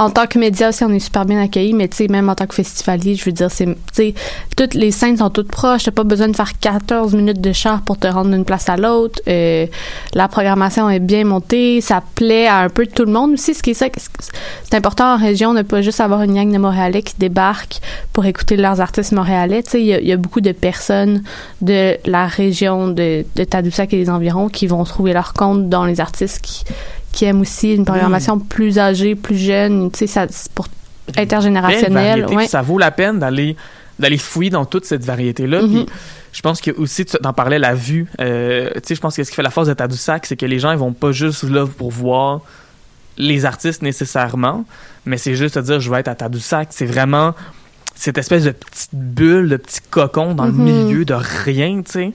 en 0.00 0.08
tant 0.10 0.26
que 0.26 0.38
média 0.38 0.70
aussi, 0.70 0.82
on 0.82 0.88
est 0.90 0.98
super 0.98 1.26
bien 1.26 1.40
accueillis, 1.42 1.74
mais 1.74 1.86
tu 1.86 1.98
sais, 1.98 2.08
même 2.08 2.28
en 2.30 2.34
tant 2.34 2.46
que 2.46 2.54
festivalier, 2.54 3.14
je 3.16 3.24
veux 3.26 3.32
dire, 3.32 3.50
c'est, 3.50 3.66
tu 3.66 3.74
sais, 3.92 4.14
toutes 4.56 4.72
les 4.72 4.90
scènes 4.92 5.18
sont 5.18 5.28
toutes 5.28 5.48
proches. 5.50 5.84
T'as 5.84 5.90
pas 5.90 6.04
besoin 6.04 6.28
de 6.28 6.34
faire 6.34 6.58
14 6.58 7.14
minutes 7.14 7.40
de 7.40 7.52
char 7.52 7.82
pour 7.82 7.98
te 7.98 8.06
rendre 8.08 8.30
d'une 8.30 8.46
place 8.46 8.68
à 8.70 8.76
l'autre. 8.78 9.20
Euh, 9.28 9.66
la 10.14 10.26
programmation 10.28 10.88
est 10.88 11.00
bien 11.00 11.24
montée. 11.24 11.82
Ça 11.82 12.02
plaît 12.14 12.46
à 12.46 12.60
un 12.60 12.70
peu 12.70 12.86
tout 12.86 13.04
le 13.04 13.12
monde 13.12 13.32
aussi. 13.34 13.52
Ce 13.52 13.62
qui 13.62 13.70
est 13.70 13.74
ça, 13.74 13.86
c'est 14.64 14.74
important 14.74 15.14
en 15.14 15.16
région 15.18 15.52
de 15.52 15.60
pas 15.62 15.82
juste 15.82 16.00
avoir 16.00 16.22
une 16.22 16.34
gang 16.34 16.50
de 16.50 16.56
Montréalais 16.58 17.02
qui 17.02 17.14
débarquent 17.18 17.80
pour 18.14 18.24
écouter 18.24 18.56
leurs 18.56 18.80
artistes 18.80 19.12
montréalais. 19.12 19.62
Tu 19.62 19.70
sais, 19.72 19.80
il 19.82 19.86
y, 19.86 19.92
a- 19.94 20.00
il 20.00 20.06
y 20.08 20.12
a 20.12 20.16
beaucoup 20.16 20.40
de 20.40 20.52
personnes 20.52 21.22
de 21.60 21.96
la 22.06 22.26
région 22.26 22.88
de, 22.88 23.26
de 23.36 23.44
Tadoussac 23.44 23.92
et 23.92 23.98
des 23.98 24.08
environs 24.08 24.48
qui 24.48 24.66
vont 24.66 24.82
trouver 24.84 25.12
leur 25.12 25.34
compte 25.34 25.68
dans 25.68 25.84
les 25.84 26.00
artistes 26.00 26.40
qui, 26.40 26.64
qui 27.12 27.24
aiment 27.24 27.40
aussi 27.40 27.74
une 27.74 27.84
programmation 27.84 28.38
plus 28.38 28.78
âgée, 28.78 29.14
plus 29.14 29.36
jeune. 29.36 29.90
Tu 29.90 30.06
sais, 30.06 30.26
pour 30.54 30.68
intergénérationnel. 31.16 32.26
Ouais. 32.26 32.46
Ça 32.46 32.62
vaut 32.62 32.78
la 32.78 32.90
peine 32.90 33.18
d'aller 33.18 33.56
d'aller 33.98 34.18
fouiller 34.18 34.50
dans 34.50 34.64
toute 34.64 34.86
cette 34.86 35.04
variété-là. 35.04 35.62
Mhm. 35.62 35.84
Puis 35.84 35.86
je 36.32 36.40
pense 36.40 36.60
que 36.60 36.70
aussi, 36.70 37.04
tu 37.04 37.16
en 37.22 37.32
parlais, 37.32 37.58
la 37.58 37.74
vue. 37.74 38.06
euh, 38.20 38.70
tu 38.76 38.80
sais, 38.84 38.94
je 38.94 39.00
pense 39.00 39.14
que 39.14 39.22
ce 39.24 39.30
qui 39.30 39.36
fait 39.36 39.42
la 39.42 39.50
force 39.50 39.68
de 39.68 39.74
Tadoussac, 39.74 40.24
c'est 40.26 40.36
que 40.36 40.46
les 40.46 40.58
gens, 40.58 40.72
ils 40.72 40.78
vont 40.78 40.92
pas 40.92 41.12
juste 41.12 41.42
là 41.42 41.66
pour 41.66 41.90
voir 41.90 42.40
les 43.18 43.44
artistes 43.44 43.82
nécessairement, 43.82 44.64
mais 45.04 45.18
c'est 45.18 45.34
juste 45.34 45.58
de 45.58 45.62
dire, 45.62 45.80
je 45.80 45.90
vais 45.90 46.00
être 46.00 46.08
à 46.08 46.14
Tadoussac. 46.14 46.68
C'est 46.70 46.86
vraiment 46.86 47.34
cette 47.94 48.16
espèce 48.16 48.44
de 48.44 48.52
petite 48.52 48.94
bulle, 48.94 49.50
de 49.50 49.56
petit 49.58 49.80
cocon 49.90 50.34
dans 50.34 50.46
le 50.46 50.52
milieu 50.52 51.04
de 51.04 51.14
rien, 51.14 51.82
tu 51.82 51.92
sais. 51.92 52.12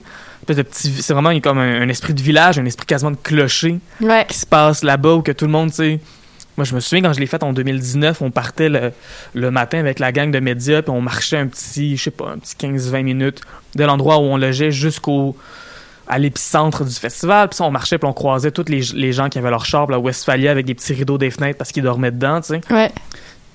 Espèce 0.48 0.56
de 0.58 0.62
petit, 0.62 0.90
c'est 1.02 1.12
vraiment 1.12 1.38
comme 1.40 1.58
un, 1.58 1.82
un 1.82 1.88
esprit 1.88 2.14
de 2.14 2.22
village, 2.22 2.58
un 2.58 2.64
esprit 2.66 2.86
quasiment 2.86 3.10
de 3.10 3.16
clocher 3.16 3.78
Ouais. 4.00 4.24
qui 4.28 4.36
se 4.38 4.46
passe 4.46 4.84
là-bas 4.84 5.14
où 5.14 5.22
que 5.22 5.32
tout 5.32 5.44
le 5.46 5.50
monde, 5.50 5.70
tu 5.70 5.76
sais. 5.76 6.00
Moi, 6.56 6.64
je 6.64 6.74
me 6.74 6.80
souviens 6.80 7.02
quand 7.02 7.12
je 7.12 7.20
l'ai 7.20 7.26
fait 7.26 7.42
en 7.42 7.52
2019, 7.52 8.22
on 8.22 8.30
partait 8.30 8.68
le, 8.68 8.92
le 9.34 9.50
matin 9.50 9.78
avec 9.78 9.98
la 9.98 10.10
gang 10.12 10.30
de 10.30 10.38
médias, 10.40 10.80
puis 10.82 10.90
on 10.90 11.00
marchait 11.02 11.36
un 11.36 11.48
petit, 11.48 11.96
je 11.96 12.04
sais 12.04 12.10
pas, 12.10 12.30
un 12.30 12.38
petit 12.38 12.54
15-20 12.54 13.02
minutes 13.02 13.40
de 13.74 13.84
l'endroit 13.84 14.18
où 14.18 14.22
on 14.22 14.36
logeait 14.38 14.70
jusqu'au 14.70 15.36
à 16.08 16.18
l'épicentre 16.18 16.84
du 16.84 16.94
festival. 16.94 17.48
Puis 17.48 17.56
ça, 17.56 17.64
on 17.64 17.70
marchait, 17.72 17.98
puis 17.98 18.08
on 18.08 18.12
croisait 18.14 18.52
tous 18.52 18.66
les, 18.68 18.80
les 18.94 19.12
gens 19.12 19.28
qui 19.28 19.38
avaient 19.38 19.50
leur 19.50 19.66
char, 19.66 19.90
là, 19.90 19.98
Westphalia, 19.98 20.50
avec 20.52 20.64
des 20.64 20.74
petits 20.74 20.94
rideaux 20.94 21.18
des 21.18 21.30
fenêtres 21.30 21.58
parce 21.58 21.72
qu'ils 21.72 21.82
dormaient 21.82 22.12
dedans, 22.12 22.40
tu 22.40 22.54
sais. 22.54 22.60
Ouais. 22.70 22.90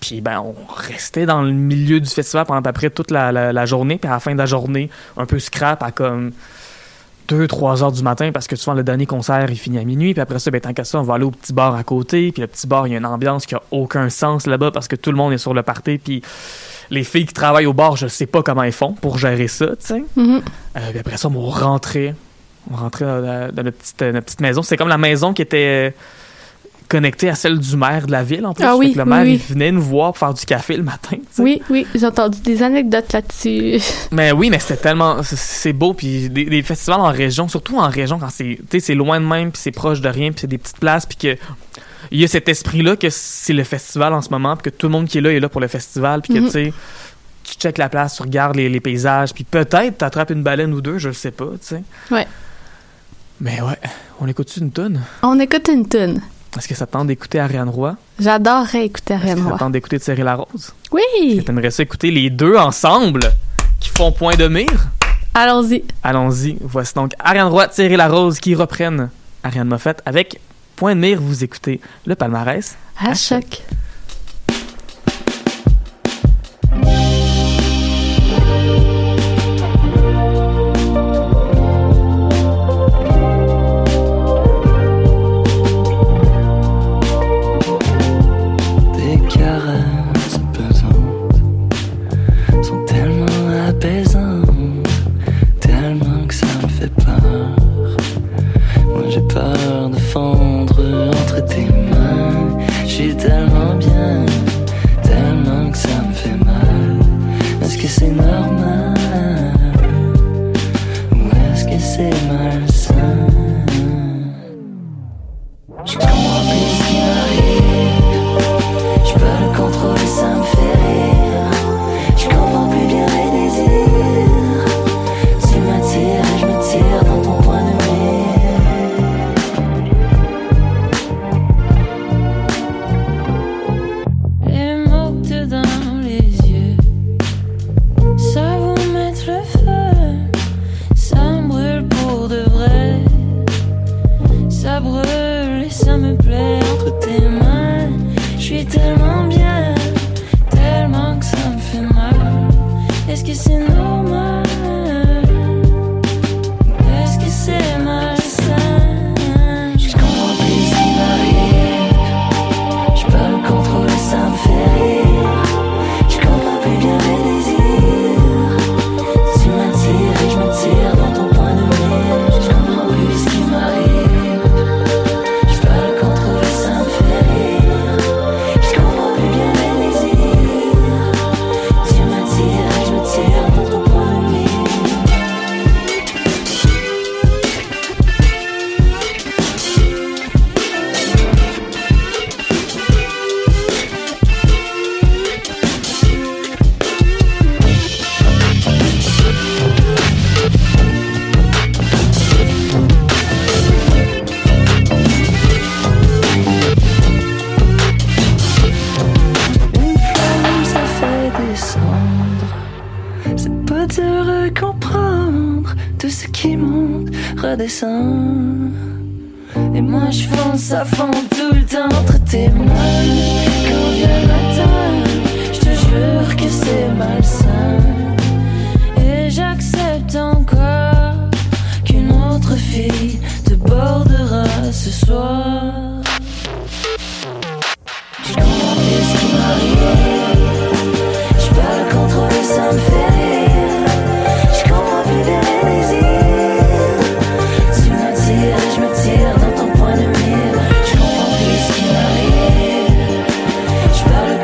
Puis 0.02 0.20
ben, 0.22 0.40
on 0.44 0.56
restait 0.72 1.26
dans 1.26 1.42
le 1.42 1.52
milieu 1.54 2.00
du 2.02 2.10
festival 2.10 2.46
pendant 2.46 2.60
à 2.60 2.64
peu 2.64 2.72
près 2.74 2.90
toute 2.90 3.10
la, 3.12 3.32
la- 3.32 3.54
la 3.54 3.66
journée. 3.66 3.98
Puis 3.98 4.10
à 4.10 4.14
la 4.14 4.20
fin 4.20 4.34
de 4.34 4.38
la 4.38 4.46
journée, 4.48 4.90
un 5.18 5.26
peu 5.26 5.40
scrap 5.40 5.82
à 5.82 5.92
comme 5.92 6.32
2-3 7.34 7.84
heures 7.84 7.92
du 7.92 8.04
matin 8.04 8.32
parce 8.34 8.48
que 8.48 8.56
souvent 8.56 8.74
le 8.76 8.84
dernier 8.84 9.06
concert 9.06 9.46
il 9.50 9.58
finit 9.58 9.78
à 9.80 9.84
minuit. 9.84 10.14
Puis 10.14 10.22
après 10.22 10.40
ça, 10.40 10.52
ben, 10.52 10.60
tant 10.62 10.74
qu'à 10.74 10.84
ça, 10.84 11.00
on 11.00 11.04
va 11.04 11.16
aller 11.16 11.24
au 11.26 11.32
petit 11.32 11.54
bar 11.54 11.76
à 11.76 11.84
côté. 11.84 12.32
Puis 12.32 12.42
le 12.42 12.48
petit 12.48 12.68
bar, 12.68 12.88
il 12.88 12.92
y 12.92 12.96
a 12.96 12.98
une 12.98 13.06
ambiance 13.06 13.46
qui 13.46 13.56
a 13.56 13.62
aucun 13.72 14.10
sens 14.10 14.48
là-bas 14.48 14.72
parce 14.72 14.88
que 14.88 14.96
tout 14.96 15.12
le 15.12 15.18
monde 15.18 15.34
est 15.34 15.38
sur 15.38 15.54
le 15.54 15.64
party. 15.64 15.98
Puis 15.98 16.22
les 16.90 17.04
filles 17.04 17.26
qui 17.26 17.34
travaillent 17.34 17.66
au 17.68 17.74
bar, 17.74 17.96
je 17.96 18.08
sais 18.08 18.26
pas 18.26 18.44
comment 18.44 18.64
elles 18.64 18.72
font 18.74 18.94
pour 18.94 19.18
gérer 19.18 19.48
ça, 19.48 19.68
tu 19.68 19.76
sais. 19.80 20.04
Euh, 20.18 20.90
puis 20.90 21.00
après 21.00 21.18
ça, 21.18 21.30
on 21.30 21.50
rentrait. 21.50 22.16
On 22.72 22.76
rentrait 22.76 23.06
dans, 23.06 23.22
la- 23.22 23.52
dans 23.52 23.64
notre, 23.64 23.78
petite, 23.78 24.02
notre 24.02 24.26
petite 24.26 24.42
maison. 24.42 24.62
C'est 24.62 24.78
comme 24.78 24.90
la 24.90 24.98
maison 24.98 25.34
qui 25.34 25.42
était 25.42 25.96
connectée 26.92 27.30
à 27.30 27.36
celle 27.36 27.58
du 27.58 27.78
maire 27.78 28.06
de 28.06 28.12
la 28.12 28.22
ville, 28.24 28.46
en 28.46 28.54
plus. 28.54 28.66
Ah 28.66 28.76
oui, 28.76 28.92
que 28.94 28.98
le 29.00 29.06
maire, 29.06 29.24
oui. 29.24 29.34
il 29.34 29.38
venait 29.54 29.72
nous 29.72 29.82
voir 29.82 30.12
pour 30.12 30.18
faire 30.18 30.34
du 30.34 30.46
café 30.46 30.76
le 30.76 30.84
matin. 30.84 31.18
Oui, 31.40 31.62
oui, 31.70 31.88
j'ai 31.96 32.06
entendu 32.06 32.40
des 32.42 32.62
anecdotes 32.62 33.14
là-dessus. 33.14 33.80
Mais 34.12 34.32
oui, 34.34 34.50
mais 34.50 34.60
c'était 34.60 34.76
tellement... 34.78 35.24
c'est- 35.24 35.72
beau, 35.74 35.94
puis 35.94 36.30
des, 36.30 36.46
des 36.46 36.62
festivals 36.64 37.00
en 37.00 37.12
région, 37.12 37.48
surtout 37.48 37.78
en 37.78 37.88
région, 37.90 38.20
quand 38.20 38.30
c'est 38.30 38.96
loin 38.96 39.20
de 39.22 39.26
même, 39.26 39.52
puis 39.52 39.62
c'est 39.62 39.72
proche 39.72 40.02
de 40.02 40.10
rien, 40.10 40.32
puis 40.32 40.42
c'est 40.42 40.48
des 40.48 40.58
petites 40.58 40.80
places, 40.80 41.06
puis 41.06 41.18
que... 41.18 41.38
Il 42.12 42.20
y 42.20 42.24
a 42.24 42.28
cet 42.28 42.50
esprit-là 42.50 42.96
que 42.98 43.10
c'est 43.10 43.54
le 43.54 43.64
festival 43.64 44.14
en 44.14 44.22
ce 44.22 44.30
moment, 44.30 44.58
puis 44.58 44.70
que 44.72 44.76
tout 44.76 44.88
le 44.88 44.92
monde 44.92 45.08
qui 45.08 45.20
est 45.20 45.22
là 45.22 45.32
est 45.32 45.40
là 45.40 45.48
pour 45.50 45.62
le 45.62 45.68
festival, 45.68 46.22
puis 46.22 46.34
que, 46.34 46.40
Mhm. 46.40 46.46
tu 46.46 46.52
sais, 46.52 46.74
tu 47.44 47.54
checkes 47.56 47.78
la 47.78 47.90
place, 47.90 48.16
tu 48.18 48.24
regardes 48.24 48.56
les, 48.56 48.68
les 48.70 48.80
paysages, 48.80 49.34
puis 49.34 49.44
peut-être 49.44 50.00
t'attrapes 50.00 50.32
une 50.32 50.44
baleine 50.44 50.74
ou 50.74 50.82
deux, 50.82 50.98
je 50.98 51.08
le 51.10 51.14
sais 51.14 51.32
pas, 51.32 51.46
tu 51.46 51.76
sais. 51.76 51.84
Ouais. 52.12 52.28
Mais 53.40 53.62
ouais, 53.62 53.78
on 54.20 54.28
écoute 54.28 54.56
une 54.58 54.72
tonne. 54.72 55.02
On 55.24 55.40
écoute 55.40 55.68
une 55.72 55.88
tune. 55.88 56.22
Est-ce 56.58 56.68
que 56.68 56.76
ça 56.76 56.86
te 56.86 56.92
tente 56.92 57.08
d'écouter 57.08 57.40
Ariane 57.40 57.70
Roy? 57.70 57.96
J'adorerais 58.20 58.86
écouter 58.86 59.14
Est-ce 59.14 59.22
Ariane 59.24 59.38
que 59.38 59.42
ça 59.44 59.48
Roy. 59.50 59.54
te 59.58 59.60
tente 59.64 59.72
d'écouter 59.72 60.00
Thierry 60.00 60.22
Larose? 60.24 60.74
Oui! 60.92 61.44
T'aimerais 61.46 61.72
ça 61.72 61.84
écouter 61.84 62.12
les 62.12 62.30
deux 62.30 62.56
ensemble 62.58 63.22
qui 63.80 63.90
font 63.90 64.12
point 64.12 64.36
de 64.36 64.48
mire? 64.48 64.90
Allons-y. 65.34 65.84
Allons-y. 66.04 66.58
Voici 66.62 66.94
donc 66.94 67.14
Ariane 67.20 67.48
Roy, 67.48 67.68
Thierry 67.70 67.96
Larose 67.96 68.40
qui 68.40 68.54
reprennent 68.54 69.10
Ariane 69.44 69.68
Moffett 69.68 70.02
avec 70.06 70.40
point 70.76 70.94
de 70.94 71.00
mire. 71.00 71.22
Vous 71.22 71.44
écoutez 71.44 71.80
le 72.06 72.16
palmarès. 72.16 72.76
À 73.00 73.12
À 73.12 73.14
choc. 73.16 73.64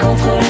Je 0.08 0.47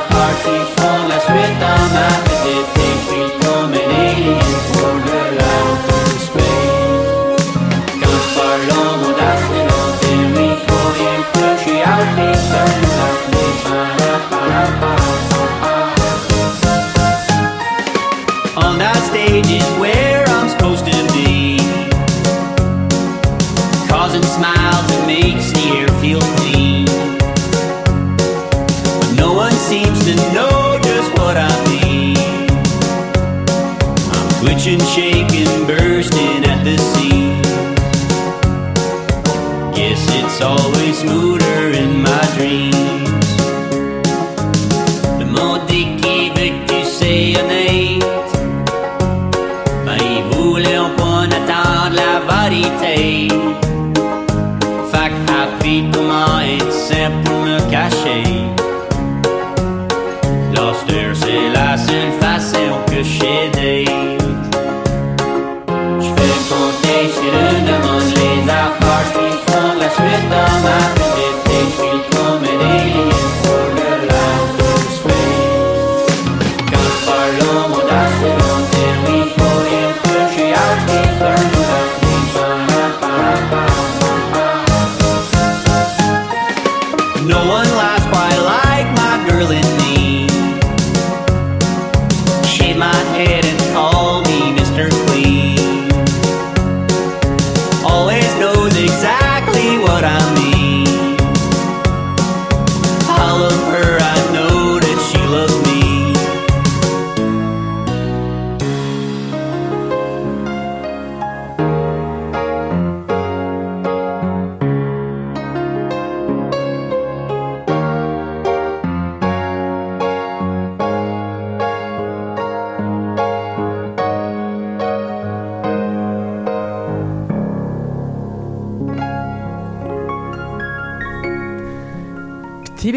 les 0.00 0.16
affaires 0.16 0.42
qui 0.42 0.80
font 0.80 1.08
la 1.08 2.29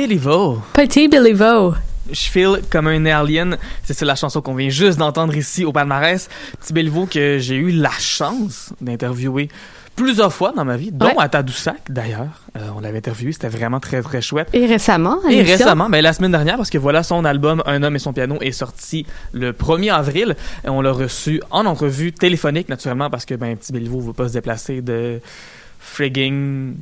Petit 0.04 0.10
Béliveau. 0.10 0.58
Petit 0.74 1.08
Billy 1.08 1.32
Vo. 1.32 1.76
Je 2.12 2.20
file 2.20 2.60
comme 2.70 2.88
un 2.88 3.06
alien. 3.06 3.58
C'est 3.86 3.94
ça 3.94 4.04
la 4.04 4.16
chanson 4.16 4.42
qu'on 4.42 4.54
vient 4.54 4.68
juste 4.68 5.00
d'entendre 5.00 5.34
ici 5.34 5.64
au 5.64 5.72
palmarès. 5.72 6.28
Petit 6.60 6.74
Béliveau 6.74 7.06
que 7.06 7.38
j'ai 7.40 7.56
eu 7.56 7.72
la 7.72 7.90
chance 8.00 8.74
d'interviewer 8.82 9.48
plusieurs 9.96 10.34
fois 10.34 10.52
dans 10.54 10.66
ma 10.66 10.76
vie, 10.76 10.92
dont 10.92 11.06
Ouais. 11.06 11.14
à 11.18 11.30
Tadoussac 11.30 11.84
d'ailleurs. 11.90 12.42
Euh, 12.58 12.68
on 12.76 12.82
l'avait 12.82 12.98
interviewé, 12.98 13.32
c'était 13.32 13.48
vraiment 13.48 13.80
très 13.80 14.02
très 14.02 14.22
chouette. 14.22 14.50
Et 14.52 14.66
récemment, 14.66 15.20
à 15.26 15.32
Et 15.32 15.42
récemment, 15.42 15.90
ben, 15.90 16.02
la 16.02 16.12
semaine 16.12 16.32
dernière, 16.34 16.58
parce 16.58 16.70
que 16.70 16.78
voilà, 16.78 17.02
son 17.02 17.24
album 17.24 17.64
Un 17.66 17.82
homme 17.82 17.96
et 17.96 18.00
son 18.00 18.12
piano 18.12 18.36
est 18.42 18.52
sorti 18.52 19.06
le 19.32 19.54
1er 19.54 19.94
avril. 19.94 20.36
Et 20.66 20.70
on 20.70 20.82
l'a 20.82 20.92
reçu 20.92 21.42
en 21.50 21.66
entrevue 21.66 22.12
téléphonique, 22.12 22.68
naturellement, 22.68 23.10
parce 23.10 23.24
que 23.24 23.36
ben, 23.36 23.56
Petit 23.56 23.72
Béliveau 23.72 24.02
ne 24.02 24.08
veut 24.08 24.14
pas 24.14 24.28
se 24.28 24.34
déplacer 24.34 24.82
de 24.82 25.22
frigging 25.80 26.74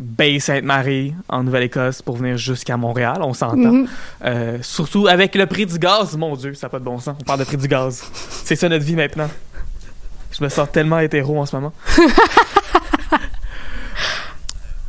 Bay 0.00 0.40
Sainte-Marie 0.40 1.14
en 1.28 1.42
Nouvelle-Écosse 1.42 2.02
pour 2.02 2.16
venir 2.16 2.36
jusqu'à 2.36 2.76
Montréal, 2.76 3.18
on 3.20 3.34
s'entend. 3.34 3.56
Mhm. 3.56 3.88
Euh, 4.24 4.58
surtout 4.62 5.06
avec 5.06 5.34
le 5.34 5.46
prix 5.46 5.66
du 5.66 5.78
gaz, 5.78 6.16
mon 6.16 6.34
Dieu, 6.34 6.54
ça 6.54 6.66
n'a 6.66 6.70
pas 6.70 6.78
de 6.78 6.84
bon 6.84 6.98
sens. 6.98 7.16
On 7.20 7.24
parle 7.24 7.40
de 7.40 7.44
prix 7.44 7.56
du 7.56 7.68
gaz. 7.68 8.02
C'est 8.44 8.56
ça 8.56 8.68
notre 8.68 8.84
vie 8.84 8.96
maintenant. 8.96 9.28
Je 10.32 10.42
me 10.42 10.48
sens 10.48 10.68
tellement 10.72 10.98
hétéro 11.00 11.38
en 11.38 11.46
ce 11.46 11.56
moment. 11.56 11.72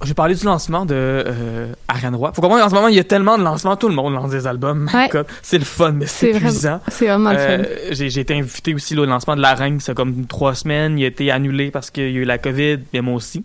J'ai 0.04 0.14
parlé 0.14 0.36
du 0.36 0.46
lancement 0.46 0.86
de 0.86 0.96
euh, 0.96 1.74
Ariane 1.88 2.16
Roy. 2.16 2.32
Faut 2.34 2.42
comprendre 2.42 2.64
qu'en 2.64 2.70
ce 2.70 2.76
moment, 2.76 2.88
il 2.88 2.96
y 2.96 3.00
a 3.00 3.04
tellement 3.04 3.38
de 3.38 3.44
lancements, 3.44 3.76
tout 3.76 3.88
le 3.88 3.96
monde 3.96 4.14
lance 4.14 4.32
des 4.32 4.48
albums. 4.48 4.90
Ouais. 4.94 5.10
C'est 5.42 5.58
le 5.58 5.66
fun, 5.66 5.92
mais 5.92 6.08
c'est 6.08 6.32
épuisant. 6.32 6.80
c'est 6.88 7.08
vraiment 7.08 7.32
le 7.32 7.38
fun. 7.38 7.44
Euh, 7.44 7.66
j'ai 7.92 8.10
j'ai 8.10 8.22
été 8.22 8.38
invité 8.38 8.74
aussi 8.74 8.96
là, 8.96 9.04
au 9.04 9.06
lancement 9.06 9.36
de 9.36 9.42
La 9.42 9.54
Reine, 9.54 9.80
c'est 9.80 9.94
comme 9.94 10.26
trois 10.26 10.56
semaines. 10.56 10.98
Il 10.98 11.04
a 11.04 11.08
été 11.08 11.32
annulé 11.32 11.72
parce 11.72 11.92
qu'il 11.92 12.12
y 12.12 12.18
a 12.18 12.22
eu 12.22 12.26
la 12.26 12.38
COVID, 12.38 12.80
mais 12.94 13.02
moi 13.02 13.16
aussi. 13.16 13.44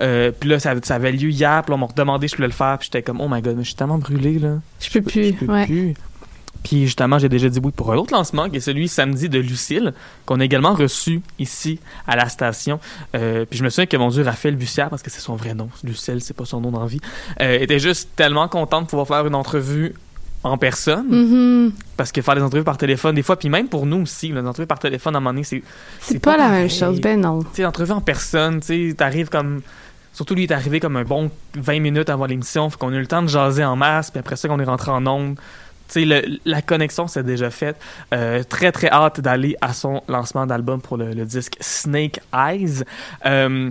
Euh, 0.00 0.32
puis 0.38 0.48
là, 0.50 0.58
ça, 0.58 0.74
ça 0.82 0.96
avait 0.96 1.12
lieu 1.12 1.30
hier, 1.30 1.62
puis 1.62 1.70
là, 1.70 1.76
on 1.76 1.78
m'a 1.78 1.86
redemandé 1.86 2.28
si 2.28 2.32
je 2.32 2.36
voulais 2.36 2.48
le 2.48 2.54
faire, 2.54 2.78
puis 2.78 2.88
j'étais 2.92 3.02
comme, 3.02 3.20
oh 3.20 3.28
my 3.30 3.40
god, 3.40 3.56
mais 3.56 3.62
je 3.62 3.68
suis 3.68 3.76
tellement 3.76 3.98
brûlé, 3.98 4.38
là. 4.38 4.56
Je 4.80 4.90
peux 4.90 5.02
plus. 5.02 5.26
Je 5.26 5.46
peux 5.46 5.52
ouais. 5.52 5.66
plus. 5.66 5.94
Puis 6.62 6.84
justement, 6.86 7.18
j'ai 7.18 7.28
déjà 7.28 7.48
dit 7.48 7.60
oui 7.62 7.72
pour 7.74 7.92
un 7.92 7.96
autre 7.96 8.12
lancement, 8.14 8.48
qui 8.48 8.56
est 8.56 8.60
celui 8.60 8.86
samedi 8.88 9.28
de 9.28 9.38
Lucille, 9.38 9.92
qu'on 10.26 10.38
a 10.40 10.44
également 10.44 10.74
reçu 10.74 11.20
ici 11.38 11.80
à 12.06 12.14
la 12.16 12.28
station. 12.28 12.78
Euh, 13.16 13.44
puis 13.48 13.58
je 13.58 13.64
me 13.64 13.68
souviens 13.70 13.86
que 13.86 13.96
mon 13.96 14.08
Dieu, 14.08 14.22
Raphaël 14.22 14.54
Bussière, 14.56 14.88
parce 14.90 15.02
que 15.02 15.10
c'est 15.10 15.20
son 15.20 15.34
vrai 15.34 15.54
nom, 15.54 15.68
Lucille, 15.82 16.20
c'est 16.20 16.36
pas 16.36 16.44
son 16.44 16.60
nom 16.60 16.70
d'envie, 16.70 17.00
euh, 17.40 17.58
était 17.58 17.78
juste 17.80 18.10
tellement 18.14 18.46
content 18.48 18.82
de 18.82 18.86
pouvoir 18.86 19.06
faire 19.08 19.26
une 19.26 19.34
entrevue 19.34 19.94
en 20.44 20.58
personne, 20.58 21.06
Mhm. 21.08 21.72
parce 21.96 22.10
que 22.10 22.20
faire 22.22 22.34
des 22.34 22.42
entrevues 22.42 22.64
par 22.64 22.76
téléphone, 22.76 23.14
des 23.14 23.22
fois, 23.22 23.36
puis 23.38 23.48
même 23.48 23.68
pour 23.68 23.86
nous 23.86 24.02
aussi, 24.02 24.32
les 24.32 24.40
entrevues 24.40 24.66
par 24.66 24.78
téléphone, 24.80 25.14
à 25.14 25.18
un 25.18 25.20
moment 25.20 25.30
donné, 25.30 25.44
c'est 25.44 25.62
C'est 26.00 26.18
pas, 26.18 26.36
la 26.36 26.48
même 26.48 26.68
chose. 26.70 27.00
Ben 27.00 27.20
non. 27.20 27.42
tu 27.42 27.48
sais, 27.54 27.62
l'entrevue 27.62 27.92
en 27.92 28.00
personne, 28.00 28.60
tu 28.60 28.90
sais, 28.90 28.94
t'arrives 28.94 29.28
comme. 29.28 29.62
Surtout, 30.12 30.34
lui, 30.34 30.42
il 30.44 30.50
est 30.50 30.54
arrivé 30.54 30.78
comme 30.78 30.96
un 30.96 31.04
bon 31.04 31.30
20 31.54 31.80
minutes 31.80 32.10
avant 32.10 32.26
l'émission, 32.26 32.68
fait 32.70 32.76
qu'on 32.76 32.92
a 32.92 32.96
eu 32.96 33.00
le 33.00 33.06
temps 33.06 33.22
de 33.22 33.28
jaser 33.28 33.64
en 33.64 33.76
masse, 33.76 34.10
puis 34.10 34.18
après 34.20 34.36
ça, 34.36 34.46
qu'on 34.48 34.58
est 34.60 34.64
rentré 34.64 34.90
en 34.90 35.06
ondes. 35.06 35.36
Le- 35.96 36.38
la 36.44 36.62
connexion 36.62 37.06
s'est 37.08 37.22
déjà 37.22 37.50
faite. 37.50 37.76
Euh, 38.14 38.42
très, 38.42 38.72
très 38.72 38.88
hâte 38.90 39.20
d'aller 39.20 39.56
à 39.60 39.72
son 39.72 40.02
lancement 40.08 40.46
d'album 40.46 40.80
pour 40.80 40.96
le, 40.96 41.12
le 41.12 41.24
disque 41.24 41.56
Snake 41.60 42.20
Eyes. 42.34 42.82
Euh, 43.26 43.70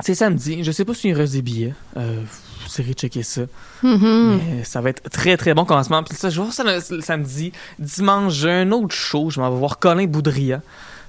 c'est 0.00 0.14
samedi. 0.14 0.64
Je 0.64 0.72
sais 0.72 0.84
pas 0.84 0.94
s'il 0.94 1.14
reste 1.14 1.34
des 1.34 1.42
billets. 1.42 1.74
Euh, 1.96 2.20
vous 2.66 2.82
irez 2.82 2.94
checker 2.94 3.22
ça. 3.22 3.42
Mhm. 3.82 4.40
Mais 4.56 4.64
ça 4.64 4.80
va 4.80 4.90
être 4.90 5.08
très 5.10 5.36
très 5.36 5.54
bon 5.54 5.64
commencement. 5.64 6.02
Puis 6.02 6.16
ça, 6.16 6.30
je 6.30 6.36
vais 6.36 6.42
voir 6.42 6.52
ça 6.52 6.64
le, 6.64 6.96
le 6.96 7.02
samedi. 7.02 7.52
Dimanche, 7.78 8.32
j'ai 8.32 8.50
un 8.50 8.72
autre 8.72 8.94
show. 8.94 9.30
Je 9.30 9.38
m'en 9.40 9.50
vais 9.50 9.58
voir 9.58 9.78
Colin 9.78 10.06
Boudria 10.06 10.62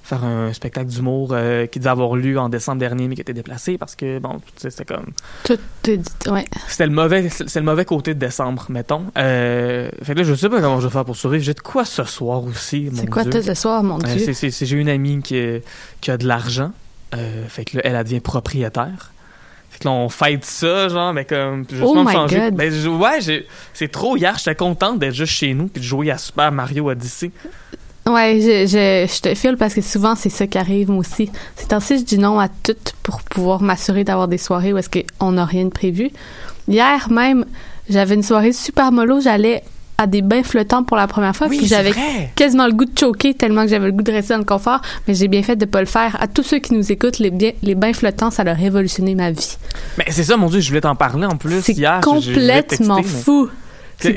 faire 0.06 0.24
un 0.24 0.54
spectacle 0.54 0.88
d'humour 0.88 1.30
euh, 1.32 1.66
qui 1.66 1.80
devait 1.80 1.90
avoir 1.90 2.16
lieu 2.16 2.38
en 2.38 2.48
décembre 2.48 2.80
dernier, 2.80 3.08
mais 3.08 3.16
qui 3.16 3.22
été 3.22 3.34
déplacé 3.34 3.78
parce 3.78 3.96
que, 3.96 4.20
bon, 4.20 4.36
tu 4.38 4.44
sais, 4.58 4.70
c'était 4.70 4.86
comme... 4.86 5.08
Tout 5.44 5.58
est 5.88 5.98
dit. 5.98 6.10
Ouais. 6.30 6.46
C'était 6.68 6.86
le 6.86 6.92
mauvais, 6.94 7.28
c'est 7.30 7.56
le 7.60 7.66
mauvais 7.66 7.86
côté 7.86 8.14
de 8.14 8.20
décembre, 8.20 8.68
mettons. 8.70 9.06
Euh, 9.18 9.90
fait 10.04 10.14
que 10.14 10.20
là, 10.20 10.24
je 10.24 10.36
sais 10.36 10.48
pas 10.48 10.62
comment 10.62 10.80
je 10.80 10.88
vais 10.88 10.94
faire 10.94 11.06
pour 11.06 11.16
survivre. 11.16 11.44
J'ai 11.44 11.56
de 11.56 11.60
quoi 11.60 11.86
ce 11.86 12.04
soir 12.04 12.44
aussi, 12.44 12.90
mon 12.92 13.02
C'est 13.02 13.08
quoi 13.10 13.26
tout 13.26 13.42
ce 13.42 13.54
soir, 13.56 13.82
mon 13.84 13.98
Euh, 13.98 14.16
Dieu? 14.16 14.34
c'est- 14.34 14.52
c'est- 14.52 14.66
J'ai 14.66 14.78
une 14.78 14.90
amie 14.90 15.22
qui, 15.24 15.42
qui 16.02 16.12
a 16.12 16.18
de 16.18 16.28
l'argent. 16.28 16.72
Euh, 17.16 17.48
fait 17.48 17.66
que 17.66 17.78
là, 17.78 17.82
elle, 17.86 17.96
elle 17.96 18.04
devient 18.04 18.20
propriétaire. 18.20 19.12
Fait 19.72 19.80
que 19.80 19.88
là, 19.88 19.92
on 19.92 20.08
fête 20.10 20.46
ça, 20.46 20.88
genre, 20.88 21.14
mais 21.14 21.26
comme, 21.26 21.66
puis 21.66 21.78
justement, 21.78 22.02
Oh 22.02 22.06
my 22.08 22.14
changer. 22.14 22.38
God. 22.40 22.56
Ben, 22.56 22.72
je- 22.72 22.88
ouais, 22.88 23.44
c'est 23.74 23.92
trop 23.92 24.16
hier. 24.18 24.38
J'étais 24.38 24.56
contente 24.56 25.00
d'être 25.00 25.14
juste 25.16 25.34
chez 25.34 25.54
nous 25.54 25.68
puis 25.68 25.82
de 25.82 25.86
jouer 25.86 26.12
à 26.12 26.18
Super 26.18 26.52
Mario 26.52 26.90
Odyssey. 26.90 27.32
Ouais, 28.08 28.40
je, 28.40 28.68
je, 28.68 29.12
je 29.16 29.22
te 29.22 29.34
file 29.34 29.58
parce 29.58 29.74
que 29.74 29.82
souvent, 29.82 30.16
c'est 30.16 30.30
ça 30.30 30.46
qui 30.46 30.58
arrive, 30.60 30.90
moi 30.92 31.00
aussi. 31.00 31.32
C'est 31.56 31.74
ainsi, 31.74 31.98
je 32.00 32.04
dis 32.04 32.20
non 32.20 32.40
à 32.40 32.48
tout 32.50 32.76
pour 33.02 33.22
pouvoir 33.24 33.62
m'assurer 33.64 34.04
d'avoir 34.04 34.28
des 34.28 34.38
soirées 34.38 34.74
où 34.74 34.78
est-ce 34.78 34.90
qu'on 34.90 35.32
n'a 35.32 35.46
rien 35.46 35.66
de 35.66 35.70
prévu. 35.70 36.12
Hier 36.68 37.08
même, 37.12 37.46
j'avais 37.90 38.14
une 38.16 38.22
soirée 38.24 38.54
super 38.54 38.92
mollo. 38.92 39.22
J'allais 39.22 39.64
à 39.98 40.06
des 40.08 40.22
bains 40.22 40.44
flottants 40.44 40.84
pour 40.84 40.98
la 40.98 41.08
première 41.08 41.36
fois. 41.36 41.48
puis 41.48 41.62
c'est 41.62 41.68
j'avais 41.68 41.94
quasiment 42.36 42.68
le 42.68 42.74
goût 42.74 42.86
de 42.86 42.96
choquer 43.00 43.34
tellement 43.34 43.64
que 43.64 43.70
j'avais 43.70 43.86
le 43.88 43.92
goût 43.94 44.04
de 44.04 44.12
rester 44.12 44.34
dans 44.34 44.40
le 44.40 44.46
confort. 44.46 44.82
Mais 45.08 45.16
j'ai 45.16 45.28
bien 45.28 45.42
fait 45.42 45.56
de 45.56 45.66
pas 45.66 45.80
le 45.80 45.86
faire. 45.88 46.16
À 46.22 46.28
tous 46.28 46.44
ceux 46.44 46.60
qui 46.60 46.74
nous 46.76 46.92
écoutent, 46.92 47.18
les, 47.18 47.32
bien- 47.32 47.54
les 47.64 47.74
bains 47.76 47.94
flottants, 47.94 48.30
ça 48.30 48.44
a 48.46 48.54
révolutionné 48.54 49.16
ma 49.16 49.32
vie. 49.32 49.58
Mais 49.98 50.06
c'est 50.10 50.24
ça, 50.26 50.38
mon 50.38 50.50
Dieu, 50.50 50.60
je 50.60 50.68
voulais 50.68 50.82
t'en 50.82 50.96
parler 50.96 51.26
en 51.26 51.38
plus 51.38 51.62
C'est 51.64 51.74
hier. 51.74 52.02
te 52.02 52.06
complètement 52.06 52.98
texter, 52.98 53.18
mais- 53.18 53.24
fou. 53.24 53.50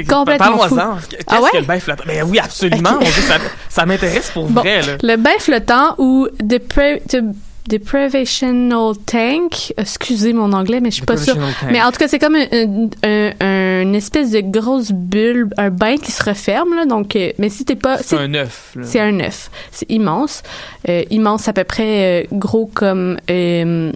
Complètement 0.08 0.58
fou. 0.58 0.76
Qu'est-ce 1.08 1.22
Ah 1.28 1.40
ouais? 1.40 1.50
que 1.52 1.56
le 1.58 1.62
bain 1.64 1.78
flottant? 1.80 2.04
Ben 2.06 2.22
oui, 2.28 2.38
absolument. 2.38 2.98
Ça, 3.26 3.36
ça 3.68 3.86
m'intéresse 3.86 4.30
pour 4.30 4.46
Bon, 4.48 4.60
vrai, 4.60 4.82
là. 4.82 4.96
Le 5.02 5.16
bain 5.16 5.30
flottant 5.38 5.94
ou 5.98 6.26
depra- 6.42 7.00
de- 7.12 7.32
deprivational 7.68 8.94
tank, 9.04 9.74
excusez 9.76 10.32
mon 10.32 10.52
anglais, 10.54 10.80
mais 10.80 10.90
je 10.90 10.96
suis 10.96 11.04
pas 11.06 11.16
sûre. 11.18 11.34
Tank. 11.34 11.70
Mais 11.70 11.82
en 11.82 11.90
tout 11.92 11.98
cas, 11.98 12.08
c'est 12.08 12.18
comme 12.18 12.34
un- 12.34 12.88
un- 13.02 13.32
un- 13.40 13.82
une 13.82 13.94
espèce 13.94 14.30
de 14.30 14.40
grosse 14.40 14.90
bulle, 14.90 15.48
un 15.58 15.68
bain 15.70 15.96
qui 15.96 16.10
se 16.12 16.22
referme, 16.24 16.74
là. 16.74 16.86
Donc, 16.86 17.14
euh, 17.14 17.32
mais 17.38 17.50
si 17.50 17.64
t'es 17.64 17.76
pas, 17.76 17.98
c'est 17.98 18.16
un 18.16 18.32
œuf. 18.34 18.74
c'est 18.82 19.00
un 19.00 19.20
œuf. 19.20 19.50
C'est 19.70 19.90
immense. 19.90 20.42
Euh, 20.88 21.02
immense, 21.10 21.46
à 21.48 21.52
peu 21.52 21.64
près 21.64 22.22
euh, 22.22 22.26
gros 22.32 22.70
comme 22.72 23.18
euh, 23.30 23.92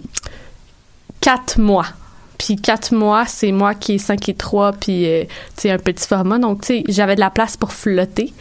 quatre 1.21 1.57
mois. 1.59 1.85
Puis 2.43 2.57
quatre 2.57 2.93
mois, 2.93 3.23
c'est 3.25 3.53
moi 3.53 3.73
qui 3.73 3.95
est 3.95 3.97
5 3.99 4.27
et 4.27 4.33
3, 4.33 4.73
puis 4.73 5.07
euh, 5.07 5.23
tu 5.55 5.61
sais, 5.61 5.71
un 5.71 5.77
petit 5.77 6.05
format. 6.05 6.39
Donc, 6.39 6.59
tu 6.59 6.67
sais, 6.67 6.83
j'avais 6.89 7.15
de 7.15 7.21
la 7.21 7.29
place 7.29 7.55
pour 7.55 7.71
flotter. 7.71 8.33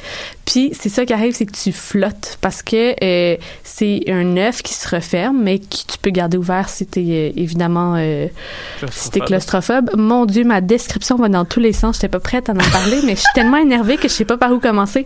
Puis 0.44 0.72
c'est 0.76 0.88
ça 0.88 1.06
qui 1.06 1.12
arrive, 1.12 1.34
c'est 1.34 1.46
que 1.46 1.56
tu 1.56 1.70
flottes 1.70 2.36
parce 2.40 2.62
que 2.64 2.96
euh, 3.00 3.36
c'est 3.62 4.02
un 4.08 4.36
œuf 4.36 4.62
qui 4.62 4.74
se 4.74 4.92
referme, 4.92 5.40
mais 5.40 5.60
qui 5.60 5.86
tu 5.86 5.98
peux 5.98 6.10
garder 6.10 6.36
ouvert 6.36 6.68
si 6.68 6.84
t'es 6.84 7.00
euh, 7.00 7.40
évidemment 7.40 7.94
euh, 7.96 8.26
si 8.90 9.10
t'es 9.10 9.20
claustrophobe. 9.20 9.90
Mon 9.96 10.26
Dieu, 10.26 10.42
ma 10.42 10.60
description 10.60 11.14
va 11.14 11.28
dans 11.28 11.44
tous 11.44 11.60
les 11.60 11.72
sens. 11.72 11.94
J'étais 11.94 12.08
pas 12.08 12.18
prête 12.18 12.48
à 12.48 12.54
en 12.54 12.70
parler, 12.72 12.98
mais 13.04 13.14
je 13.14 13.20
suis 13.20 13.32
tellement 13.36 13.58
énervée 13.58 13.98
que 13.98 14.08
je 14.08 14.12
sais 14.12 14.24
pas 14.24 14.36
par 14.36 14.50
où 14.50 14.58
commencer. 14.58 15.04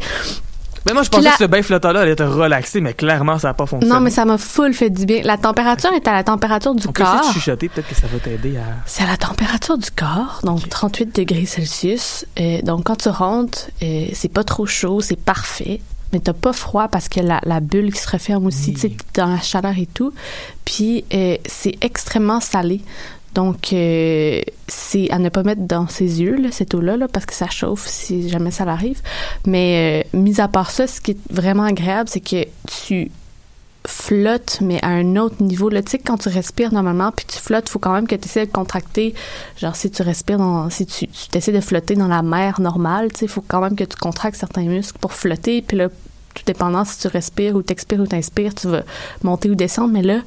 Mais 0.87 0.93
moi, 0.93 1.03
je 1.03 1.09
pensais 1.11 1.25
la- 1.25 1.33
que 1.33 1.39
ce 1.39 1.45
bain 1.45 1.63
flottant-là 1.63 2.01
allait 2.01 2.17
te 2.17 2.23
relaxer, 2.23 2.81
mais 2.81 2.95
clairement, 2.95 3.39
ça 3.39 3.49
n'a 3.49 3.55
pas 3.55 3.67
fonctionné. 3.67 3.93
Non, 3.95 4.01
mais 4.01 4.11
ça 4.11 4.25
m'a 4.25 4.39
full 4.39 4.73
fait 4.73 4.91
du 4.91 5.05
bien. 5.05 5.23
La 5.25 5.37
température 5.37 5.93
est 5.93 6.07
à 6.09 6.13
la 6.13 6.25
température 6.25 6.75
du 6.75 6.87
On 6.89 6.93
peut 6.93 7.03
essayer 7.03 7.19
corps. 7.19 7.29
de 7.29 7.35
chuchoter, 7.35 7.69
peut-être 7.69 7.89
que 7.89 7.95
ça 7.95 8.07
va 8.07 8.19
t'aider 8.19 8.57
à. 8.57 8.63
C'est 8.87 9.03
à 9.03 9.07
la 9.07 9.17
température 9.17 9.77
du 9.79 9.91
corps, 9.91 10.41
donc 10.45 10.69
38 10.69 11.15
degrés 11.17 11.45
Celsius. 11.47 12.25
Euh, 12.41 12.63
donc 12.63 12.85
quand 12.85 12.97
tu 12.97 13.09
rentres, 13.09 13.69
c'est 13.81 14.33
pas 14.33 14.45
trop 14.45 14.67
chaud, 14.67 15.01
c'est 15.01 15.21
parfait. 15.21 15.81
Mais 16.13 16.21
t'as 16.21 16.33
pas 16.33 16.53
froid 16.53 16.87
parce 16.87 17.09
que 17.09 17.19
la, 17.19 17.41
la 17.45 17.59
bulle 17.59 17.93
qui 17.93 18.01
se 18.01 18.09
referme 18.09 18.47
aussi, 18.47 18.73
tu 18.75 18.81
sais, 18.81 18.93
dans 19.15 19.27
la 19.27 19.41
chaleur 19.41 19.77
et 19.77 19.87
tout. 19.87 20.13
Puis 20.65 21.05
c'est 21.47 21.75
extrêmement 21.81 22.41
salé. 22.41 22.81
Donc, 23.37 23.75
euh, 23.75 24.41
c'est 24.67 25.11
à 25.11 25.19
ne 25.19 25.29
pas 25.29 25.43
mettre 25.43 25.61
dans 25.61 25.89
ses 25.89 26.23
yeux, 26.23 26.37
là, 26.37 26.49
cette 26.51 26.75
eau-là, 26.75 26.97
là, 26.97 27.07
parce 27.07 27.27
que 27.27 27.35
ça 27.35 27.51
chauffe 27.51 27.87
si 27.87 28.31
jamais 28.31 28.51
ça 28.51 28.65
l'arrive. 28.65 29.03
Mais, 29.47 30.05
euh, 30.15 30.19
mis 30.19 30.41
à 30.41 30.49
part 30.49 30.71
ça, 30.71 30.87
ce 30.87 31.03
qui 31.03 31.11
est 31.11 31.19
vraiment 31.31 31.65
agréable, 31.65 32.09
c'est 32.09 32.23
que 32.23 32.47
tu 32.67 33.11
flottes, 33.87 34.61
mais 34.63 34.83
à 34.83 34.89
un 34.89 35.17
autre 35.17 35.43
niveau. 35.43 35.69
Là, 35.69 35.83
tu 35.83 35.91
sais, 35.91 35.99
quand 35.99 36.17
tu 36.17 36.31
respires 36.31 36.73
normalement, 36.73 37.13
puis 37.13 37.27
tu 37.27 37.37
flottes, 37.37 37.69
faut 37.69 37.79
quand 37.79 37.93
même 37.93 38.07
que 38.07 38.15
tu 38.15 38.25
essaies 38.25 38.47
de 38.47 38.51
contracter. 38.51 39.15
Genre, 39.59 39.77
si 39.77 39.91
tu 39.91 40.01
respires 40.01 40.39
dans, 40.39 40.71
si 40.71 40.87
tu, 40.87 41.07
tu 41.07 41.37
essaies 41.37 41.53
de 41.53 41.61
flotter 41.61 41.95
dans 41.95 42.09
la 42.09 42.23
mer 42.23 42.59
normale, 42.59 43.13
tu 43.13 43.19
sais, 43.19 43.27
faut 43.27 43.45
quand 43.47 43.61
même 43.61 43.77
que 43.77 43.85
tu 43.85 43.99
contractes 43.99 44.39
certains 44.39 44.65
muscles 44.65 44.99
pour 44.99 45.13
flotter. 45.13 45.61
Puis 45.61 45.77
là, 45.77 45.91
tout 45.91 46.43
dépendant 46.47 46.87
si 46.87 47.01
tu 47.01 47.09
respires 47.09 47.55
ou 47.55 47.63
t'expires 47.63 48.01
ou 48.01 48.07
t'inspires, 48.07 48.55
tu 48.55 48.69
vas 48.69 48.83
monter 49.23 49.51
ou 49.51 49.55
descendre. 49.55 49.93
Mais 49.93 50.03
là, 50.03 50.23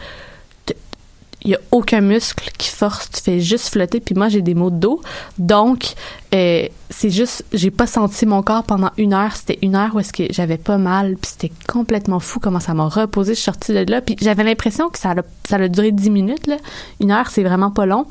il 1.43 1.51
y 1.51 1.55
a 1.55 1.59
aucun 1.71 2.01
muscle 2.01 2.51
qui 2.57 2.69
force, 2.69 3.09
tu 3.11 3.21
fais 3.21 3.39
juste 3.39 3.69
flotter. 3.69 4.01
Puis 4.01 4.13
moi, 4.13 4.27
j'ai 4.27 4.41
des 4.41 4.55
maux 4.55 4.69
de 4.69 4.75
dos. 4.75 5.01
Donc, 5.37 5.93
euh, 6.33 6.67
c'est 6.89 7.09
juste, 7.09 7.45
j'ai 7.53 7.71
pas 7.71 7.87
senti 7.87 8.25
mon 8.25 8.43
corps 8.43 8.63
pendant 8.63 8.91
une 8.97 9.13
heure. 9.13 9.35
C'était 9.35 9.57
une 9.61 9.75
heure 9.75 9.95
où 9.95 9.99
est-ce 9.99 10.11
que 10.11 10.23
j'avais 10.31 10.57
pas 10.57 10.77
mal. 10.77 11.15
Puis 11.15 11.31
c'était 11.31 11.51
complètement 11.67 12.19
fou 12.19 12.39
comment 12.41 12.59
ça 12.59 12.73
m'a 12.73 12.89
reposé. 12.89 13.33
Je 13.33 13.39
suis 13.39 13.45
sortie 13.45 13.73
de 13.73 13.89
là. 13.89 14.01
Puis 14.01 14.17
j'avais 14.21 14.43
l'impression 14.43 14.89
que 14.89 14.99
ça 14.99 15.11
a, 15.11 15.15
ça 15.47 15.55
a 15.55 15.67
duré 15.69 15.91
10 15.91 16.09
minutes. 16.09 16.47
Là. 16.47 16.57
Une 16.99 17.11
heure, 17.11 17.29
c'est 17.29 17.43
vraiment 17.43 17.71
pas 17.71 17.85
long. 17.85 18.05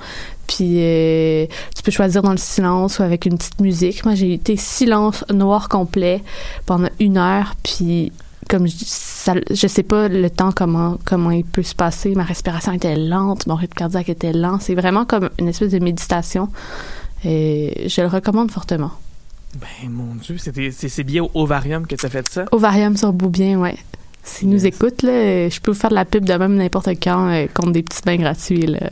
Puis 0.47 0.79
euh, 0.79 1.47
tu 1.77 1.83
peux 1.83 1.91
choisir 1.91 2.23
dans 2.23 2.31
le 2.31 2.39
silence 2.39 2.99
ou 2.99 3.03
avec 3.03 3.27
une 3.27 3.37
petite 3.37 3.61
musique. 3.61 4.07
Moi, 4.07 4.15
j'ai 4.15 4.33
été 4.33 4.57
silence 4.57 5.23
noir 5.31 5.69
complet 5.69 6.23
pendant 6.65 6.89
une 6.99 7.19
heure. 7.19 7.55
Puis 7.63 8.11
comme 8.49 8.67
je, 8.67 8.75
ça, 8.85 9.35
je 9.51 9.67
sais 9.67 9.83
pas 9.83 10.09
le 10.09 10.31
temps 10.31 10.53
comment 10.53 10.99
comment 11.05 11.31
il 11.31 11.45
peut 11.45 11.63
se 11.63 11.75
passer. 11.75 12.15
Ma 12.15 12.25
respiration 12.25 12.73
était 12.73 12.97
lente, 12.97 13.47
mon 13.47 13.55
rythme 13.55 13.75
cardiaque 13.75 14.09
était 14.09 14.33
lent. 14.33 14.59
C'est 14.61 14.75
vraiment 14.75 15.05
comme 15.05 15.31
une 15.39 15.49
espèce 15.49 15.71
de 15.71 15.79
méditation. 15.79 16.49
Et 17.25 17.89
je 17.89 18.01
le 18.01 18.07
recommande 18.07 18.51
fortement. 18.51 18.93
Ben, 19.55 19.91
mon 19.91 20.15
Dieu, 20.15 20.37
c'est 20.39 21.05
bien 21.05 21.25
au 21.25 21.31
Ovarium 21.35 21.87
que 21.87 21.97
tu 21.97 22.07
as 22.07 22.11
fait 22.11 22.29
ça? 22.29 22.45
Ovarium 22.53 22.97
sur 22.97 23.13
Boubien, 23.13 23.59
ouais. 23.59 23.77
S'ils 24.23 24.51
nous 24.51 24.67
écoutent, 24.67 25.03
là, 25.03 25.49
je 25.49 25.61
peux 25.61 25.71
vous 25.71 25.79
faire 25.79 25.91
de 25.91 25.95
la 25.95 26.05
pub 26.05 26.25
de 26.25 26.35
même 26.35 26.55
n'importe 26.55 26.89
quand 27.03 27.31
euh, 27.31 27.47
contre 27.55 27.73
des 27.73 27.83
petits 27.83 28.03
bains 28.05 28.17
gratuits. 28.17 28.67
Là. 28.67 28.91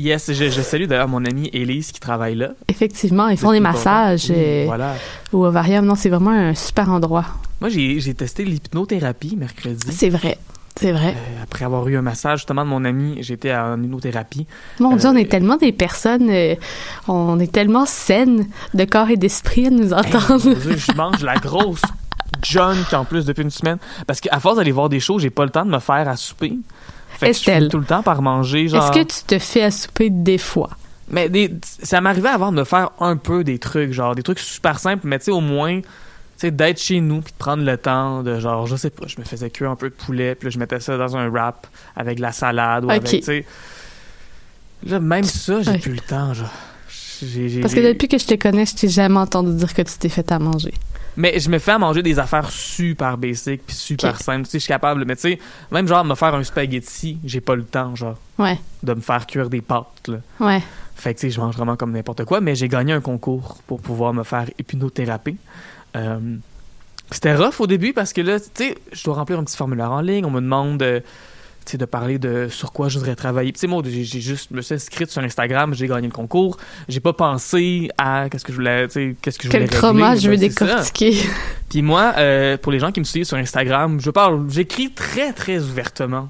Yes, 0.00 0.32
je, 0.32 0.48
je 0.48 0.62
salue 0.62 0.84
d'ailleurs 0.84 1.08
mon 1.08 1.24
amie 1.26 1.50
Élise 1.52 1.92
qui 1.92 2.00
travaille 2.00 2.34
là. 2.34 2.50
Effectivement, 2.68 3.28
ils 3.28 3.36
font 3.36 3.52
des 3.52 3.60
massages 3.60 4.28
euh, 4.30 4.64
Voilà. 4.66 4.94
au 5.32 5.44
Ovarium. 5.44 5.84
Non, 5.84 5.94
c'est 5.94 6.08
vraiment 6.08 6.30
un 6.30 6.54
super 6.54 6.90
endroit. 6.90 7.26
Moi, 7.60 7.68
j'ai 7.68 8.14
testé 8.14 8.44
l'hypnothérapie 8.44 9.36
mercredi. 9.36 9.92
C'est 9.92 10.08
vrai. 10.08 10.38
C'est 10.76 10.92
vrai. 10.92 11.14
Euh, 11.14 11.42
après 11.42 11.66
avoir 11.66 11.86
eu 11.88 11.98
un 11.98 12.02
massage 12.02 12.38
justement 12.38 12.64
de 12.64 12.70
mon 12.70 12.86
ami, 12.86 13.18
j'étais 13.20 13.54
en 13.54 13.82
hypnothérapie. 13.82 14.46
Mon 14.78 14.96
Dieu, 14.96 15.10
on 15.10 15.14
euh, 15.14 15.18
est 15.18 15.30
tellement 15.30 15.56
des 15.56 15.72
personnes, 15.72 16.30
euh, 16.30 16.54
on 17.06 17.38
est 17.38 17.52
tellement 17.52 17.84
saines 17.84 18.46
de 18.72 18.84
corps 18.86 19.10
et 19.10 19.18
d'esprit 19.18 19.66
à 19.66 19.70
nous 19.70 19.92
entendre. 19.92 20.54
Dieu, 20.54 20.76
je 20.78 20.92
mange 20.96 21.22
la 21.22 21.34
grosse 21.34 21.82
junk 22.42 22.94
en 22.94 23.04
plus 23.04 23.26
depuis 23.26 23.42
une 23.42 23.50
semaine. 23.50 23.76
Parce 24.06 24.20
qu'à 24.20 24.40
force 24.40 24.56
d'aller 24.56 24.72
voir 24.72 24.88
des 24.88 25.00
shows, 25.00 25.18
j'ai 25.18 25.28
pas 25.28 25.44
le 25.44 25.50
temps 25.50 25.66
de 25.66 25.70
me 25.70 25.80
faire 25.80 26.08
à 26.08 26.16
souper. 26.16 26.54
Fait 27.20 27.26
que 27.28 27.32
je 27.34 27.38
Estelle. 27.38 27.56
finis 27.58 27.68
tout 27.70 27.78
le 27.78 27.84
temps 27.84 28.02
par 28.02 28.22
manger. 28.22 28.68
Genre... 28.68 28.82
Est-ce 28.84 28.92
que 29.00 29.04
tu 29.04 29.24
te 29.26 29.38
fais 29.38 29.62
à 29.62 29.70
souper 29.70 30.10
des 30.10 30.38
fois? 30.38 30.70
Mais 31.10 31.28
des- 31.28 31.52
ça 31.82 32.00
m'arrivait 32.00 32.28
avant 32.28 32.52
de 32.52 32.56
me 32.58 32.64
faire 32.64 32.90
un 33.00 33.16
peu 33.16 33.44
des 33.44 33.58
trucs, 33.58 33.92
genre 33.92 34.14
des 34.14 34.22
trucs 34.22 34.38
super 34.38 34.78
simples, 34.78 35.06
mais 35.06 35.18
tu 35.18 35.26
sais, 35.26 35.30
au 35.32 35.40
moins, 35.40 35.80
tu 35.80 35.86
sais, 36.36 36.50
d'être 36.50 36.80
chez 36.80 37.00
nous 37.00 37.20
puis 37.20 37.32
de 37.32 37.38
prendre 37.38 37.64
le 37.64 37.76
temps 37.76 38.22
de, 38.22 38.38
genre, 38.38 38.66
je 38.66 38.76
sais 38.76 38.90
pas, 38.90 39.06
je 39.06 39.16
me 39.18 39.24
faisais 39.24 39.50
cuire 39.50 39.70
un 39.70 39.76
peu 39.76 39.90
de 39.90 39.94
poulet, 39.94 40.34
puis 40.34 40.46
là, 40.46 40.50
je 40.50 40.58
mettais 40.58 40.78
ça 40.80 40.96
dans 40.96 41.16
un 41.16 41.28
wrap 41.28 41.66
avec 41.96 42.16
de 42.18 42.22
la 42.22 42.32
salade 42.32 42.84
ou 42.84 42.90
avec, 42.90 43.04
tu 43.04 43.22
sais. 43.22 43.44
Là, 44.86 45.00
même 45.00 45.24
ça, 45.24 45.62
j'ai 45.62 45.72
Ouais. 45.72 45.78
plus 45.78 45.92
le 45.92 46.00
temps, 46.00 46.32
genre. 46.32 46.48
Parce 47.60 47.74
que 47.74 47.86
depuis 47.92 48.08
que 48.08 48.16
je 48.16 48.24
te 48.26 48.34
connais, 48.34 48.64
je 48.64 48.74
t'ai 48.76 48.88
jamais 48.88 49.18
entendu 49.18 49.52
dire 49.52 49.74
que 49.74 49.82
tu 49.82 49.98
t'es 49.98 50.08
fait 50.08 50.32
à 50.32 50.38
manger. 50.38 50.72
Mais 51.16 51.38
je 51.40 51.50
me 51.50 51.58
fais 51.58 51.72
à 51.72 51.78
manger 51.78 52.02
des 52.02 52.18
affaires 52.18 52.50
super 52.50 53.18
basiques 53.18 53.62
puis 53.66 53.74
super 53.76 54.20
simples. 54.20 54.44
Tu 54.44 54.50
sais, 54.52 54.58
je 54.58 54.62
suis 54.64 54.68
capable, 54.68 55.04
mais 55.04 55.16
tu 55.16 55.22
sais, 55.22 55.38
même 55.70 55.86
genre 55.88 56.04
me 56.04 56.14
faire 56.14 56.34
un 56.34 56.44
spaghetti, 56.44 57.18
j'ai 57.24 57.40
pas 57.40 57.54
le 57.56 57.64
temps, 57.64 57.94
genre, 57.96 58.16
Ouais, 58.38 58.58
de 58.82 58.94
me 58.94 59.00
faire 59.00 59.26
cuire 59.26 59.50
des 59.50 59.60
pâtes, 59.60 60.08
là. 60.08 60.18
ouais. 60.40 60.62
Fait 60.94 61.14
que 61.14 61.20
tu 61.20 61.26
sais, 61.28 61.30
je 61.34 61.40
mange 61.40 61.56
vraiment 61.56 61.76
comme 61.76 61.92
n'importe 61.92 62.24
quoi, 62.26 62.40
mais 62.42 62.54
j'ai 62.54 62.68
gagné 62.68 62.92
un 62.92 63.00
concours 63.00 63.58
pour 63.66 63.80
pouvoir 63.80 64.12
me 64.12 64.22
faire 64.22 64.46
hypnothérapie. 64.58 65.36
Euh, 65.96 66.18
c'était 67.10 67.34
rough 67.34 67.60
au 67.60 67.66
début 67.66 67.92
parce 67.92 68.12
que 68.12 68.20
là, 68.20 68.38
tu 68.38 68.46
sais, 68.54 68.78
je 68.92 69.02
dois 69.04 69.14
remplir 69.14 69.38
un 69.38 69.44
petit 69.44 69.56
formulaire 69.56 69.90
en 69.92 70.00
ligne. 70.02 70.24
On 70.26 70.30
me 70.30 70.40
demande 70.40 70.80
euh, 70.82 71.00
de 71.74 71.84
parler 71.84 72.18
de 72.18 72.48
sur 72.50 72.72
quoi 72.72 72.88
je 72.88 72.98
voudrais 72.98 73.14
travailler. 73.14 73.52
Tu 73.52 73.60
sais, 73.60 73.66
moi, 73.66 73.82
j'ai 73.86 74.02
juste 74.04 74.50
me 74.50 74.60
suis 74.62 74.74
inscrite 74.74 75.10
sur 75.10 75.22
Instagram, 75.22 75.72
j'ai 75.74 75.86
gagné 75.86 76.08
le 76.08 76.12
concours. 76.12 76.56
J'ai 76.88 77.00
pas 77.00 77.12
pensé 77.12 77.90
à 77.98 78.28
qu'est-ce 78.28 78.44
que 78.44 78.52
je 78.52 78.56
voulais, 78.56 78.88
tu 78.88 78.92
sais, 78.94 79.16
qu'est-ce 79.22 79.38
que 79.38 79.44
je 79.46 79.50
Quel 79.52 79.66
voulais 79.66 79.76
trauma 79.76 80.10
régler. 80.10 80.20
je 80.22 80.30
veux 80.30 80.36
décortiquer. 80.36 81.16
Puis 81.68 81.82
moi, 81.82 82.14
euh, 82.16 82.56
pour 82.56 82.72
les 82.72 82.78
gens 82.80 82.90
qui 82.90 82.98
me 83.00 83.04
suivent 83.04 83.24
sur 83.24 83.36
Instagram, 83.36 84.00
je 84.00 84.10
parle, 84.10 84.50
j'écris 84.50 84.90
très 84.92 85.32
très 85.32 85.58
ouvertement 85.60 86.28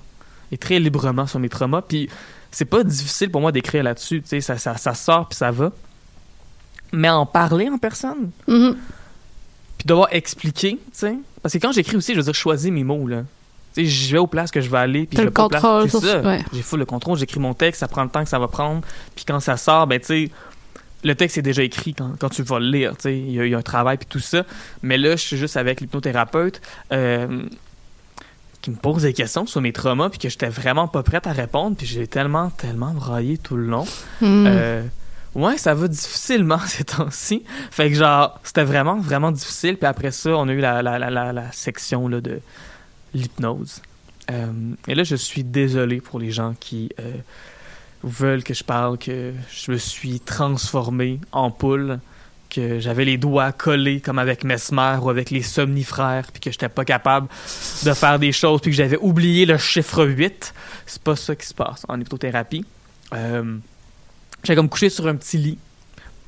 et 0.53 0.59
très 0.59 0.79
librement 0.79 1.27
sur 1.27 1.39
mes 1.41 1.49
traumas. 1.49 1.83
Puis 1.83 2.09
c'est 2.51 2.65
pas 2.67 2.83
difficile 2.85 3.31
pour 3.31 3.41
moi 3.41 3.53
d'écrire 3.53 3.83
là-dessus, 3.85 4.21
tu 4.23 4.29
sais, 4.29 4.41
ça, 4.41 4.59
ça, 4.59 4.77
ça 4.77 4.93
sort 4.95 5.29
puis 5.29 5.37
ça 5.39 5.51
va. 5.51 5.73
Mais 6.93 7.09
en 7.09 7.25
parler 7.25 7.69
en 7.69 7.79
personne, 7.79 8.31
Mhm. 8.49 8.77
puis 9.79 9.87
devoir 9.87 10.09
expliquer, 10.11 10.73
tu 10.73 10.81
sais, 10.93 11.17
parce 11.41 11.55
que 11.55 11.59
quand 11.59 11.73
j'écris 11.73 11.97
aussi, 11.97 12.13
je 12.13 12.19
veux 12.19 12.25
dire, 12.25 12.35
je 12.35 12.39
choisis 12.41 12.71
mes 12.71 12.85
mots 12.85 13.07
là. 13.07 13.23
Sais, 13.73 13.85
je 13.85 14.13
vais 14.13 14.19
aux 14.19 14.27
places 14.27 14.51
que 14.51 14.61
je 14.61 14.69
vais 14.69 14.79
aller, 14.79 15.07
puis 15.07 15.17
le 15.25 15.31
contrôle 15.31 15.89
c'est 15.89 16.01
ça. 16.01 16.21
ouais. 16.23 16.45
J'ai 16.53 16.63
full 16.63 16.81
le 16.81 16.87
contrôle, 16.87 17.17
j'écris 17.17 17.39
mon 17.41 17.55
texte, 17.55 17.81
ça 17.81 17.89
prend 17.89 18.03
le 18.03 18.11
temps 18.11 18.23
que 18.25 18.29
ça 18.29 18.39
va 18.39 18.49
prendre, 18.49 18.81
puis 19.15 19.25
quand 19.25 19.39
ça 19.41 19.57
sort, 19.57 19.87
ben 19.87 20.01
tu 20.01 20.07
sais, 20.07 20.31
le 21.05 21.15
texte 21.15 21.39
est 21.39 21.43
déjà 21.43 21.63
écrit 21.63 21.95
quand, 21.95 22.11
quand 22.19 22.29
tu 22.31 22.43
vas 22.43 22.59
le 22.59 22.67
lire, 22.71 22.97
tu 22.97 23.03
sais, 23.05 23.17
il 23.19 23.31
y, 23.33 23.41
a- 23.41 23.47
il 23.47 23.51
y 23.53 23.55
a 23.55 23.59
un 23.59 23.63
travail 23.63 23.97
puis 23.97 24.07
tout 24.11 24.19
ça. 24.19 24.45
Mais 24.83 24.99
là, 24.99 25.13
je 25.13 25.23
suis 25.23 25.37
juste 25.37 25.57
avec 25.57 25.81
l'hypnothérapeute 25.81 26.61
euh, 26.93 27.45
qui 28.61 28.71
me 28.71 28.77
pose 28.77 29.03
des 29.03 29.15
questions 29.15 29.47
sur 29.47 29.61
mes 29.63 29.73
traumas 29.73 30.11
puis 30.11 30.19
que 30.19 30.29
j'étais 30.29 30.49
vraiment 30.51 30.89
pas 30.89 31.03
prête 31.03 31.27
à 31.27 31.33
répondre 31.33 31.77
puis 31.77 31.87
j'ai 31.87 32.07
tellement 32.07 32.51
tellement 32.51 32.93
braillé 32.93 33.39
tout 33.39 33.57
le 33.57 33.65
long. 33.67 33.87
Mhm. 34.21 34.45
Euh, 34.49 34.83
ouais, 35.35 35.57
ça 35.57 35.73
va 35.75 35.89
difficilement 35.89 36.59
ces 36.67 36.85
temps-ci. 36.85 37.45
Fait 37.71 37.89
que 37.89 37.97
genre, 37.97 38.39
c'était 38.45 38.65
vraiment 38.65 38.99
vraiment 38.99 39.33
difficile 39.33 39.77
puis 39.79 39.87
après 39.87 40.11
ça, 40.11 40.31
on 40.37 40.49
a 40.49 40.53
eu 40.53 40.61
la, 40.61 40.83
la, 40.83 40.99
la, 40.99 41.09
la, 41.09 41.33
la 41.33 41.53
section 41.53 42.07
là, 42.09 42.21
de 42.21 42.41
l'hypnose. 43.15 43.83
Euh, 44.31 44.75
et 44.87 44.95
là, 44.95 45.03
je 45.03 45.17
suis 45.17 45.45
désolé 45.45 46.01
pour 46.01 46.19
les 46.19 46.31
gens 46.31 46.55
qui 46.59 46.91
euh, 47.01 47.13
veulent 48.03 48.45
que 48.45 48.55
je 48.55 48.65
parle 48.65 48.99
que 48.99 49.33
je 49.51 49.73
me 49.73 49.77
suis 49.77 50.21
transformé 50.21 51.21
en 51.33 51.51
poule, 51.51 51.99
que 52.49 52.81
j'avais 52.81 53.05
les 53.05 53.17
doigts 53.17 53.53
collés 53.53 54.01
comme 54.01 54.19
avec 54.19 54.45
Mesmer 54.45 54.99
ou 55.03 55.11
avec 55.11 55.31
les 55.31 55.43
somnifères, 55.43 56.29
puis 56.33 56.41
que 56.41 56.51
j'étais 56.51 56.69
pas 56.69 56.85
capable 56.85 57.29
de 57.85 57.93
faire 57.93 58.19
des 58.19 58.33
choses, 58.33 58.61
puis 58.61 58.71
que 58.71 58.77
j'avais 58.77 58.99
oublié 58.99 59.47
le 59.47 59.57
chiffre 59.57 60.05
8. 60.05 60.55
C'est 60.87 61.03
pas 61.03 61.17
ça 61.17 61.35
qui 61.37 61.47
se 61.47 61.55
passe 61.55 61.85
en 61.89 62.01
hypnothérapie. 62.01 62.65
Euh, 63.15 63.57
J'avais 64.45 64.57
comme 64.57 64.69
couché 64.69 64.91
sur 64.91 65.07
un 65.07 65.17
petit 65.17 65.39
lit 65.39 65.59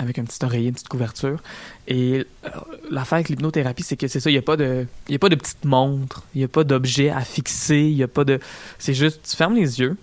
avec 0.02 0.18
un 0.18 0.24
petit 0.24 0.44
oreiller, 0.44 0.68
une 0.68 0.74
petite 0.74 0.88
couverture. 0.88 1.40
Et 1.88 2.26
euh, 2.44 2.48
l'affaire 2.90 3.16
avec 3.16 3.28
l'hypnothérapie, 3.28 3.82
c'est 3.82 3.96
que 3.96 4.08
c'est 4.08 4.20
ça, 4.20 4.28
il 4.30 4.34
n'y 4.34 4.38
a 4.38 4.42
pas 4.42 4.56
de, 4.56 4.86
il 5.08 5.14
a 5.14 5.18
pas 5.18 5.28
de 5.28 5.34
petite 5.36 5.64
montre, 5.64 6.22
il 6.34 6.38
n'y 6.38 6.44
a 6.44 6.48
pas 6.48 6.64
d'objet 6.64 7.10
à 7.10 7.20
fixer, 7.22 7.78
il 7.80 7.94
n'y 7.96 8.02
a 8.02 8.08
pas 8.08 8.24
de, 8.24 8.40
c'est 8.78 8.94
juste, 8.94 9.20
tu 9.28 9.36
fermes 9.36 9.54
les 9.54 9.80
yeux, 9.80 9.96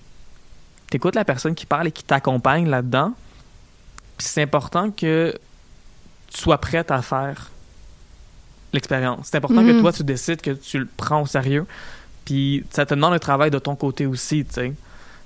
tu 0.89 0.97
écoutes 0.97 1.15
la 1.15 1.25
personne 1.25 1.53
qui 1.55 1.65
parle 1.65 1.87
et 1.87 1.91
qui 1.91 2.03
t'accompagne 2.03 2.67
là-dedans. 2.69 3.13
Puis 4.17 4.27
c'est 4.27 4.41
important 4.41 4.89
que 4.91 5.33
tu 6.31 6.41
sois 6.41 6.57
prête 6.57 6.91
à 6.91 7.01
faire 7.01 7.51
l'expérience. 8.73 9.27
C'est 9.29 9.37
important 9.37 9.63
que 9.63 9.71
Mhm. 9.71 9.81
toi, 9.81 9.93
tu 9.93 10.03
décides 10.03 10.41
que 10.41 10.51
tu 10.51 10.79
le 10.79 10.87
prends 10.97 11.21
au 11.21 11.25
sérieux. 11.25 11.65
Puis 12.25 12.63
ça 12.69 12.85
te 12.85 12.93
demande 12.93 13.13
un 13.13 13.19
travail 13.19 13.49
de 13.49 13.57
ton 13.59 13.75
côté 13.75 14.05
aussi, 14.05 14.45
tu 14.45 14.53
sais. 14.53 14.73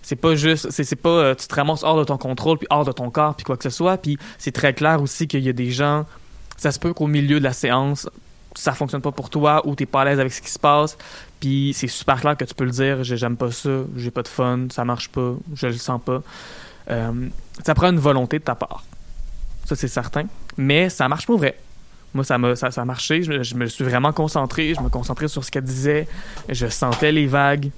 C'est 0.04 0.16
pas 0.18 0.36
juste, 0.36 0.70
c'est 0.70 0.96
pas, 0.96 1.10
euh, 1.10 1.34
tu 1.36 1.48
te 1.48 1.56
ramasses 1.56 1.84
hors 1.84 1.98
de 1.98 2.04
ton 2.04 2.18
contrôle, 2.18 2.58
puis 2.60 2.68
hors 2.70 2.86
de 2.86 2.92
ton 2.92 3.10
corps, 3.10 3.34
puis 3.36 3.44
quoi 3.46 3.58
que 3.58 3.64
ce 3.64 3.70
soit. 3.70 3.98
Puis 3.98 4.18
c'est 4.38 4.52
très 4.52 4.74
clair 4.74 5.02
aussi 5.02 5.28
qu'il 5.28 5.42
y 5.44 5.50
a 5.50 5.54
des 5.54 5.72
gens, 5.72 6.06
ça 6.58 6.72
se 6.72 6.80
peut 6.80 6.94
qu'au 6.94 7.08
milieu 7.08 7.40
de 7.40 7.44
la 7.44 7.54
séance, 7.54 8.08
ça 8.56 8.74
fonctionne 8.74 9.02
pas 9.02 9.12
pour 9.12 9.30
toi 9.32 9.66
ou 9.66 9.74
t'es 9.76 9.86
pas 9.88 10.02
à 10.02 10.06
l'aise 10.06 10.20
avec 10.20 10.32
ce 10.34 10.42
qui 10.42 10.52
se 10.52 10.60
passe. 10.60 10.98
Puis 11.40 11.74
c'est 11.76 11.88
super 11.88 12.20
clair 12.22 12.38
que 12.38 12.44
tu 12.46 12.54
peux 12.54 12.66
le 12.66 12.72
dire, 12.72 13.04
j'ai- 13.04 13.18
j'aime 13.18 13.36
pas 13.38 13.52
ça, 13.52 13.70
j'ai 13.96 14.12
pas 14.12 14.22
de 14.22 14.28
fun, 14.28 14.68
ça 14.72 14.86
marche 14.86 15.10
pas, 15.10 15.34
je 15.56 15.68
le 15.68 15.74
sens 15.74 16.00
pas. 16.06 16.22
Euh, 16.92 17.30
ça 17.66 17.74
prend 17.74 17.90
une 17.90 17.98
volonté 18.00 18.40
de 18.40 18.44
ta 18.44 18.56
part. 18.56 18.84
Ça, 19.66 19.76
c'est 19.78 19.88
certain. 19.88 20.26
Mais 20.58 20.90
ça 20.90 21.08
marche 21.08 21.26
pour 21.26 21.38
vrai. 21.38 21.58
Moi, 22.14 22.26
ça 22.26 22.38
m'a 22.38 22.56
ça, 22.58 22.70
ça 22.70 22.82
a 22.82 22.86
marché. 22.86 23.24
Je, 23.24 23.42
je 23.42 23.56
me 23.56 23.66
suis 23.68 23.84
vraiment 23.86 24.12
concentré. 24.12 24.74
Je 24.76 24.82
me 24.82 24.90
concentrais 24.90 25.30
sur 25.30 25.44
ce 25.44 25.50
qu'elle 25.50 25.64
disait. 25.64 26.08
Je 26.50 26.68
sentais 26.68 27.12
les 27.14 27.26
vagues 27.26 27.72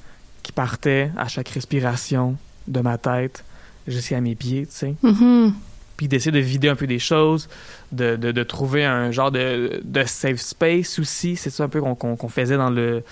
qui 0.46 0.52
partaient 0.52 1.10
à 1.18 1.28
chaque 1.28 1.50
respiration 1.50 2.36
de 2.68 2.80
ma 2.80 2.98
tête 3.00 3.44
jusqu'à 3.88 4.22
mes 4.22 4.36
pieds, 4.36 4.68
tu 4.68 4.76
sais 4.76 4.94
Mhm. 5.04 5.54
puis 5.98 6.08
d'essayer 6.08 6.32
de 6.32 6.40
vider 6.40 6.70
un 6.70 6.76
peu 6.76 6.88
des 6.88 7.00
choses, 7.00 7.48
de, 7.92 8.16
de, 8.16 8.32
de 8.32 8.44
trouver 8.44 8.84
un 8.86 9.12
genre 9.12 9.32
de, 9.32 9.82
de 9.84 10.04
safe 10.06 10.40
space 10.42 11.00
aussi. 11.00 11.36
C'est 11.36 11.50
ça 11.50 11.64
un 11.64 11.70
peu 11.70 11.80
qu'on 11.82 12.30
faisait 12.30 12.58
dans 12.58 12.70
le 12.70 13.04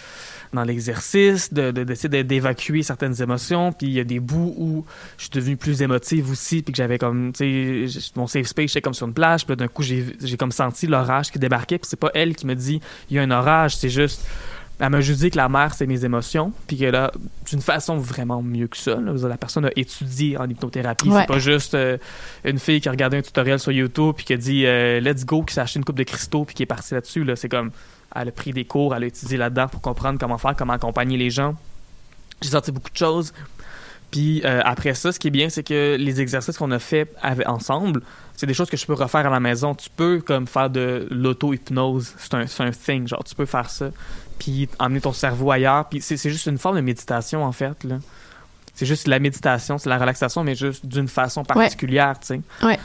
dans 0.51 0.63
l'exercice, 0.63 1.51
de, 1.51 1.71
de- 1.71 1.83
d'essayer 1.83 2.09
de- 2.09 2.21
d'évacuer 2.21 2.83
certaines 2.83 3.19
émotions. 3.19 3.71
Puis 3.71 3.87
il 3.87 3.93
y 3.93 3.99
a 3.99 4.03
des 4.03 4.19
bouts 4.19 4.53
où 4.55 4.85
je 5.17 5.23
suis 5.23 5.31
devenue 5.31 5.57
plus 5.57 5.81
émotive 5.81 6.29
aussi, 6.29 6.61
puis 6.61 6.71
que 6.73 6.77
j'avais 6.77 6.99
comme, 6.99 7.31
tu 7.33 7.89
sais, 7.89 7.99
mon 8.15 8.27
safe 8.27 8.45
space, 8.45 8.67
j'étais 8.69 8.81
comme 8.81 8.93
sur 8.93 9.07
une 9.07 9.15
plage. 9.15 9.47
Puis 9.47 9.55
d'un 9.55 9.67
coup, 9.67 9.81
j'ai 9.81 10.05
j'ai 10.21 10.37
comme 10.37 10.51
senti 10.51 10.85
l'orage 10.85 11.31
qui 11.31 11.39
débarquait. 11.39 11.79
Puis 11.79 11.87
c'est 11.89 11.99
pas 11.99 12.11
elle 12.13 12.35
qui 12.35 12.45
me 12.45 12.53
dit, 12.53 12.79
il 13.09 13.15
y 13.15 13.19
a 13.19 13.23
un 13.23 13.31
orage, 13.31 13.77
c'est 13.77 13.89
juste... 13.89 14.21
Elle 14.79 14.89
m'a 14.89 15.01
juste 15.01 15.19
dit 15.19 15.29
que 15.29 15.37
la 15.37 15.49
mer, 15.49 15.73
c'est 15.75 15.85
mes 15.85 16.03
émotions, 16.03 16.51
puis 16.67 16.77
que 16.77 16.85
là, 16.85 17.11
d'une 17.47 17.61
façon 17.61 17.97
vraiment 17.97 18.41
mieux 18.41 18.67
que 18.67 18.77
ça, 18.77 18.95
là, 18.95 19.13
la 19.27 19.37
personne 19.37 19.65
a 19.65 19.71
étudié 19.75 20.35
en 20.37 20.49
hypnothérapie. 20.49 21.09
Ouais. 21.09 21.21
C'est 21.21 21.27
pas 21.27 21.39
juste 21.39 21.75
euh, 21.75 21.97
une 22.43 22.59
fille 22.59 22.81
qui 22.81 22.89
a 22.89 22.91
regardé 22.91 23.17
un 23.17 23.21
tutoriel 23.21 23.59
sur 23.59 23.71
YouTube 23.71 24.15
puis 24.15 24.25
qui 24.25 24.33
a 24.33 24.37
dit 24.37 24.65
euh, 24.65 24.99
let's 24.99 25.25
go, 25.25 25.43
qui 25.43 25.53
s'est 25.53 25.61
acheté 25.61 25.77
une 25.79 25.85
coupe 25.85 25.97
de 25.97 26.03
cristaux 26.03 26.43
puis 26.43 26.55
qui 26.55 26.63
est 26.63 26.67
partie 26.67 26.95
là-dessus. 26.95 27.23
Là. 27.23 27.35
C'est 27.35 27.49
comme, 27.49 27.71
elle 28.15 28.27
a 28.27 28.31
pris 28.31 28.51
des 28.51 28.65
cours, 28.65 28.95
elle 28.95 29.03
a 29.03 29.07
étudié 29.07 29.37
là-dedans 29.37 29.67
pour 29.67 29.81
comprendre 29.81 30.19
comment 30.19 30.37
faire, 30.37 30.55
comment 30.55 30.73
accompagner 30.73 31.17
les 31.17 31.29
gens. 31.29 31.55
J'ai 32.41 32.49
sorti 32.49 32.71
beaucoup 32.71 32.91
de 32.91 32.97
choses. 32.97 33.31
Puis 34.13 34.43
euh, 34.45 34.61
après 34.63 34.93
ça, 34.93 35.11
ce 35.11 35.17
qui 35.17 35.29
est 35.29 35.31
bien, 35.31 35.49
c'est 35.49 35.63
que 35.63 35.97
les 35.99 36.21
exercices 36.21 36.55
qu'on 36.57 36.69
a 36.69 36.77
fait 36.77 37.11
avec, 37.21 37.47
ensemble, 37.49 38.01
c'est 38.35 38.45
des 38.45 38.53
choses 38.53 38.69
que 38.69 38.77
je 38.77 38.85
peux 38.85 38.93
refaire 38.93 39.25
à 39.25 39.29
la 39.31 39.39
maison. 39.39 39.73
Tu 39.73 39.89
peux 39.89 40.21
comme 40.21 40.45
faire 40.45 40.69
de 40.69 41.07
l'auto-hypnose. 41.09 42.13
C'est 42.17 42.33
un, 42.35 42.45
c'est 42.45 42.63
un 42.63 42.69
thing, 42.71 43.07
genre 43.07 43.23
tu 43.23 43.33
peux 43.33 43.47
faire 43.47 43.71
ça. 43.71 43.89
Puis 44.43 44.67
emmener 44.77 44.99
ton 44.99 45.13
cerveau 45.13 45.51
ailleurs. 45.51 45.85
Puis 45.85 46.01
c'est 46.01 46.17
juste 46.29 46.47
une 46.47 46.57
forme 46.57 46.75
de 46.75 46.81
méditation 46.81 47.43
en 47.45 47.51
fait. 47.53 47.81
là. 47.85 47.95
C'est 48.75 48.85
juste 48.85 49.07
la 49.07 49.19
méditation, 49.19 49.77
c'est 49.77 49.87
la 49.89 49.97
relaxation, 49.97 50.43
mais 50.43 50.55
juste 50.55 50.85
d'une 50.85 51.07
façon 51.07 51.43
particulière, 51.45 52.19
tu 52.19 52.27
sais. 52.27 52.41
Ouais. 52.65 52.79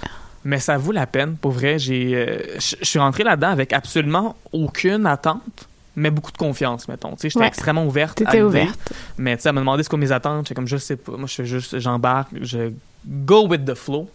Mais 0.45 0.61
ça 0.61 0.77
vaut 0.77 0.93
la 0.93 1.07
peine, 1.07 1.37
pour 1.37 1.51
vrai. 1.51 1.79
J'ai, 1.79 2.15
euh, 2.15 2.59
je 2.61 2.77
suis 2.85 2.99
rentré 2.99 3.25
là-dedans 3.25 3.49
avec 3.49 3.73
absolument 3.73 4.37
aucune 4.53 5.07
attente, 5.07 5.67
mais 5.97 6.11
beaucoup 6.11 6.31
de 6.31 6.37
confiance, 6.37 6.87
mettons. 6.89 7.13
Tu 7.17 7.23
sais, 7.23 7.29
j'étais 7.31 7.41
Ouais. 7.41 7.49
extrêmement 7.49 7.87
ouverte. 7.87 8.21
à 8.21 8.25
T'étais 8.27 8.43
ouverte. 8.43 8.93
Mais 9.17 9.37
tu 9.37 9.43
sais, 9.43 9.49
elle 9.49 9.55
m'a 9.57 9.63
demandé 9.63 9.83
ce 9.83 9.89
qu'on 9.89 9.97
mes 9.97 10.13
attentes. 10.13 10.45
J'étais 10.47 10.55
comme, 10.55 10.69
je 10.69 10.77
sais 10.77 10.97
pas. 10.97 11.13
Moi, 11.17 11.27
je 11.27 11.35
fais 11.35 11.45
juste, 11.47 11.79
j'embarque, 11.81 12.29
je 12.41 12.71
go 13.07 13.49
with 13.49 13.65
the 13.65 13.75
flow. 13.75 14.09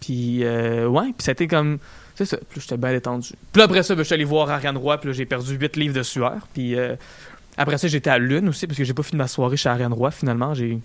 Puis, 0.00 0.44
euh, 0.44 0.86
ouais, 0.86 1.06
puis 1.06 1.14
c'était 1.24 1.48
comme, 1.48 1.78
c'est 2.16 2.24
ça. 2.24 2.38
Puis 2.48 2.60
j'étais 2.62 2.78
bien 2.78 2.92
détendu. 2.92 3.28
Puis 3.52 3.62
après 3.62 3.82
ça, 3.82 3.94
ben, 3.94 4.00
je 4.00 4.06
suis 4.06 4.14
allé 4.14 4.24
voir 4.24 4.50
Ariane 4.50 4.76
Roy, 4.76 4.98
puis 4.98 5.12
j'ai 5.12 5.26
perdu 5.26 5.54
8 5.54 5.76
livres 5.76 5.94
de 5.94 6.02
sueur. 6.02 6.48
Puis, 6.54 6.74
euh, 6.74 6.96
Après 7.58 7.78
ça, 7.78 7.88
j'étais 7.88 8.10
à 8.10 8.18
Lune 8.18 8.48
aussi, 8.48 8.66
parce 8.66 8.76
que 8.76 8.84
j'ai 8.84 8.94
pas 8.94 9.02
fini 9.02 9.18
ma 9.18 9.28
soirée 9.28 9.56
chez 9.56 9.68
Ariane 9.68 9.92
Roy, 9.92 10.10
finalement. 10.10 10.54
J'ai 10.54 10.78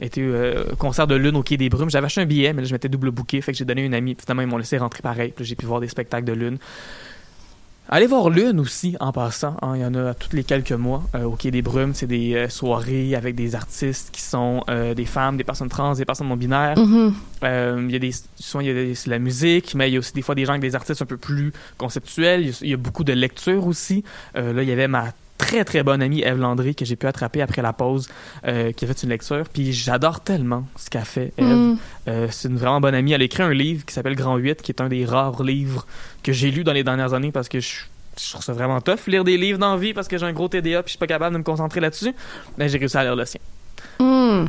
été 0.00 0.22
euh, 0.22 0.72
au 0.72 0.76
concert 0.76 1.06
de 1.06 1.14
Lune 1.14 1.36
au 1.36 1.42
Quai 1.42 1.56
des 1.56 1.68
Brumes. 1.70 1.90
J'avais 1.90 2.06
acheté 2.06 2.20
un 2.20 2.26
billet, 2.26 2.52
mais 2.52 2.62
là, 2.62 2.68
je 2.68 2.72
m'étais 2.74 2.88
double 2.88 3.10
booké, 3.10 3.40
fait 3.40 3.52
que 3.52 3.58
j'ai 3.58 3.64
donné 3.64 3.84
une 3.84 3.94
amie. 3.94 4.16
Finalement, 4.20 4.42
ils 4.42 4.48
m'ont 4.48 4.58
laissé 4.58 4.76
rentrer 4.78 5.02
pareil, 5.02 5.32
puis 5.34 5.44
j'ai 5.44 5.56
pu 5.56 5.66
voir 5.66 5.80
des 5.80 5.88
spectacles 5.88 6.26
de 6.26 6.32
Lune. 6.32 6.58
Allez 7.92 8.06
voir 8.06 8.30
Lune 8.30 8.60
aussi, 8.60 8.96
en 9.00 9.10
passant. 9.10 9.56
hein. 9.62 9.72
Il 9.74 9.80
y 9.80 9.84
en 9.84 9.94
a 9.96 10.14
tous 10.14 10.36
les 10.36 10.44
quelques 10.44 10.70
mois 10.70 11.02
euh, 11.16 11.24
au 11.24 11.32
Quai 11.32 11.50
des 11.50 11.60
Brumes. 11.60 11.92
C'est 11.92 12.06
des 12.06 12.34
euh, 12.36 12.48
soirées 12.48 13.16
avec 13.16 13.34
des 13.34 13.56
artistes 13.56 14.10
qui 14.12 14.22
sont 14.22 14.62
euh, 14.70 14.94
des 14.94 15.06
femmes, 15.06 15.36
des 15.36 15.42
personnes 15.42 15.68
trans, 15.68 15.94
des 15.94 16.04
personnes 16.04 16.28
non 16.28 16.36
binaires. 16.36 16.78
Mhm. 16.78 17.12
Euh, 17.42 17.82
il 17.88 17.92
y 17.92 17.96
a 17.96 17.98
des, 17.98 18.12
souvent, 18.38 18.60
il 18.60 18.68
y 18.68 18.70
a 18.70 18.74
des- 18.74 18.94
la 19.06 19.18
musique, 19.18 19.74
mais 19.74 19.90
il 19.90 19.94
y 19.94 19.96
a 19.96 19.98
aussi 19.98 20.12
des 20.12 20.22
fois 20.22 20.36
des 20.36 20.44
gens 20.44 20.52
avec 20.52 20.62
des 20.62 20.76
artistes 20.76 21.02
un 21.02 21.06
peu 21.06 21.16
plus 21.16 21.52
conceptuels. 21.78 22.42
Il 22.42 22.46
y 22.46 22.50
a, 22.50 22.54
il 22.62 22.68
y 22.70 22.74
a 22.74 22.76
beaucoup 22.76 23.02
de 23.02 23.12
lecture 23.12 23.66
aussi. 23.66 24.04
Là, 24.36 24.62
il 24.62 24.68
y 24.68 24.72
avait 24.72 24.86
ma 24.86 25.06
très 25.40 25.64
très 25.64 25.82
bonne 25.82 26.02
amie 26.02 26.20
Eve 26.20 26.38
Landry 26.38 26.74
que 26.74 26.84
j'ai 26.84 26.96
pu 26.96 27.06
attraper 27.06 27.40
après 27.40 27.62
la 27.62 27.72
pause, 27.72 28.08
euh, 28.46 28.72
qui 28.72 28.84
a 28.84 28.88
fait 28.88 29.02
une 29.02 29.08
lecture. 29.08 29.48
Puis 29.52 29.72
j'adore 29.72 30.20
tellement 30.20 30.66
ce 30.76 30.90
qu'a 30.90 31.04
fait 31.04 31.32
Eve. 31.38 31.46
Mm. 31.46 31.78
Euh, 32.08 32.28
c'est 32.30 32.48
une 32.48 32.58
vraiment 32.58 32.80
bonne 32.80 32.94
amie. 32.94 33.12
Elle 33.12 33.22
a 33.22 33.24
écrit 33.24 33.42
un 33.42 33.52
livre 33.52 33.84
qui 33.86 33.94
s'appelle 33.94 34.14
Grand 34.14 34.36
8, 34.36 34.60
qui 34.60 34.70
est 34.70 34.80
un 34.80 34.88
des 34.88 35.04
rares 35.04 35.42
livres 35.42 35.86
que 36.22 36.32
j'ai 36.32 36.50
lu 36.50 36.62
dans 36.62 36.74
les 36.74 36.84
dernières 36.84 37.14
années 37.14 37.32
parce 37.32 37.48
que 37.48 37.58
je, 37.58 37.84
je 38.18 38.30
trouve 38.30 38.42
ça 38.42 38.52
vraiment 38.52 38.80
tough 38.82 39.06
lire 39.06 39.24
des 39.24 39.38
livres 39.38 39.58
dans 39.58 39.72
la 39.72 39.80
vie 39.80 39.94
parce 39.94 40.08
que 40.08 40.18
j'ai 40.18 40.26
un 40.26 40.32
gros 40.32 40.48
TDA 40.48 40.82
puis 40.82 40.88
je 40.88 40.90
suis 40.90 40.98
pas 40.98 41.06
capable 41.06 41.32
de 41.32 41.38
me 41.38 41.44
concentrer 41.44 41.80
là-dessus. 41.80 42.14
Mais 42.58 42.68
j'ai 42.68 42.78
réussi 42.78 42.98
à 42.98 43.02
lire 43.02 43.16
le 43.16 43.24
sien. 43.24 43.40
Mm. 43.98 44.46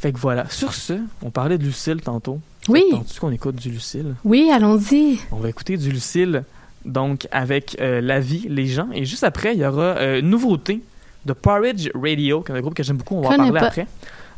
Fait 0.00 0.12
que 0.12 0.18
voilà. 0.18 0.48
Sur 0.48 0.72
ce, 0.72 0.94
on 1.22 1.30
parlait 1.30 1.58
de 1.58 1.64
Lucille 1.64 2.00
tantôt. 2.00 2.40
Oui. 2.68 2.82
Tandis 2.90 3.18
qu'on 3.18 3.30
écoute 3.30 3.56
du 3.56 3.70
Lucille? 3.70 4.14
Oui, 4.24 4.50
allons-y. 4.52 5.18
On 5.30 5.36
va 5.36 5.48
écouter 5.48 5.76
du 5.76 5.90
Lucille, 5.90 6.44
donc 6.84 7.26
avec 7.30 7.76
euh, 7.80 8.00
La 8.00 8.20
vie, 8.20 8.46
les 8.48 8.66
gens. 8.66 8.88
Et 8.92 9.04
juste 9.04 9.24
après, 9.24 9.54
il 9.54 9.60
y 9.60 9.66
aura 9.66 9.96
euh, 9.98 10.20
nouveauté 10.20 10.80
de 11.24 11.32
Porridge 11.32 11.90
Radio, 11.94 12.40
qui 12.42 12.52
est 12.52 12.54
un 12.56 12.60
groupe 12.60 12.74
que 12.74 12.82
j'aime 12.82 12.96
beaucoup. 12.96 13.16
On 13.16 13.22
va 13.22 13.30
en 13.30 13.36
parler 13.36 13.52
pas. 13.52 13.66
après. 13.66 13.86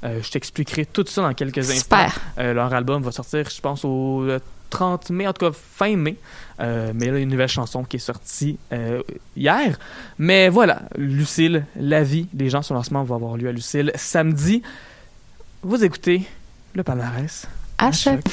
Euh, 0.05 0.21
je 0.23 0.31
t'expliquerai 0.31 0.85
tout 0.85 1.05
ça 1.07 1.23
dans 1.23 1.33
quelques 1.33 1.71
instants. 1.71 2.09
Super. 2.09 2.21
Euh, 2.39 2.53
leur 2.53 2.73
album 2.75 3.03
va 3.03 3.11
sortir, 3.11 3.49
je 3.49 3.61
pense, 3.61 3.85
au 3.85 4.23
euh, 4.25 4.39
30 4.71 5.11
mai, 5.11 5.27
en 5.27 5.33
tout 5.33 5.47
cas 5.47 5.53
fin 5.53 5.97
mai. 5.97 6.17
Euh, 6.61 6.93
mais 6.95 7.07
là, 7.07 7.13
il 7.13 7.17
y 7.17 7.21
a 7.21 7.23
une 7.23 7.31
nouvelle 7.31 7.49
chanson 7.49 7.85
qui 7.85 7.97
est 7.97 8.01
sortie 8.01 8.59
euh, 8.73 9.03
hier. 9.37 9.79
Mais 10.19 10.49
voilà, 10.49 10.83
Lucille, 10.97 11.65
La 11.77 12.03
vie, 12.03 12.27
les 12.37 12.51
gens, 12.51 12.61
son 12.63 12.75
lancement 12.75 13.03
va 13.03 13.15
avoir 13.15 13.37
lieu 13.37 13.49
à 13.49 13.53
Lucille 13.53 13.93
samedi. 13.95 14.63
Vous 15.63 15.83
écoutez 15.85 16.23
le 16.75 16.83
palmarès. 16.83 17.47
À 17.79 17.91
choc. 17.93 18.21
Quand 18.23 18.31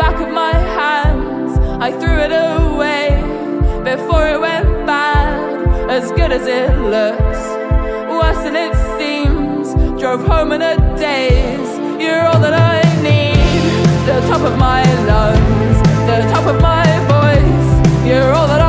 back 0.00 0.18
of 0.18 0.32
my 0.32 0.54
hands. 0.78 1.58
I 1.78 1.92
threw 1.92 2.18
it 2.26 2.32
away 2.32 3.20
before 3.84 4.26
it 4.32 4.40
went 4.40 4.66
bad. 4.86 5.90
As 5.90 6.10
good 6.12 6.32
as 6.32 6.46
it 6.46 6.70
looks, 6.78 7.40
worse 8.18 8.40
than 8.46 8.56
it 8.56 8.74
seems. 8.98 9.66
Drove 10.00 10.22
home 10.26 10.52
in 10.52 10.62
a 10.62 10.74
daze. 10.96 11.72
You're 12.02 12.24
all 12.28 12.40
that 12.46 12.54
I 12.54 12.80
need. 13.08 13.84
The 14.08 14.18
top 14.30 14.42
of 14.50 14.56
my 14.58 14.82
lungs, 15.10 15.76
the 16.10 16.18
top 16.32 16.46
of 16.52 16.56
my 16.62 16.86
voice. 17.14 17.68
You're 18.08 18.32
all 18.32 18.48
that 18.48 18.59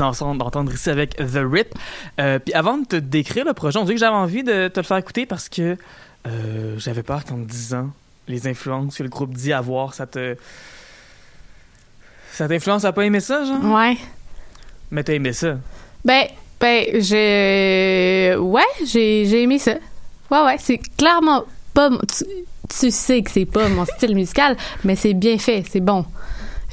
d'entendre 0.00 0.72
ici 0.72 0.90
avec 0.90 1.16
The 1.16 1.40
Rip. 1.50 1.74
Euh, 2.18 2.38
puis 2.38 2.54
avant 2.54 2.78
de 2.78 2.86
te 2.86 2.96
décrire 2.96 3.44
le 3.44 3.52
projet, 3.52 3.78
on 3.78 3.84
dit 3.84 3.92
que 3.92 3.98
j'avais 3.98 4.16
envie 4.16 4.42
de 4.42 4.68
te 4.68 4.80
le 4.80 4.84
faire 4.84 4.96
écouter 4.96 5.26
parce 5.26 5.48
que 5.48 5.76
euh, 6.26 6.74
j'avais 6.78 7.02
peur 7.02 7.24
qu'en 7.24 7.36
me 7.36 7.44
disant 7.44 7.90
les 8.28 8.46
influences 8.46 8.96
que 8.96 9.02
le 9.02 9.08
groupe 9.08 9.34
dit 9.34 9.52
avoir, 9.52 9.94
ça 9.94 10.06
te... 10.06 10.36
Ça 12.32 12.48
t'influence 12.48 12.84
à 12.84 12.92
pas 12.92 13.04
aimer 13.04 13.20
ça, 13.20 13.44
genre? 13.44 13.64
Ouais. 13.64 13.96
Mais 14.90 15.02
t'as 15.02 15.14
aimé 15.14 15.32
ça? 15.32 15.56
Ben, 16.04 16.26
ben, 16.60 16.84
j'ai. 17.00 18.36
Ouais, 18.38 18.62
j'ai 18.86 19.26
j'ai 19.26 19.42
aimé 19.42 19.58
ça. 19.58 19.74
Ouais, 20.30 20.44
ouais, 20.44 20.56
c'est 20.58 20.78
clairement 20.96 21.44
pas. 21.74 21.90
Tu, 21.90 22.24
tu 22.68 22.90
sais 22.90 23.22
que 23.22 23.30
c'est 23.30 23.46
pas 23.46 23.68
mon 23.68 23.84
style 23.84 24.14
musical, 24.14 24.56
mais 24.84 24.94
c'est 24.94 25.14
bien 25.14 25.38
fait, 25.38 25.64
c'est 25.68 25.80
bon. 25.80 26.04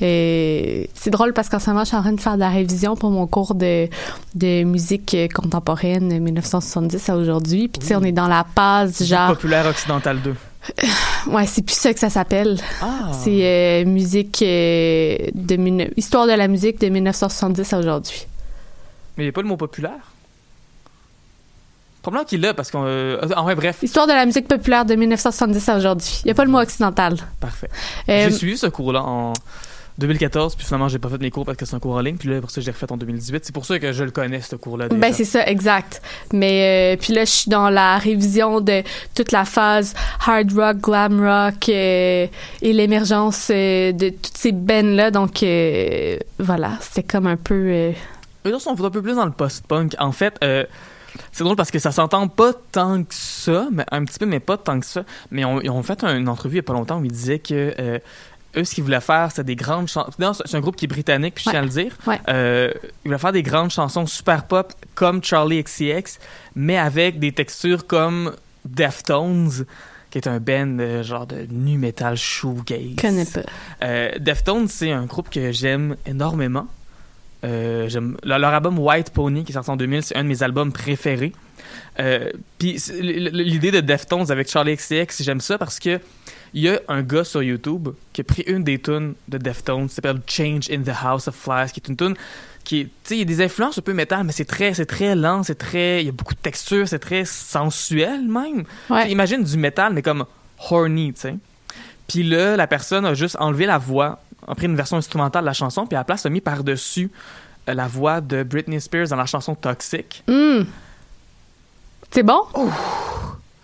Et 0.02 0.90
c'est 0.94 1.10
drôle 1.10 1.34
parce 1.34 1.50
qu'en 1.50 1.60
ce 1.60 1.70
moment, 1.70 1.84
je 1.84 1.90
suis 1.90 1.98
en 1.98 2.02
train 2.02 2.14
de 2.14 2.22
faire 2.22 2.36
de 2.36 2.40
la 2.40 2.50
révision 2.50 2.96
pour 2.96 3.10
mon 3.10 3.26
cours 3.28 3.56
de, 3.56 3.88
de 4.36 4.64
musique 4.64 5.16
contemporaine 5.34 6.20
1970 6.20 7.10
à 7.10 7.18
aujourd'hui. 7.18 7.68
Puis, 7.68 7.80
tu 7.80 7.88
sais, 7.88 7.96
on 7.96 8.04
est 8.04 8.12
dans 8.12 8.28
la 8.28 8.46
passe, 8.56 9.04
genre. 9.04 9.30
Populaire 9.30 9.66
Occidental 9.66 10.22
2. 10.22 10.36
Ouais, 11.28 11.46
c'est 11.46 11.62
plus 11.62 11.76
ça 11.78 11.94
que 11.94 12.00
ça 12.00 12.10
s'appelle. 12.10 12.58
Ah! 12.82 13.12
C'est 13.12 13.44
euh, 13.44 13.86
musique 13.86 14.42
euh, 14.42 15.18
de. 15.34 15.90
Histoire 15.98 16.26
de 16.28 16.32
la 16.34 16.48
musique 16.48 16.80
de 16.80 16.88
1970 16.88 17.74
à 17.74 17.80
aujourd'hui. 17.80 18.26
Mais 19.18 19.24
il 19.24 19.28
n'y 19.28 19.30
a 19.30 19.34
pas 19.34 19.42
le 19.42 19.48
mot 19.48 19.58
populaire? 19.58 20.12
Probablement 22.02 22.26
qu'il 22.26 22.42
l'a 22.42 22.54
parce 22.54 22.72
qu'on. 22.72 22.84
euh, 22.86 23.20
ah 23.36 23.44
ouais, 23.44 23.56
bref. 23.56 23.80
Histoire 23.82 24.08
de 24.08 24.14
la 24.14 24.26
musique 24.26 24.48
populaire 24.48 24.86
de 24.86 24.96
1970 24.96 25.70
à 25.70 25.78
aujourd'hui. 25.78 26.20
Il 26.24 26.28
n'y 26.28 26.32
a 26.32 26.36
pas 26.36 26.46
le 26.46 26.52
mot 26.52 26.60
occidental. 26.60 27.18
Parfait. 27.40 27.70
J'ai 28.08 28.32
suivi 28.32 28.58
ce 28.58 28.68
cours-là 28.68 29.04
en 29.04 29.34
2014, 29.98 30.56
puis 30.56 30.66
finalement, 30.66 30.88
j'ai 30.88 31.00
pas 31.00 31.10
fait 31.10 31.18
mes 31.20 31.32
cours 31.32 31.46
parce 31.46 31.58
que 31.58 31.66
c'est 31.66 31.76
un 31.76 31.80
cours 31.80 31.96
en 31.96 32.02
ligne, 32.02 32.18
puis 32.18 32.30
là, 32.30 32.40
pour 32.40 32.52
ça, 32.52 32.62
j'ai 32.62 32.72
refait 32.72 32.92
en 32.92 32.98
2018. 32.98 33.46
C'est 33.46 33.52
pour 33.54 33.66
ça 33.66 33.80
que 33.80 33.92
je 33.94 34.04
le 34.04 34.12
connais, 34.12 34.42
ce 34.42 34.56
cours-là. 34.56 34.90
Ben 34.90 35.12
c'est 35.14 35.26
ça, 35.26 35.46
exact. 35.48 36.02
Mais 36.34 36.96
euh, 36.96 37.02
puis 37.02 37.14
là, 37.14 37.26
je 37.26 37.32
suis 37.32 37.50
dans 37.50 37.70
la 37.70 37.98
révision 37.98 38.62
de 38.62 38.84
toute 39.16 39.32
la 39.32 39.46
phase 39.46 39.94
hard 40.26 40.52
rock, 40.54 40.78
glam 40.78 41.20
rock 41.20 41.70
euh, 41.70 42.28
et 42.62 42.74
l'émergence 42.74 43.50
euh, 43.52 43.92
de 43.92 44.10
toutes 44.10 44.38
ces 44.38 44.52
bands 44.52 44.82
là. 44.96 45.10
Donc 45.12 45.44
voilà, 46.40 46.72
c'était 46.82 47.04
comme 47.04 47.28
un 47.28 47.38
peu. 47.38 47.92
Eux 48.46 48.60
sont 48.60 48.80
un 48.84 48.90
peu 48.90 49.02
plus 49.02 49.16
dans 49.16 49.26
le 49.26 49.32
post-punk. 49.32 49.96
En 50.00 50.12
fait, 50.12 50.36
c'est 51.32 51.44
drôle 51.44 51.56
parce 51.56 51.72
que 51.72 51.80
ça 51.80 51.92
s'entend 51.92 52.28
pas 52.28 52.52
tant 52.72 53.02
que 53.04 53.14
ça, 53.14 53.68
mais 53.72 53.84
un 53.92 54.06
petit 54.06 54.20
peu, 54.20 54.26
mais 54.26 54.40
pas 54.40 54.58
tant 54.58 54.80
que 54.80 54.86
ça. 54.86 55.04
Mais 55.32 55.44
on- 55.46 55.60
ils 55.62 55.70
ont 55.70 55.82
fait 55.84 56.04
une 56.04 56.30
entrevue 56.30 56.56
il 56.56 56.58
y 56.58 56.60
a 56.60 56.64
pas 56.64 56.74
longtemps 56.74 57.00
où 57.00 57.06
ils 57.06 57.12
disaient 57.12 57.40
que 57.40 57.74
euh, 57.80 58.00
eux, 58.58 58.64
ce 58.64 58.76
qu'ils 58.76 58.84
voulaient 58.84 59.00
faire, 59.02 59.30
c'était 59.30 59.44
des 59.44 59.56
grandes 59.56 59.88
chansons. 59.88 60.12
C'est 60.46 60.58
un 60.58 60.60
groupe 60.60 60.76
qui 60.76 60.86
est 60.86 60.88
britannique, 60.88 61.36
puis 61.36 61.44
je 61.46 61.52
tiens 61.52 61.60
à 61.60 61.64
le 61.64 61.70
dire. 61.70 61.96
Ouais. 62.08 62.20
Euh, 62.30 62.72
ils 63.06 63.10
voulaient 63.10 63.18
faire 63.20 63.32
des 63.32 63.44
grandes 63.44 63.70
chansons 63.72 64.06
super 64.06 64.46
pop 64.46 64.74
comme 64.96 65.24
Charlie 65.24 65.64
XCX, 65.64 66.20
mais 66.56 66.78
avec 66.78 67.20
des 67.20 67.32
textures 67.32 67.86
comme 67.88 68.34
Deftones, 68.66 69.66
qui 70.10 70.18
est 70.18 70.28
un 70.28 70.40
band 70.40 70.78
euh, 70.80 71.04
genre 71.04 71.28
de 71.28 71.46
nu 71.52 71.78
metal 71.78 72.16
shoegaze. 72.16 72.96
connais 73.00 73.26
pas. 73.26 73.42
Euh, 73.84 74.12
Deftones, 74.20 74.68
c'est 74.68 74.92
un 74.92 75.06
groupe 75.06 75.30
que 75.30 75.52
j'aime 75.52 75.96
énormément. 76.06 76.68
Euh, 77.44 77.88
j'aime- 77.88 78.18
leur, 78.24 78.40
leur 78.40 78.54
album 78.54 78.80
White 78.80 79.12
Pony, 79.12 79.44
qui 79.44 79.52
est 79.52 79.54
sorti 79.54 79.70
en 79.70 79.76
2000, 79.76 80.04
c'est 80.04 80.16
un 80.16 80.24
de 80.24 80.30
mes 80.30 80.42
albums 80.44 80.72
préférés. 80.72 81.34
Puis 82.58 82.80
c'est- 82.80 83.02
l'idée 83.02 83.72
de 83.72 83.80
Deftones 83.82 84.32
avec 84.32 84.50
Charlie 84.50 84.76
XCX, 84.76 85.22
j'aime 85.24 85.42
ça 85.42 85.58
parce 85.58 85.80
que 85.80 86.00
il 86.58 86.64
y 86.64 86.70
a 86.70 86.80
un 86.88 87.04
gars 87.04 87.24
sur 87.24 87.44
YouTube 87.44 87.90
qui 88.14 88.22
a 88.22 88.24
pris 88.24 88.42
une 88.48 88.64
des 88.64 88.80
tunes 88.80 89.14
de 89.28 89.38
Deftones, 89.38 89.88
qui 89.88 89.94
s'appelle 89.94 90.20
Change 90.26 90.72
in 90.72 90.82
the 90.82 90.96
House 91.04 91.28
of 91.28 91.36
Flies, 91.36 91.72
qui 91.72 91.80
est 91.80 91.88
une 91.88 91.96
tune 91.96 92.16
qui 92.64 92.82
est, 92.82 92.84
tu 92.86 92.92
sais, 93.04 93.16
il 93.16 93.20
y 93.20 93.22
a 93.22 93.26
des 93.26 93.44
influences 93.44 93.78
un 93.78 93.82
peu 93.84 93.94
métal, 93.94 94.24
mais 94.24 94.32
c'est 94.32 94.44
très, 94.44 94.74
c'est 94.74 94.88
très 94.88 95.16
lent, 95.16 95.44
c'est 95.44 95.56
très, 95.56 96.02
il 96.02 96.08
y 96.08 96.10
a 96.10 96.12
beaucoup 96.12 96.34
de 96.34 96.40
textures, 96.40 96.88
c'est 96.88 96.98
très 96.98 97.26
sensuel 97.26 98.28
même. 98.28 98.64
Ouais. 98.90 99.12
Imagine 99.12 99.44
du 99.44 99.56
métal, 99.56 99.94
mais 99.94 100.02
comme 100.02 100.26
horny, 100.72 101.14
tu 101.14 101.22
sais. 101.22 101.36
Puis 102.08 102.24
là, 102.24 102.58
la 102.58 102.66
personne 102.66 103.06
a 103.06 103.14
juste 103.14 103.38
enlevé 103.40 103.68
la 103.68 103.78
voix, 103.78 104.20
a 104.48 104.56
pris 104.56 104.66
une 104.66 104.76
version 104.76 104.98
instrumentale 104.98 105.44
de 105.44 105.46
la 105.46 105.54
chanson, 105.54 105.86
puis 105.86 105.96
à 105.96 106.00
la 106.00 106.06
place 106.06 106.26
a 106.26 106.30
mis 106.30 106.42
par-dessus 106.42 107.12
euh, 107.70 107.74
la 107.76 107.88
voix 107.88 108.20
de 108.20 108.42
Britney 108.42 108.82
Spears 108.82 109.10
dans 109.10 109.16
la 109.16 109.28
chanson 109.28 109.54
Toxic. 109.54 110.24
Hmm. 110.28 110.64
C'est 112.10 112.24
bon? 112.24 112.42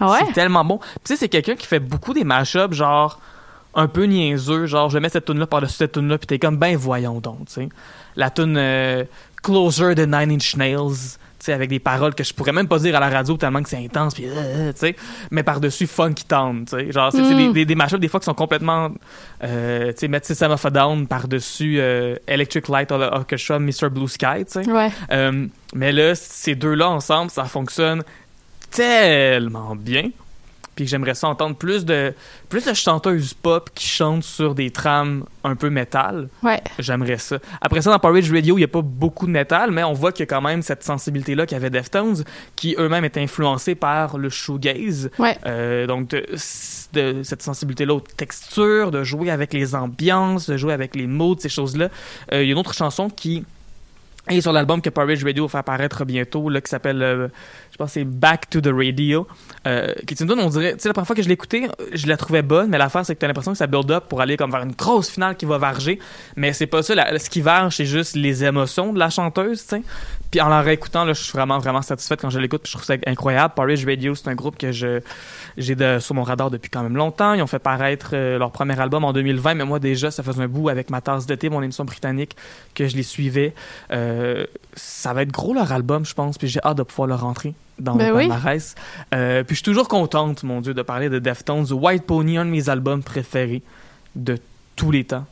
Ah 0.08 0.12
ouais. 0.12 0.20
C'est 0.28 0.34
tellement 0.34 0.64
bon. 0.66 0.78
Puis 0.78 0.88
tu 1.04 1.14
sais, 1.14 1.16
c'est 1.18 1.30
quelqu'un 1.30 1.56
qui 1.56 1.68
fait 1.68 1.80
beaucoup 1.80 2.14
des 2.14 2.24
mashups, 2.24 2.74
genre 2.74 3.20
un 3.76 3.88
peu 3.88 4.04
niaiseux, 4.04 4.66
genre 4.68 4.90
je 4.90 5.00
mets 5.00 5.10
cette 5.10 5.26
tune 5.26 5.40
là 5.40 5.48
par-dessus 5.48 5.74
cette 5.76 5.94
tune 5.94 6.08
là, 6.08 6.18
puis 6.18 6.28
t'es 6.28 6.38
comme 6.40 6.58
ben 6.58 6.76
voyons 6.78 7.20
donc, 7.20 7.48
tu 7.48 7.54
sais. 7.54 7.70
La 8.16 8.30
tune 8.30 8.56
euh, 8.58 9.04
Closer 9.42 9.96
de 9.96 10.06
Nine 10.06 10.32
Inch 10.32 10.56
Nails, 10.56 10.78
tu 11.40 11.46
sais, 11.48 11.54
avec 11.54 11.70
des 11.70 11.80
paroles 11.80 12.14
que 12.14 12.24
je 12.24 12.34
pourrais 12.36 12.52
même 12.52 12.68
pas 12.68 12.78
dire 12.80 12.96
à 12.96 13.00
la 13.00 13.10
radio 13.10 13.36
tellement 13.36 13.64
que 13.64 13.68
c'est 13.70 13.84
intense, 13.84 14.14
puis 14.14 14.26
euh, 14.28 14.72
tu 14.74 14.80
sais, 14.80 14.96
mais 15.32 15.42
par-dessus 15.42 15.88
Funky 15.88 16.24
Town, 16.24 16.66
tu 16.66 16.78
sais. 16.78 16.92
Genre, 16.92 17.12
c'est 17.12 17.22
Mm. 17.24 17.38
des, 17.38 17.54
des, 17.54 17.66
des 17.66 17.76
mashups 17.76 18.00
des 18.00 18.08
fois 18.08 18.20
qui 18.20 18.26
sont 18.26 18.36
complètement, 18.36 18.92
euh, 19.44 19.88
tu 19.92 20.02
sais, 20.02 20.08
mettre 20.08 20.28
System 20.28 20.52
of 20.52 20.64
a 20.66 20.70
Down 20.70 21.08
par-dessus 21.08 21.78
euh, 21.80 22.16
Electric 22.28 22.68
Light 22.70 22.92
Orchestra, 22.92 23.58
Mr. 23.58 23.90
Blue 23.92 24.08
Sky, 24.08 24.46
tu 24.46 24.64
sais. 24.64 24.72
Ouais. 24.72 24.92
Euh, 25.12 25.48
mais 25.74 25.92
là, 25.92 26.14
ces 26.14 26.54
deux-là 26.54 26.90
ensemble, 26.90 27.32
ça 27.32 27.46
fonctionne 27.46 28.04
tellement 28.74 29.76
bien. 29.76 30.10
Puis 30.76 30.88
j'aimerais 30.88 31.14
ça 31.14 31.28
entendre 31.28 31.56
plus 31.56 31.86
de 31.86 32.16
plus 32.50 32.66
de 32.66 32.74
chanteuses 32.74 33.36
pop 33.36 33.70
qui 33.76 33.86
chantent 33.88 34.24
sur 34.24 34.56
des 34.56 34.72
trames 34.72 35.24
un 35.44 35.56
peu 35.56 35.70
métal. 35.70 36.30
Ouais. 36.42 36.60
J'aimerais 36.80 37.20
ça. 37.20 37.38
Après 37.62 37.84
ça, 37.84 37.92
dans 37.92 38.00
Porridge 38.00 38.32
Radio, 38.32 38.58
il 38.58 38.62
n'y 38.62 38.66
a 38.66 38.68
pas 38.68 38.82
beaucoup 38.82 39.28
de 39.28 39.32
métal, 39.32 39.70
mais 39.70 39.84
on 39.84 39.94
voit 39.94 40.12
qu'il 40.12 40.22
y 40.22 40.24
a 40.24 40.26
quand 40.26 40.42
même 40.42 40.64
cette 40.64 40.84
sensibilité-là 40.84 41.46
qu'avait 41.46 41.70
Deftones, 41.70 42.24
qui 42.56 42.76
eux-mêmes 42.80 43.06
étaient 43.06 43.22
influencés 43.22 43.76
par 43.76 44.18
le 44.18 44.30
shoegaze. 44.30 45.12
Ouais. 45.20 45.38
Euh, 45.46 45.86
donc, 45.86 46.08
de, 46.08 46.26
de 46.94 47.22
cette 47.22 47.44
sensibilité-là 47.44 47.94
aux 47.94 48.00
textures, 48.00 48.90
de 48.90 49.04
jouer 49.04 49.30
avec 49.30 49.54
les 49.54 49.76
ambiances, 49.76 50.50
de 50.50 50.58
jouer 50.58 50.74
avec 50.74 50.96
les 50.96 51.06
mots, 51.06 51.36
ces 51.38 51.50
choses-là. 51.50 51.90
Euh, 52.32 52.42
Il 52.42 52.48
y 52.48 52.50
a 52.50 52.54
une 52.54 52.60
autre 52.60 52.74
chanson 52.74 53.12
qui 53.12 53.44
est 54.30 54.42
sur 54.42 54.54
l'album 54.54 54.82
que 54.82 54.90
Porridge 54.90 55.24
Radio 55.24 55.46
va 55.48 55.52
faire 55.52 55.64
paraître 55.66 56.06
bientôt, 56.06 56.50
là, 56.50 56.62
qui 56.62 56.70
s'appelle, 56.70 57.04
euh, 57.04 57.28
je 57.74 57.78
pense, 57.78 57.88
que 57.90 57.94
c'est 57.96 58.04
Back 58.04 58.52
to 58.52 58.62
the 58.62 58.70
Radio, 58.72 59.28
euh, 59.66 59.96
qui 60.06 60.14
est 60.14 60.20
une 60.22 60.32
on 60.32 60.50
dirait, 60.50 60.74
tu 60.74 60.80
sais, 60.82 60.90
la 60.90 60.94
première 60.94 61.08
fois 61.08 61.16
que 61.16 61.24
je 61.24 61.28
l'ai 61.28 61.34
écoutée, 61.34 61.68
je 61.92 62.06
la 62.06 62.18
trouvais 62.18 62.44
bonne, 62.44 62.70
mais 62.70 62.78
l'affaire, 62.78 63.04
c'est 63.04 63.16
que 63.16 63.20
t'as 63.20 63.28
l'impression 63.28 63.52
que 63.52 63.58
ça 63.58 63.66
build 63.66 63.90
up 63.90 64.04
pour 64.08 64.22
aller 64.22 64.38
comme 64.38 64.52
vers 64.52 64.62
une 64.62 64.74
grosse 64.74 65.10
finale 65.10 65.36
qui 65.36 65.46
va 65.46 65.58
varger, 65.58 65.98
mais 66.36 66.54
c'est 66.54 66.68
pas 66.68 66.84
ça, 66.84 66.94
ce 67.18 67.30
qui 67.32 67.42
varge, 67.42 67.76
c'est 67.76 67.86
juste 67.86 68.16
les 68.16 68.44
émotions 68.44 68.94
de 68.94 69.00
la 69.00 69.10
chanteuse, 69.10 69.64
tu 69.64 69.70
sais. 69.78 69.82
Puis 70.30 70.40
en 70.42 70.50
la 70.50 70.62
réécoutant, 70.62 71.04
là, 71.04 71.14
je 71.14 71.22
suis 71.24 71.34
vraiment, 71.34 71.58
vraiment 71.60 71.82
satisfaite 71.82 72.22
quand 72.22 72.30
je 72.30 72.40
l'écoute, 72.40 72.62
je 72.66 72.72
trouve 72.72 72.84
ça 72.84 72.96
incroyable. 73.06 73.54
Porridge 73.56 73.86
Radio, 73.86 74.14
c'est 74.16 74.28
un 74.30 74.36
groupe 74.36 74.58
que 74.58 74.72
je, 74.72 75.00
j'ai 75.58 75.76
de- 75.76 75.98
sur 76.00 76.16
mon 76.16 76.24
radar 76.24 76.50
depuis 76.52 76.70
quand 76.72 76.82
même 76.84 76.96
longtemps. 76.96 77.34
Ils 77.34 77.42
ont 77.42 77.48
fait 77.48 77.60
paraître 77.60 78.12
euh, 78.14 78.38
leur 78.40 78.52
premier 78.52 78.80
album 78.80 79.04
en 79.04 79.14
2020, 79.14 79.54
mais 79.56 79.66
moi 79.66 79.80
déjà, 79.80 80.10
ça 80.12 80.24
faisait 80.24 80.42
un 80.42 80.48
bout 80.48 80.70
avec 80.70 80.90
ma 80.90 81.02
tasse 81.02 81.26
d'été, 81.26 81.50
mon 81.50 81.62
émission 81.62 81.86
britannique, 81.86 82.36
que 82.74 82.88
je 82.88 82.96
les 82.96 83.04
suivais. 83.04 83.54
Euh, 83.92 84.46
ça 84.76 85.14
va 85.14 85.22
être 85.22 85.32
gros 85.32 85.54
leur 85.54 85.72
album, 85.72 86.06
je 86.06 86.14
pense, 86.16 86.38
puis 86.38 86.48
j'ai 86.48 86.60
hâte 86.64 86.78
de 86.78 86.84
pouvoir 86.84 87.08
le 87.08 87.16
rentrer 87.16 87.54
dans 87.80 87.96
Ben 87.96 88.10
le 88.10 88.16
oui. 88.16 88.28
palmarès. 88.28 88.76
Euh, 89.14 89.44
puis 89.44 89.56
je 89.56 89.60
suis 89.60 89.66
toujours 89.66 89.88
contente, 89.88 90.44
mon 90.44 90.62
Dieu, 90.62 90.74
de 90.74 90.82
parler 90.82 91.10
de 91.10 91.20
Deftones. 91.20 91.72
White 91.72 92.04
Pony, 92.04 92.38
un 92.38 92.46
de 92.46 92.52
mes 92.52 92.70
albums 92.70 93.04
préférés 93.04 93.62
de 94.16 94.38
tous 94.76 94.92
les 94.92 95.04
temps. 95.04 95.26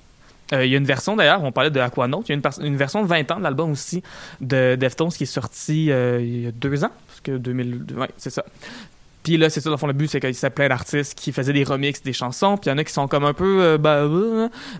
Euh, 0.53 0.65
Il 0.65 0.71
y 0.71 0.75
a 0.75 0.77
une 0.77 0.85
version 0.85 1.15
d'ailleurs, 1.15 1.43
on 1.43 1.51
parlait 1.51 1.69
de 1.69 1.79
Aquanaut, 1.79 2.23
il 2.27 2.29
y 2.29 2.33
a 2.33 2.65
une, 2.65 2.75
version 2.75 3.01
de 3.01 3.07
20 3.07 3.31
ans 3.31 3.37
de 3.37 3.43
l'album 3.43 3.71
aussi 3.71 4.03
de 4.41 4.75
Deftones 4.75 5.09
qui 5.09 5.23
est 5.23 5.27
sortie 5.27 5.91
euh, 5.91 6.19
il 6.21 6.41
y 6.41 6.47
a 6.47 6.51
deux 6.51 6.83
ans, 6.83 6.91
parce 7.07 7.21
que 7.21 7.37
2000, 7.37 7.85
ouais, 7.97 8.09
c'est 8.17 8.29
ça. 8.29 8.43
Puis 9.23 9.37
là, 9.37 9.49
c'est 9.49 9.61
ça, 9.61 9.69
dans 9.69 9.75
le 9.75 9.79
fond, 9.79 9.87
le 9.87 9.93
but, 9.93 10.09
c'est 10.09 10.19
qu'il 10.19 10.31
y 10.31 10.45
a 10.45 10.49
plein 10.49 10.67
d'artistes 10.67 11.17
qui 11.17 11.31
faisaient 11.31 11.53
des 11.53 11.63
remixes 11.63 12.01
des 12.01 12.11
chansons, 12.11 12.57
puis 12.57 12.69
il 12.69 12.73
y 12.73 12.73
en 12.73 12.77
a 12.79 12.83
qui 12.83 12.91
sont 12.91 13.07
comme 13.07 13.23
un 13.23 13.33
peu, 13.33 13.61
euh, 13.61 13.77
bah, 13.77 14.07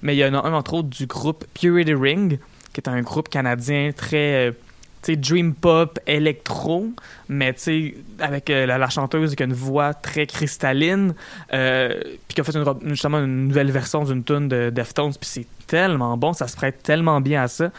mais 0.02 0.16
il 0.16 0.20
y 0.20 0.26
en 0.26 0.34
a 0.34 0.46
un, 0.46 0.54
entre 0.54 0.74
autres, 0.74 0.90
du 0.90 1.06
groupe 1.06 1.46
Purity 1.54 1.94
Ring, 1.94 2.40
qui 2.74 2.82
est 2.82 2.90
un 2.90 3.02
groupe 3.02 3.30
canadien 3.30 3.92
très, 3.96 4.54
sais, 5.02 5.16
dream 5.16 5.54
pop, 5.54 6.00
électro, 6.08 6.88
mais 7.30 7.54
tu 7.54 7.60
sais, 7.60 7.96
avec 8.20 8.50
euh, 8.50 8.66
la, 8.66 8.78
la 8.78 8.90
chanteuse 8.90 9.36
qui 9.36 9.44
a 9.44 9.46
une 9.46 9.54
voix 9.54 9.94
très 9.94 10.28
cristalline, 10.28 11.14
euh, 11.54 12.00
puis 12.28 12.36
qui 12.36 12.42
a 12.42 12.44
fait 12.44 12.56
une, 12.56 12.90
justement 12.90 13.20
une 13.20 13.48
nouvelle 13.48 13.72
version 13.72 14.04
d'une 14.04 14.24
tune 14.24 14.48
de 14.48 14.70
Deftones, 14.70 15.14
puis 15.20 15.30
c'est 15.30 15.48
tellement 15.68 16.18
bon, 16.18 16.34
ça 16.34 16.48
se 16.48 16.56
prête 16.56 16.84
tellement 16.84 17.22
bien 17.22 17.44
à 17.44 17.48
ça. 17.48 17.72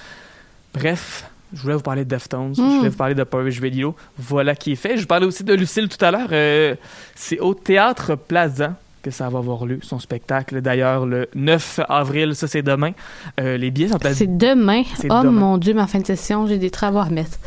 Bref, 0.75 1.25
je 1.55 1.62
voulais 1.62 1.75
vous 1.75 1.83
parler 1.83 2.05
de 2.05 2.11
Deftones, 2.11 2.55
je 2.57 2.62
voulais 2.62 2.89
vous 2.89 2.97
parler 2.97 3.14
de 3.14 3.25
Porridge 3.25 3.61
Radio, 3.61 3.95
voilà 4.16 4.55
qui 4.55 4.73
est 4.73 4.77
fait. 4.77 4.97
Je 4.97 5.03
vous 5.03 5.07
parlais 5.07 5.27
aussi 5.27 5.45
de 5.45 5.55
Lucille 5.55 5.89
tout 5.89 6.03
à 6.05 6.11
l'heure, 6.11 6.29
euh, 6.33 6.75
c'est 7.14 7.39
au 7.41 7.55
Théâtre 7.55 8.16
Plaza 8.16 8.77
que 9.03 9.11
ça 9.11 9.29
va 9.29 9.39
avoir 9.39 9.67
lieu, 9.67 9.81
son 9.83 9.99
spectacle. 9.99 10.61
D'ailleurs, 10.61 11.07
le 11.07 11.29
9 11.35 11.81
avril, 11.89 12.35
ça 12.35 12.49
c'est 12.49 12.63
demain. 12.63 12.93
Euh, 13.41 13.57
les 13.57 13.71
billets 13.71 13.89
sont 13.89 14.05
à... 14.05 14.11
Tu 14.11 14.15
C'est 14.15 14.37
demain. 14.37 14.83
Oh 15.05 15.23
demain. 15.23 15.31
mon 15.31 15.59
Dieu, 15.59 15.75
ma 15.75 15.87
fin 15.87 16.01
de 16.01 16.07
session, 16.07 16.47
j'ai 16.47 16.59
des 16.59 16.71
travaux 16.71 16.99
à 16.99 17.05
remettre. 17.05 17.39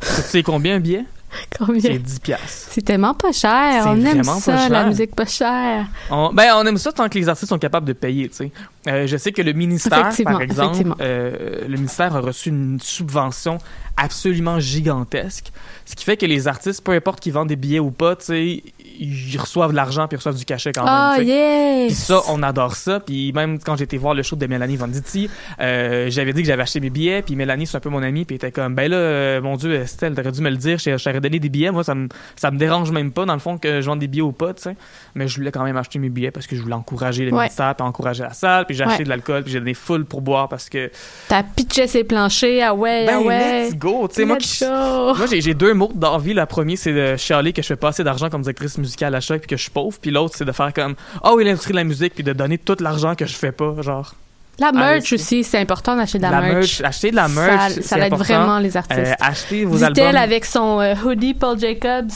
sais 0.00 0.42
combien 0.42 0.76
un 0.76 0.80
billet? 0.80 1.04
Combien? 1.58 1.80
C'est 1.80 1.98
10 1.98 2.18
piastres. 2.20 2.68
C'est 2.72 2.82
tellement 2.82 3.14
pas 3.14 3.32
cher. 3.32 3.84
On 3.86 4.04
aime 4.04 4.24
ça, 4.24 4.52
pas 4.52 4.68
la 4.68 4.86
musique 4.86 5.14
pas 5.14 5.26
chère. 5.26 5.86
On, 6.10 6.32
ben, 6.32 6.52
on 6.56 6.66
aime 6.66 6.76
ça 6.76 6.92
tant 6.92 7.08
que 7.08 7.18
les 7.18 7.28
artistes 7.28 7.48
sont 7.48 7.58
capables 7.58 7.86
de 7.86 7.92
payer, 7.92 8.28
tu 8.28 8.36
sais. 8.36 8.52
Euh, 8.88 9.06
je 9.06 9.16
sais 9.16 9.30
que 9.30 9.42
le 9.42 9.52
ministère, 9.52 10.10
par 10.24 10.40
exemple, 10.40 10.94
euh, 11.00 11.60
le 11.68 11.76
ministère 11.76 12.16
a 12.16 12.20
reçu 12.20 12.48
une 12.48 12.78
subvention 12.80 13.58
absolument 13.96 14.58
gigantesque. 14.58 15.52
Ce 15.84 15.94
qui 15.94 16.04
fait 16.04 16.16
que 16.16 16.26
les 16.26 16.48
artistes, 16.48 16.82
peu 16.82 16.92
importe 16.92 17.20
qu'ils 17.20 17.32
vendent 17.32 17.48
des 17.48 17.56
billets 17.56 17.80
ou 17.80 17.90
pas, 17.90 18.16
tu 18.16 18.24
sais, 18.24 18.62
ils 19.00 19.38
reçoivent 19.38 19.70
de 19.70 19.76
l'argent 19.76 20.06
puis 20.06 20.14
ils 20.16 20.18
reçoivent 20.18 20.36
du 20.36 20.44
cachet 20.44 20.72
quand 20.72 20.84
même. 20.84 21.24
tu 21.24 21.26
sais. 21.26 21.86
Puis 21.86 21.92
yes! 21.92 21.98
ça, 22.04 22.20
on 22.28 22.42
adore 22.42 22.74
ça. 22.76 23.00
Puis 23.00 23.32
même 23.32 23.58
quand 23.58 23.76
j'étais 23.76 23.96
voir 23.96 24.14
le 24.14 24.22
show 24.22 24.36
de 24.36 24.46
Mélanie 24.46 24.76
Venditti, 24.76 25.28
euh, 25.60 26.06
j'avais 26.10 26.32
dit 26.32 26.42
que 26.42 26.46
j'avais 26.48 26.62
acheté 26.62 26.80
mes 26.80 26.90
billets. 26.90 27.22
Puis 27.22 27.36
Mélanie, 27.36 27.66
c'est 27.66 27.76
un 27.76 27.80
peu 27.80 27.88
mon 27.90 28.02
amie. 28.02 28.24
Puis 28.24 28.36
était 28.36 28.52
comme, 28.52 28.74
ben 28.74 28.90
là, 28.90 28.96
euh, 28.96 29.40
mon 29.40 29.56
Dieu, 29.56 29.74
Estelle, 29.74 30.14
t'aurais 30.14 30.32
dû 30.32 30.40
me 30.42 30.50
le 30.50 30.56
dire. 30.56 30.78
T'aurais 30.82 31.20
donné 31.20 31.38
des 31.38 31.48
billets. 31.48 31.70
Moi, 31.70 31.84
ça 31.84 31.94
me, 31.94 32.08
ça 32.36 32.50
me 32.50 32.58
dérange 32.58 32.90
même 32.90 33.10
pas, 33.12 33.24
dans 33.24 33.34
le 33.34 33.38
fond, 33.40 33.58
que 33.58 33.80
je 33.80 33.86
vende 33.86 33.98
des 34.00 34.08
billets 34.08 34.22
ou 34.22 34.32
pas, 34.32 34.52
tu 34.54 34.62
sais. 34.62 34.76
Mais 35.14 35.26
je 35.28 35.36
voulais 35.36 35.50
quand 35.50 35.64
même 35.64 35.76
acheter 35.76 35.98
mes 35.98 36.08
billets 36.10 36.30
parce 36.30 36.46
que 36.46 36.56
je 36.56 36.62
voulais 36.62 36.74
encourager 36.74 37.24
le 37.24 37.32
Ouais. 37.32 37.44
ministère, 37.44 37.74
puis 37.74 37.86
encourager 37.86 38.22
la 38.22 38.32
salle. 38.32 38.66
Puis 38.66 38.74
j'ai 38.76 38.84
Ouais. 38.84 38.90
acheté 38.90 39.04
de 39.04 39.08
l'alcool, 39.08 39.42
puis 39.42 39.52
j'ai 39.52 39.60
donné 39.60 39.74
full 39.74 40.04
pour 40.04 40.20
boire 40.20 40.48
parce 40.48 40.68
que, 40.68 40.90
T'as 41.28 41.42
pitché 41.42 41.86
ses 41.86 42.04
planchers, 42.04 42.62
ah 42.68 42.74
ouais, 42.74 43.06
ben, 43.06 43.18
ah 43.20 43.26
ouais. 43.26 43.64
let's 43.64 43.76
go. 43.76 44.06
Tu 44.08 44.16
sais, 44.16 44.24
moi, 44.24 44.36
j'ai 44.40 45.54
deux 45.54 45.74
mots 45.74 45.90
d'envie. 45.94 46.34
Le 46.34 46.44
premier, 46.46 46.76
c'est 46.76 46.92
de 46.92 47.16
chialer 47.16 47.52
que 47.52 47.62
je 47.62 47.66
fais 47.68 47.76
pas 47.76 47.88
assez 47.88 48.04
d'argent 48.04 48.28
comme 48.30 48.42
directrice 48.42 48.76
musicale 48.78 48.89
à 49.00 49.20
choc 49.20 49.40
puis 49.40 49.48
que 49.48 49.56
je 49.56 49.62
suis 49.62 49.70
pauvre. 49.70 49.96
Puis 50.00 50.10
l'autre, 50.10 50.34
c'est 50.36 50.44
de 50.44 50.52
faire 50.52 50.72
comme, 50.72 50.94
oh 51.24 51.34
oui, 51.36 51.44
l'industrie 51.44 51.72
de 51.72 51.76
la 51.76 51.84
musique, 51.84 52.14
puis 52.14 52.24
de 52.24 52.32
donner 52.32 52.58
tout 52.58 52.76
l'argent 52.80 53.14
que 53.14 53.26
je 53.26 53.34
fais 53.34 53.52
pas, 53.52 53.74
genre. 53.80 54.14
La 54.58 54.72
merch 54.72 55.12
Allez, 55.12 55.20
aussi, 55.22 55.42
c'est 55.42 55.58
important 55.58 55.96
d'acheter 55.96 56.18
de 56.18 56.22
la, 56.24 56.40
merch. 56.40 56.82
Acheter 56.82 57.10
de 57.10 57.16
la 57.16 57.28
merch, 57.28 57.72
Ça, 57.76 57.82
ça 57.82 57.96
aide 57.98 58.12
important. 58.12 58.24
vraiment 58.24 58.58
les 58.58 58.76
artistes. 58.76 59.00
Euh, 59.00 59.14
acheter 59.18 59.64
vos 59.64 59.82
albums. 59.82 60.14
avec 60.16 60.44
son 60.44 60.80
euh, 60.80 60.94
hoodie 61.02 61.32
Paul 61.32 61.58
Jacobs. 61.58 62.10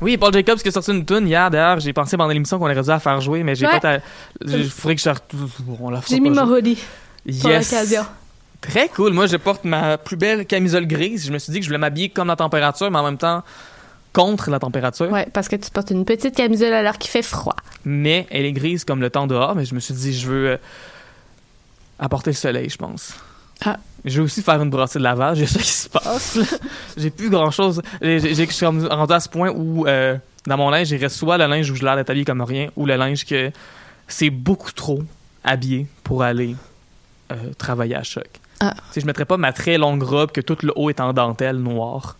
Oui, 0.00 0.16
Paul 0.16 0.32
Jacobs 0.32 0.58
qui 0.58 0.68
a 0.68 0.70
sorti 0.70 0.92
une 0.92 1.04
tune 1.04 1.26
hier. 1.26 1.50
D'ailleurs, 1.50 1.80
j'ai 1.80 1.92
pensé 1.92 2.16
pendant 2.16 2.30
l'émission 2.30 2.56
qu'on 2.58 2.66
aurait 2.66 2.80
dû 2.80 2.88
la 2.88 3.00
faire 3.00 3.20
jouer, 3.20 3.42
mais 3.42 3.56
j'ai 3.56 3.66
Ouais. 3.66 3.80
pas. 3.80 3.98
Il 4.46 4.70
faudrait 4.70 4.94
que 4.94 5.02
je. 5.02 5.10
On 5.80 5.90
la 5.90 6.00
J'ai 6.08 6.20
mis 6.20 6.30
mon 6.30 6.44
hoodie 6.44 6.78
pour 7.40 7.50
Yes. 7.50 7.72
l'occasion. 7.72 8.06
Très 8.60 8.88
cool. 8.88 9.12
Moi, 9.12 9.26
je 9.26 9.36
porte 9.36 9.64
ma 9.64 9.98
plus 9.98 10.16
belle 10.16 10.46
camisole 10.46 10.86
grise. 10.86 11.26
Je 11.26 11.32
me 11.32 11.38
suis 11.38 11.52
dit 11.52 11.58
que 11.58 11.64
je 11.64 11.68
voulais 11.68 11.78
m'habiller 11.78 12.10
comme 12.10 12.28
la 12.28 12.36
température, 12.36 12.90
mais 12.92 12.98
en 12.98 13.04
même 13.04 13.18
temps 13.18 13.42
contre 14.18 14.50
la 14.50 14.58
température. 14.58 15.10
Ouais, 15.12 15.28
parce 15.32 15.48
que 15.48 15.54
tu 15.54 15.70
portes 15.70 15.90
une 15.92 16.04
petite 16.04 16.34
camisole 16.34 16.72
alors 16.72 16.98
qu'il 16.98 17.08
fait 17.10 17.22
froid. 17.22 17.54
Mais 17.84 18.26
elle 18.30 18.44
est 18.46 18.52
grise 18.52 18.84
comme 18.84 19.00
le 19.00 19.10
temps 19.10 19.28
dehors. 19.28 19.54
Mais 19.54 19.64
je 19.64 19.76
me 19.76 19.80
suis 19.80 19.94
dit, 19.94 20.12
je 20.12 20.28
veux 20.28 20.48
euh, 20.50 20.56
apporter 22.00 22.30
le 22.30 22.34
soleil, 22.36 22.68
je 22.68 22.76
pense. 22.76 23.14
Ah. 23.64 23.76
Je 24.04 24.18
vais 24.18 24.24
aussi 24.24 24.42
faire 24.42 24.60
une 24.60 24.70
brassée 24.70 24.98
de 24.98 25.04
lavage. 25.04 25.40
A 25.42 25.46
ça 25.46 25.60
qui 25.60 25.70
se 25.70 25.88
passe. 25.88 26.38
J'ai 26.96 27.10
plus 27.10 27.30
grand 27.30 27.52
chose. 27.52 27.80
J'ai, 28.02 28.18
j'ai- 28.34 28.46
je 28.46 28.50
suis 28.52 28.66
rendu 28.66 28.86
à 29.12 29.20
ce 29.20 29.28
point 29.28 29.50
où 29.50 29.86
euh, 29.86 30.16
dans 30.46 30.56
mon 30.56 30.70
linge, 30.70 30.90
il 30.90 31.00
reste 31.00 31.14
soit 31.16 31.38
le 31.38 31.46
linge 31.46 31.70
où 31.70 31.76
je 31.76 31.84
l'air 31.84 31.94
d'être 31.94 32.10
habillé 32.10 32.24
comme 32.24 32.42
rien, 32.42 32.70
ou 32.76 32.86
le 32.86 32.96
linge 32.96 33.24
que 33.24 33.52
c'est 34.08 34.30
beaucoup 34.30 34.72
trop 34.72 35.00
habillé 35.44 35.86
pour 36.02 36.24
aller 36.24 36.56
euh, 37.30 37.36
travailler 37.56 37.94
à 37.94 38.02
choc. 38.02 38.28
Ah. 38.58 38.74
Je 38.96 39.06
mettrais 39.06 39.26
pas 39.26 39.36
ma 39.36 39.52
très 39.52 39.78
longue 39.78 40.02
robe 40.02 40.32
que 40.32 40.40
tout 40.40 40.56
le 40.62 40.72
haut 40.74 40.90
est 40.90 40.98
en 41.00 41.12
dentelle 41.12 41.58
noire 41.58 42.16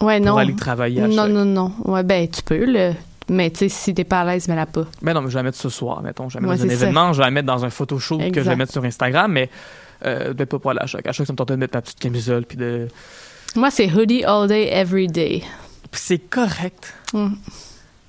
Ouais, 0.00 0.18
pour 0.18 0.26
non. 0.26 0.36
aller 0.36 0.54
travailler 0.54 1.02
à 1.02 1.08
Non, 1.08 1.26
non, 1.28 1.44
non. 1.44 1.72
Ouais, 1.84 2.02
ben, 2.02 2.28
tu 2.28 2.42
peux, 2.42 2.64
le. 2.64 2.92
Mais 3.28 3.50
tu 3.50 3.58
sais, 3.60 3.68
si 3.68 3.92
t'es 3.94 4.04
pas 4.04 4.20
à 4.20 4.24
l'aise, 4.24 4.46
mets-la 4.46 4.66
pas. 4.66 4.84
Ben 5.02 5.12
non, 5.14 5.20
mais 5.22 5.28
je 5.28 5.32
vais 5.34 5.40
la 5.40 5.42
mettre 5.44 5.58
ce 5.58 5.68
soir, 5.68 6.00
mettons. 6.02 6.28
Je 6.28 6.38
vais 6.38 6.42
la 6.42 6.48
Ouais, 6.48 6.54
mettre 6.54 6.64
dans 6.66 6.72
un 6.72 6.76
ça. 6.76 6.82
événement, 6.84 7.12
je 7.12 7.18
vais 7.18 7.24
la 7.24 7.30
mettre 7.32 7.46
dans 7.46 7.64
un 7.64 7.70
photoshoot 7.70 8.30
que 8.30 8.42
je 8.42 8.48
vais 8.48 8.56
mettre 8.56 8.72
sur 8.72 8.84
Instagram, 8.84 9.32
mais 9.32 9.50
euh, 10.04 10.32
peut-être 10.34 10.50
pas 10.50 10.58
pour 10.60 10.70
aller 10.70 10.80
à 10.80 10.86
choc. 10.86 11.04
À 11.06 11.12
choc, 11.12 11.26
ça 11.26 11.32
me 11.32 11.36
tentait 11.36 11.54
de 11.54 11.58
mettre 11.58 11.76
ma 11.76 11.82
petite 11.82 11.98
camisole, 11.98 12.44
puis 12.44 12.56
de... 12.56 12.86
Moi, 13.56 13.70
c'est 13.70 13.90
hoodie 13.90 14.22
all 14.24 14.46
day, 14.46 14.68
every 14.70 15.08
day. 15.08 15.42
C'est 15.92 16.18
correct. 16.18 16.92
Mm. 17.14 17.28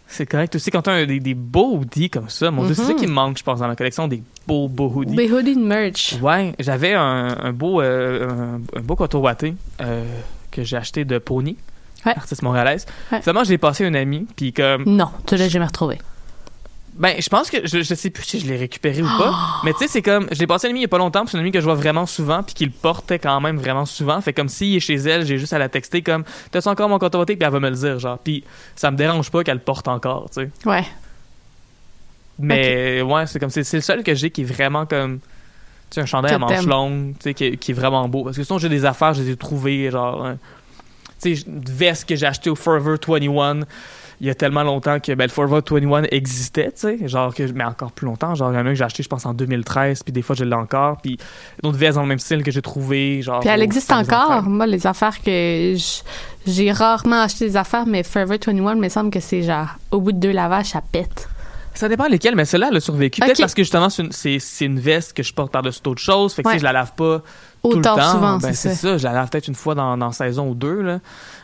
C'est 0.09 0.25
correct 0.25 0.55
aussi 0.55 0.71
quand 0.71 0.83
t'as 0.83 0.93
un- 0.93 1.05
des, 1.05 1.19
des 1.19 1.33
beaux 1.33 1.77
hoodies 1.77 2.09
comme 2.09 2.29
ça. 2.29 2.49
Mon 2.51 2.65
Dieu, 2.65 2.73
c'est 2.75 2.83
ça 2.83 2.93
Mhm. 2.93 2.99
qui 2.99 3.07
me 3.07 3.11
manque, 3.13 3.37
je 3.37 3.43
pense, 3.43 3.59
dans 3.59 3.67
ma 3.67 3.75
collection, 3.75 4.07
des 4.07 4.21
beaux, 4.45 4.67
beaux 4.67 4.89
hoodies. 4.93 5.15
Des 5.15 5.31
hoodies 5.31 5.55
de 5.55 5.61
merch. 5.63 6.15
Ouais, 6.21 6.53
j'avais 6.59 6.93
un, 6.93 7.35
un 7.43 7.53
beau 7.53 7.81
euh, 7.81 8.29
un, 8.29 8.77
un 8.77 8.81
beau 8.81 8.95
coteau 8.95 9.19
watté 9.19 9.53
euh, 9.81 10.03
que 10.51 10.63
j'ai 10.63 10.77
acheté 10.77 11.03
de 11.05 11.17
Pony, 11.17 11.57
Ouais. 12.05 12.13
artiste 12.15 12.41
montréalaise. 12.41 12.85
Ouais. 13.11 13.21
Finalement, 13.21 13.43
je 13.43 13.49
l'ai 13.49 13.57
passé 13.57 13.83
à 13.83 13.87
une 13.87 13.95
amie, 13.95 14.27
puis 14.35 14.53
comme 14.53 14.83
Non, 14.85 15.09
tu 15.25 15.35
l'as 15.35 15.49
jamais 15.49 15.65
retrouvé. 15.65 15.97
Ben, 16.95 17.15
je 17.19 17.29
pense 17.29 17.51
que 17.51 17.57
je, 17.67 17.83
je 17.83 17.93
sais 17.93 18.09
plus 18.09 18.23
si 18.23 18.39
je 18.39 18.47
l'ai 18.47 18.57
récupéré 18.57 19.03
ou 19.03 19.05
pas. 19.19 19.35
Mais 19.63 19.71
tu 19.73 19.79
sais, 19.79 19.87
c'est 19.87 20.01
comme. 20.01 20.27
Je 20.31 20.39
l'ai 20.39 20.47
passé 20.47 20.65
à 20.65 20.69
une 20.69 20.73
amie 20.73 20.79
il 20.79 20.83
y 20.83 20.85
a 20.85 20.87
pas 20.89 20.97
longtemps, 20.97 21.21
puis 21.21 21.29
c'est 21.31 21.37
une 21.37 21.41
amie 21.41 21.51
que 21.51 21.59
je 21.59 21.65
vois 21.65 21.75
vraiment 21.75 22.07
souvent, 22.07 22.41
puis 22.41 22.55
qui 22.55 22.65
le 22.65 22.71
portait 22.71 23.19
quand 23.19 23.39
même 23.39 23.57
vraiment 23.57 23.85
souvent. 23.85 24.19
Fait 24.21 24.33
comme 24.33 24.49
s'il 24.49 24.75
est 24.75 24.79
chez 24.79 24.95
elle, 24.95 25.23
j'ai 25.25 25.37
juste 25.37 25.53
à 25.53 25.59
la 25.59 25.69
texter 25.69 26.01
comme 26.01 26.23
T'as-tu 26.49 26.67
encore 26.69 26.89
mon 26.89 26.97
coton 26.97 27.23
puis 27.23 27.37
elle 27.39 27.49
va 27.51 27.59
me 27.59 27.69
le 27.69 27.75
dire, 27.75 27.99
genre. 27.99 28.17
Puis 28.17 28.43
ça 28.75 28.89
me 28.89 28.97
dérange 28.97 29.29
pas 29.29 29.43
qu'elle 29.43 29.57
le 29.57 29.63
porte 29.63 29.87
encore, 29.87 30.29
tu 30.31 30.41
sais. 30.41 30.49
Ouais. 30.65 30.85
Mais 32.39 33.01
ouais, 33.01 33.25
c'est 33.27 33.39
comme. 33.39 33.49
C'est 33.49 33.71
le 33.73 33.81
seul 33.81 34.03
que 34.03 34.13
j'ai 34.15 34.29
qui 34.31 34.41
est 34.41 34.45
vraiment 34.45 34.85
comme. 34.85 35.19
Tu 35.89 35.95
sais, 35.95 36.01
un 36.01 36.05
chandail 36.05 36.33
à 36.33 36.39
manches 36.39 36.65
longues, 36.65 37.13
tu 37.19 37.23
sais, 37.23 37.33
qui, 37.33 37.57
qui 37.57 37.71
est 37.71 37.73
vraiment 37.75 38.07
beau. 38.09 38.23
Parce 38.25 38.35
que 38.37 38.43
sinon, 38.43 38.59
j'ai 38.59 38.67
des 38.69 38.83
affaires, 38.85 39.13
je 39.13 39.21
les 39.21 39.29
ai 39.31 39.35
trouvées, 39.37 39.89
genre. 39.89 40.25
un- 40.25 40.33
sais, 40.33 40.39
une 41.25 41.61
veste 41.65 42.07
que 42.07 42.15
j'ai 42.15 42.25
achetée 42.25 42.49
au 42.49 42.55
Forever 42.55 42.95
21 43.05 43.61
il 44.19 44.25
y 44.25 44.29
a 44.31 44.35
tellement 44.35 44.63
longtemps 44.63 44.99
que 44.99 45.13
ben, 45.13 45.25
le 45.25 45.29
Forever 45.29 45.61
21 45.69 46.03
existait, 46.09 46.71
tu 46.71 46.97
sais, 46.97 47.07
genre 47.07 47.33
que 47.35 47.43
mais 47.51 47.63
encore 47.63 47.91
plus 47.91 48.05
longtemps, 48.07 48.33
genre 48.33 48.51
il 48.51 48.55
y 48.55 48.57
en 48.57 48.65
a 48.65 48.69
un 48.69 48.71
que 48.71 48.75
j'ai 48.75 48.83
acheté 48.83 49.03
je 49.03 49.09
pense 49.09 49.25
en 49.27 49.33
2013, 49.33 50.01
puis 50.03 50.11
des 50.11 50.23
fois 50.23 50.35
je 50.35 50.43
l'ai 50.43 50.55
encore, 50.55 50.97
puis 51.01 51.17
d'autres 51.61 51.77
vestes 51.77 51.95
dans 51.95 52.01
le 52.01 52.07
même 52.07 52.17
style 52.19 52.41
que 52.41 52.49
j'ai 52.49 52.63
trouvé, 52.63 53.21
genre 53.21 53.41
Puis 53.41 53.49
elle 53.49 53.61
existe 53.61 53.91
encore. 53.91 54.41
21. 54.41 54.49
Moi, 54.49 54.65
les 54.65 54.87
affaires 54.87 55.21
que 55.21 55.75
j'ai 56.47 56.71
rarement 56.71 57.21
acheté 57.21 57.45
des 57.45 57.57
affaires, 57.57 57.85
mais 57.85 58.01
Forever 58.01 58.39
21, 58.43 58.73
il 58.73 58.81
me 58.81 58.89
semble 58.89 59.11
que 59.11 59.19
c'est 59.19 59.43
genre, 59.43 59.67
au 59.91 60.01
bout 60.01 60.11
de 60.13 60.19
deux 60.19 60.31
lavages, 60.31 60.67
ça 60.67 60.81
pète. 60.81 61.29
Ça 61.75 61.87
dépend 61.87 62.07
lesquelles, 62.07 62.35
mais 62.35 62.45
celle-là 62.45 62.69
elle 62.71 62.77
a 62.77 62.79
survécu. 62.79 63.21
Peut-être 63.21 63.39
parce 63.39 63.53
que 63.53 63.61
justement 63.61 63.89
c'est 63.91 64.01
une, 64.33 64.39
une 64.61 64.79
veste 64.79 65.15
que 65.15 65.21
je 65.21 65.31
porte 65.31 65.51
par-dessus 65.51 65.81
d'autres 65.83 66.01
choses, 66.01 66.33
fait 66.33 66.41
que 66.41 66.47
Ouais. 66.47 66.57
je 66.57 66.63
la 66.63 66.73
lave 66.73 66.93
pas 66.95 67.21
tout 67.69 67.73
le 67.75 67.79
Autant 67.79 67.95
temps. 67.97 68.11
souvent, 68.11 68.37
ben, 68.37 68.53
c'est 68.53 68.69
ça. 68.69 68.75
ça. 68.75 68.97
je 68.97 69.03
la 69.03 69.13
lave 69.13 69.29
peut-être 69.29 69.47
une 69.47 69.55
fois 69.55 69.75
dans, 69.75 69.97
dans 69.97 70.11
saison 70.11 70.49
ou 70.49 70.55
deux 70.55 70.81
là. 70.81 70.99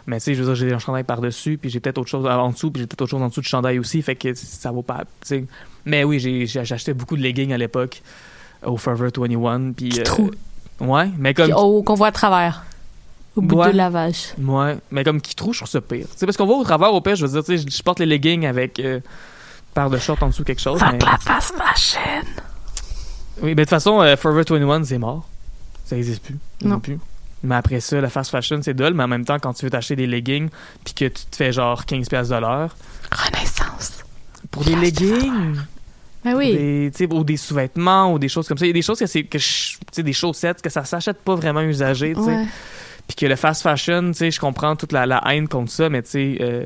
Mais 0.08 0.18
tu 0.20 0.26
sais, 0.26 0.34
je 0.36 0.42
veux 0.44 0.54
dire 0.54 0.56
j'ai 0.56 0.74
un 0.74 0.80
chandail 0.80 1.04
par-dessus, 1.04 1.58
puis 1.58 1.70
j'ai 1.70 1.80
peut-être 1.80 1.98
autre 1.98 2.10
chose 2.10 2.26
en 2.26 2.50
dessous, 2.50 2.72
puis 2.72 2.82
j'ai 2.82 2.88
peut-être 2.88 3.02
autre 3.04 3.12
chose 3.12 3.22
en 3.22 3.30
dessous 3.30 3.42
du 3.42 3.48
chandail 3.48 3.80
aussi, 3.80 4.02
fait 4.02 4.16
que 4.16 4.34
ça 4.34 4.72
vaut 4.72 4.82
pas, 4.82 5.00
tu 5.22 5.28
sais. 5.28 5.46
Mais 5.86 6.04
oui, 6.04 6.20
acheté 6.60 6.94
beaucoup 6.94 7.16
de 7.18 7.22
leggings 7.22 7.54
à 7.54 7.58
l'époque 7.58 8.02
au 8.66 8.78
Forever 8.78 9.10
21 9.16 9.72
puis 9.74 9.90
Qui 9.90 10.00
euh, 10.00 10.04
trou. 10.04 10.32
Ouais, 10.80 11.10
mais 11.18 11.34
comme 11.34 11.52
qu'on 11.52 11.94
voit 11.96 12.08
à 12.08 12.12
travers. 12.12 12.64
Au 13.36 13.42
bout 13.42 13.56
Ouais. 13.56 13.68
de 13.68 13.72
deux 13.72 13.78
lavages. 13.78 14.34
Ouais, 14.40 14.78
mais 14.92 15.04
comme 15.04 15.20
qui 15.20 15.34
trouve, 15.36 15.54
je 15.54 15.60
trouve 15.60 15.70
ça 15.70 15.82
pire. 15.82 16.06
Tu 16.12 16.18
sais, 16.18 16.26
parce 16.28 16.38
qu'on 16.38 16.46
va 16.46 16.54
au 16.54 16.64
travers, 16.64 16.94
au 16.94 17.02
pire, 17.02 17.16
je 17.16 17.26
veux 17.26 17.32
dire, 17.32 17.44
tu 17.44 17.58
sais, 17.58 17.66
je- 17.78 17.82
porte 17.84 18.00
les 18.00 18.06
leggings 18.06 18.46
avec 18.46 18.80
euh, 18.80 19.00
paire 19.74 19.90
de 19.90 19.98
shorts 19.98 20.22
en 20.22 20.28
dessous 20.28 20.44
quelque 20.44 20.62
chose. 20.62 20.80
mais- 20.92 21.00
fast 21.22 21.56
fashion. 21.58 22.00
Oui, 23.42 23.50
mais 23.50 23.56
de 23.56 23.62
toute 23.64 23.70
façon, 23.72 24.02
euh, 24.02 24.16
Forever 24.16 24.44
21, 24.48 24.84
c'est 24.84 25.00
mort. 25.00 25.28
Ça 25.86 25.98
existe 25.98 26.24
plus. 26.24 26.38
Non. 26.64 26.80
plus. 26.80 26.98
Mais 27.44 27.56
après 27.56 27.82
ça, 27.82 28.00
la 28.00 28.10
fast 28.10 28.32
fashion, 28.32 28.62
c'est 28.62 28.74
dole, 28.74 28.94
mais 28.94 29.04
en 29.04 29.08
même 29.08 29.26
temps, 29.26 29.38
quand 29.38 29.54
tu 29.54 29.66
veux 29.66 29.70
t'acheter 29.72 29.96
des 29.98 30.08
leggings, 30.08 30.50
puis 30.86 30.94
que 30.94 31.06
tu 31.06 31.26
te 31.26 31.36
fais 31.36 31.52
genre 31.52 31.84
15$ 31.86 32.08
piastres 32.08 32.34
de 32.36 32.40
l'heure, 32.40 32.76
Renaissance. 33.12 34.04
pour 34.50 34.64
des 34.64 34.76
leggings, 34.76 35.58
Ben 36.24 36.36
oui. 36.38 36.90
des, 36.90 37.08
ou 37.12 37.24
des 37.26 37.36
sous-vêtements, 37.36 38.14
ou 38.14 38.20
des 38.20 38.30
choses 38.30 38.48
comme 38.48 38.58
ça, 38.58 38.66
il 38.66 38.70
y 38.70 38.72
a 38.72 38.74
des 38.74 38.82
choses 38.82 38.98
que 39.00 39.08
c'est, 39.08 39.24
que 39.26 39.38
je- 39.40 39.74
tu 39.78 39.78
sais, 39.92 40.04
des 40.04 40.14
chaussettes, 40.14 40.62
que 40.62 40.70
ça 40.70 40.86
s'achète 40.86 41.18
pas 41.22 41.36
vraiment 41.36 41.62
usagé, 41.62 42.14
tu 42.16 42.24
sais. 42.24 42.46
Puis 43.08 43.16
que 43.18 43.26
le 43.26 43.36
fast 43.36 43.62
fashion, 43.62 44.08
tu 44.12 44.18
sais, 44.20 44.32
je 44.32 44.40
comprends 44.40 44.78
toute 44.78 44.94
la, 44.94 45.06
la 45.06 45.22
haine 45.30 45.50
contre 45.50 45.72
ça, 45.72 45.90
mais 45.90 46.02
tu 46.02 46.10
sais, 46.12 46.38
euh, 46.40 46.66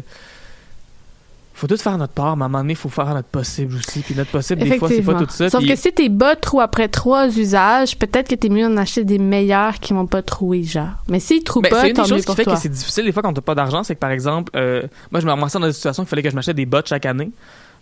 faut 1.58 1.68
tout 1.68 1.78
faire 1.78 1.97
notre 1.97 2.14
part, 2.14 2.38
mais 2.38 2.43
à 2.43 2.45
un 2.45 2.49
moment 2.49 2.60
donné, 2.60 2.74
il 2.74 2.78
faut 2.78 2.89
faire 2.89 3.14
notre 3.14 3.28
possible 3.28 3.78
aussi. 3.78 4.01
Puis 4.01 4.16
notre 4.16 4.32
possible, 4.32 4.62
des 4.62 4.78
fois, 4.78 4.89
c'est 4.89 5.01
pas 5.01 5.16
tout 5.16 5.26
ça. 5.30 5.49
Sauf 5.49 5.62
puis- 5.62 5.70
que 5.70 5.76
si 5.76 5.91
t'es 5.91 6.10
bas 6.10 6.36
trop 6.36 6.62
après 6.62 6.88
trois 6.88 7.28
usages, 7.36 7.97
peut-être 7.97 8.30
que 8.30 8.36
t'es 8.36 8.49
mieux 8.49 8.68
d'en 8.68 8.78
acheter 8.78 9.03
des 9.03 9.18
meilleurs 9.18 9.80
qui 9.80 9.93
vont 9.93 10.05
pas 10.05 10.22
trouer, 10.22 10.64
genre. 10.64 10.89
Mais 11.10 11.20
s'ils 11.20 11.43
trouvent 11.43 11.64
Ben, 11.64 11.70
pas, 11.70 11.88
une 11.88 11.93
des 11.93 12.03
choses 12.05 12.22
qui 12.22 12.26
pour 12.26 12.36
fait 12.36 12.45
que 12.45 12.55
c'est 12.55 12.70
difficile 12.70 13.05
des 13.05 13.12
fois 13.12 13.24
quand 13.24 13.34
t'as 13.34 13.41
pas 13.41 13.55
d'argent, 13.55 13.84
c'est 13.84 13.95
que 13.95 13.99
par 13.99 14.12
exemple, 14.12 14.51
euh, 14.55 14.84
moi 15.12 15.20
je 15.20 15.26
me 15.26 15.32
ramassais 15.32 15.60
dans 15.60 15.66
des 15.66 15.74
situations 15.74 16.03
qu'il 16.03 16.10
fallait 16.10 16.24
que 16.24 16.30
je 16.30 16.36
m'achète 16.36 16.55
des 16.55 16.66
bottes 16.66 16.88
chaque 16.88 17.05
année, 17.05 17.32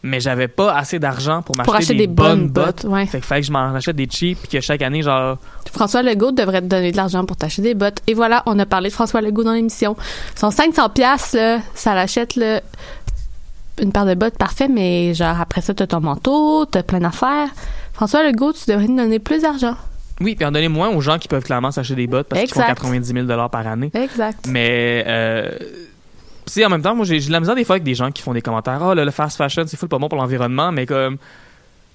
mais 0.04 0.20
j'avais 0.20 0.48
pas 0.48 0.74
assez 0.74 1.00
d'argent 1.00 1.42
pour 1.42 1.56
m'acheter 1.58 1.66
Pour 1.66 1.76
acheter 1.76 1.96
des, 1.96 2.08
bonnes 2.08 2.48
bottes, 2.48 2.86
ouais. 2.86 3.06
Fait 3.08 3.18
qu'il 3.18 3.26
fallait 3.26 3.42
que 3.42 3.48
je 3.48 3.52
m'en 3.52 3.74
achète 3.74 3.96
des 3.96 4.08
cheap, 4.10 4.38
puis 4.40 4.48
que 4.48 4.62
chaque 4.62 4.82
année, 4.82 5.02
genre, 5.02 5.38
François 5.74 6.04
Legault 6.04 6.32
devrait 6.32 6.62
te 6.62 6.68
donner 6.68 6.92
de 6.92 6.98
l'argent 6.98 7.26
pour 7.26 7.36
t'acheter 7.36 7.62
des 7.64 7.74
bottes. 7.74 8.00
Et 8.08 8.14
voilà, 8.14 8.44
on 8.46 8.58
a 8.60 8.66
parlé 8.66 8.90
de 8.90 8.94
François 8.94 9.22
Legault 9.22 9.44
dans 9.44 9.54
l'émission. 9.54 9.96
Son 10.36 10.52
500 10.52 10.90
pièces 10.90 11.34
là, 11.34 11.60
ça 11.74 11.96
l'achète 11.96 12.36
là, 12.36 12.62
une 13.82 13.92
paire 13.92 14.06
de 14.06 14.14
bottes 14.16 14.38
parfait, 14.38 14.68
mais 14.68 15.14
genre 15.14 15.40
après 15.40 15.62
ça 15.62 15.74
t'as 15.74 15.88
ton 15.88 16.02
manteau, 16.02 16.66
t'as 16.66 16.84
plein 16.84 17.00
d'affaires. 17.00 17.50
François 17.94 18.24
Legault, 18.24 18.54
tu 18.54 18.70
devrais 18.70 18.88
nous 18.88 18.98
donner 18.98 19.20
plus 19.20 19.42
d'argent. 19.42 19.76
oui, 20.22 20.36
puis 20.36 20.46
en 20.46 20.52
donner 20.52 20.68
moins 20.68 20.90
aux 20.90 21.02
gens 21.02 21.18
qui 21.18 21.28
peuvent 21.28 21.44
clairement 21.44 21.72
s'acheter 21.72 21.96
des 21.96 22.08
bottes 22.08 22.28
parce 22.28 22.42
qu'ils 22.42 22.54
font 22.54 22.62
Exact. 22.62 22.76
90 22.76 23.28
000 23.28 23.50
par 23.50 23.68
année. 23.68 23.92
Exact. 23.94 24.46
Mais, 24.48 25.04
euh, 25.08 25.50
tu 26.46 26.54
sais, 26.54 26.66
en 26.66 26.70
même 26.70 26.82
temps, 26.82 26.96
moi, 26.96 27.06
j'ai 27.06 27.20
de 27.20 27.32
la 27.32 27.40
misère 27.40 27.56
des 27.56 27.64
fois 27.64 27.76
avec 27.76 27.84
des 27.84 27.96
gens 27.96 28.12
qui 28.12 28.22
font 28.22 28.34
des 28.34 28.42
commentaires. 28.42 28.82
Ah, 28.84 28.96
là, 28.96 29.04
le 29.04 29.12
fast 29.12 29.38
fashion, 29.38 29.64
c'est 29.66 29.78
full 29.78 29.90
pas 29.90 29.98
bon 29.98 30.08
pour 30.10 30.18
l'environnement, 30.18 30.72
mais 30.72 30.86
comme. 30.86 31.18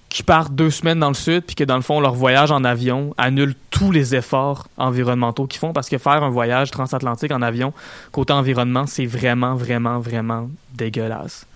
qui 0.09 0.22
partent 0.24 0.53
deux 0.55 0.70
semaines 0.70 0.99
dans 0.99 1.09
le 1.09 1.14
sud, 1.14 1.45
puis 1.45 1.55
que 1.55 1.62
dans 1.64 1.76
le 1.76 1.83
fond, 1.83 2.01
leur 2.01 2.14
voyage 2.14 2.51
en 2.51 2.64
avion 2.64 3.14
annule 3.16 3.55
tous 3.70 3.93
les 3.93 4.14
efforts 4.16 4.66
environnementaux 4.76 5.47
qu'ils 5.47 5.61
font, 5.61 5.72
parce 5.72 5.89
que 5.89 5.99
faire 5.99 6.22
un 6.24 6.31
voyage 6.31 6.70
transatlantique 6.72 7.31
en 7.31 7.43
avion, 7.43 7.72
côté 8.11 8.33
environnement, 8.33 8.87
c'est 8.87 9.07
vraiment, 9.07 9.55
vraiment, 9.55 10.01
vraiment 10.01 10.51
dégueulasse. 10.74 11.47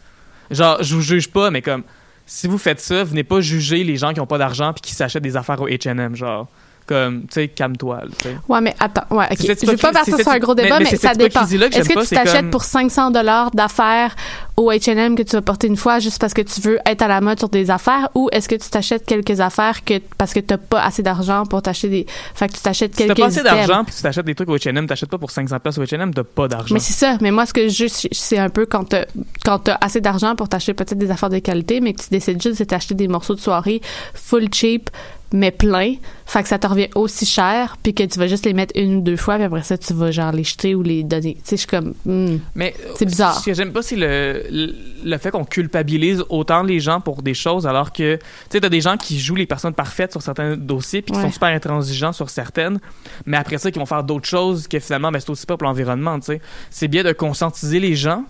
Genre, 0.51 0.83
je 0.83 0.95
vous 0.95 1.03
juge 1.03 1.29
pas, 1.29 1.51
mais 1.51 1.63
comme, 1.63 1.83
si 2.27 2.47
vous 2.47 2.59
faites 2.59 2.81
ça, 2.81 3.05
venez 3.05 3.25
pas 3.25 3.41
juger 3.41 3.85
les 3.85 3.97
gens 3.97 4.13
qui 4.13 4.21
ont 4.21 4.27
pas 4.27 4.39
d'argent 4.39 4.73
puis 4.73 4.83
qui 4.83 4.95
s'achètent 4.95 5.23
des 5.23 5.37
affaires 5.37 5.61
au 5.61 5.69
H&M, 5.69 6.17
genre. 6.17 6.49
Comme, 6.87 7.23
tu 7.23 7.29
sais, 7.31 7.49
calme-toi. 7.49 8.03
Ouais, 8.47 8.61
mais 8.61 8.75
attends, 8.79 9.05
ouais, 9.17 9.25
ok. 9.31 9.39
Je 9.41 9.67
veux 9.71 9.77
pas 9.79 9.91
partir 9.93 10.19
sur 10.19 10.29
un 10.29 10.39
gros 10.39 10.55
débat, 10.55 10.69
mais- 10.79 10.85
mais, 10.85 10.85
mais 10.85 10.91
c'est 10.91 10.97
ça 10.99 11.15
dépend. 11.15 11.41
que 11.41 11.55
Est-ce 11.55 11.89
que 11.89 12.01
tu 12.07 12.15
t'achètes 12.15 12.41
comme- 12.43 12.51
pour 12.51 12.65
500 12.65 13.11
dollars 13.11 13.51
d'affaires 13.53 14.15
au 14.59 14.71
H&M 14.71 15.17
que 15.17 15.23
tu 15.23 15.33
vas 15.35 15.41
porter 15.41 15.67
une 15.67 15.79
fois 15.79 15.99
juste 15.99 16.21
parce 16.21 16.35
que 16.35 16.43
tu 16.43 16.61
veux 16.61 16.79
être 16.85 17.01
à 17.01 17.09
la 17.09 17.23
mode 17.23 17.39
sur 17.39 17.49
des 17.49 17.71
affaires 17.71 18.11
ou 18.15 18.29
est-ce 18.33 18.49
que 18.51 18.55
tu 18.55 18.69
t'achètes 18.69 19.07
quelques 19.07 19.41
affaires 19.41 19.83
que 19.83 19.95
parce 20.19 20.35
que 20.35 20.41
t'as 20.41 20.59
pas 20.59 20.83
assez 20.83 21.03
d'argent 21.03 21.45
pour 21.47 21.63
t'acheter 21.63 21.89
des 21.89 22.07
fait 22.35 22.49
que 22.49 22.53
tu 22.55 22.61
t'achètes 22.61 22.93
Si 22.95 22.99
t'as 22.99 23.07
quelques 23.15 23.19
pas 23.19 23.27
assez 23.27 23.43
d'argent 23.43 23.83
puis 23.85 23.95
tu 23.95 24.03
t'achètes 24.03 24.27
des 24.27 24.35
trucs 24.35 24.51
au 24.51 24.57
H&M, 24.57 24.87
t'achètes 24.87 25.09
pas 25.11 25.19
pour 25.19 25.31
500 25.31 25.59
pièces 25.61 25.79
au 25.79 25.83
H&M, 25.85 26.13
t'as 26.15 26.23
pas 26.23 26.49
d'argent. 26.49 26.75
Mais 26.75 26.81
c'est 26.81 26.93
ça. 26.93 27.17
Mais 27.23 27.31
moi, 27.31 27.47
ce 27.47 27.55
que 27.55 27.67
je 27.69 27.87
c'est 28.13 28.39
un 28.39 28.51
peu 28.51 28.67
quand 28.67 28.85
t'as, 28.91 29.07
quand 29.45 29.59
t'as 29.61 29.79
assez 29.81 30.01
d'argent 30.03 30.37
pour 30.37 30.49
t'acheter 30.51 30.75
peut-être 30.75 30.99
des 30.99 31.11
affaires 31.11 31.31
de 31.31 31.39
qualité, 31.39 31.81
mais 31.81 31.95
que 31.95 32.03
tu 32.03 32.11
décides 32.11 32.43
juste 32.43 32.59
de 32.59 32.65
t'acheter 32.65 32.95
des 32.95 33.09
morceaux 33.09 33.35
de 33.35 33.41
soirée 33.41 33.81
full 34.15 34.49
cheap, 34.53 34.91
mais 35.35 35.51
plein. 35.51 35.97
Fait 36.27 36.43
que 36.43 36.49
ça 36.49 36.59
te 36.59 36.67
revient 36.67 36.89
aussi 36.95 37.27
cher, 37.27 37.77
puis 37.83 37.93
que 37.93 38.05
tu 38.05 38.19
vas 38.19 38.29
juste 38.29 38.47
les 38.47 38.55
mettre 38.55 38.73
une 38.81 38.97
ou 38.97 39.01
deux 39.03 39.17
fois, 39.17 39.35
puis 39.35 39.45
après 39.45 39.63
ça, 39.63 39.77
tu 39.77 39.93
vas 39.93 40.11
genre 40.13 40.33
les 40.33 40.45
jeter 40.45 40.75
ou 40.75 40.83
les 40.83 41.03
donner. 41.03 41.35
Tu 41.35 41.41
sais, 41.43 41.57
je 41.57 41.61
suis 41.61 41.67
comme, 41.67 41.93
hmm. 42.07 42.39
Mais 42.55 42.73
C'est 42.97 43.05
bizarre. 43.05 43.39
Ce 43.41 43.45
que 43.45 43.53
j'aime 43.53 43.73
pas, 43.73 43.83
c'est 43.83 43.97
le, 43.97 44.43
le, 44.51 44.75
le 45.05 45.19
fait 45.19 45.31
qu'on 45.33 45.45
culpabilise 45.45 46.25
autant 46.31 46.63
les 46.63 46.79
gens 46.81 47.01
pour 47.01 47.21
des 47.23 47.35
choses, 47.35 47.67
alors 47.67 47.93
que, 47.93 48.15
tu 48.17 48.23
sais, 48.49 48.61
t'as 48.61 48.69
des 48.71 48.81
gens 48.81 48.97
qui 48.97 49.19
jouent 49.21 49.35
les 49.35 49.45
personnes 49.47 49.75
parfaites 49.75 50.13
sur 50.13 50.23
certains 50.23 50.57
dossiers, 50.57 51.03
puis 51.03 51.13
qui 51.13 51.19
Ouais. 51.19 51.25
sont 51.27 51.33
super 51.33 51.49
intransigeants 51.51 52.13
sur 52.13 52.31
certaines, 52.31 52.79
mais 53.27 53.37
après 53.37 53.59
ça, 53.59 53.71
qui 53.71 53.79
vont 53.79 53.87
faire 53.87 54.05
d'autres 54.05 54.29
choses 54.29 54.67
que 54.69 54.79
finalement, 54.79 55.11
ben, 55.13 55.19
c'est 55.21 55.31
aussi 55.31 55.45
pas 55.47 55.57
pour 55.57 55.67
l'environnement, 55.67 56.19
tu 56.21 56.27
sais. 56.27 56.41
C'est 56.71 56.89
bien 56.89 57.03
de 57.03 57.13
conscientiser 57.13 57.81
les 57.81 57.97
gens, 57.97 58.25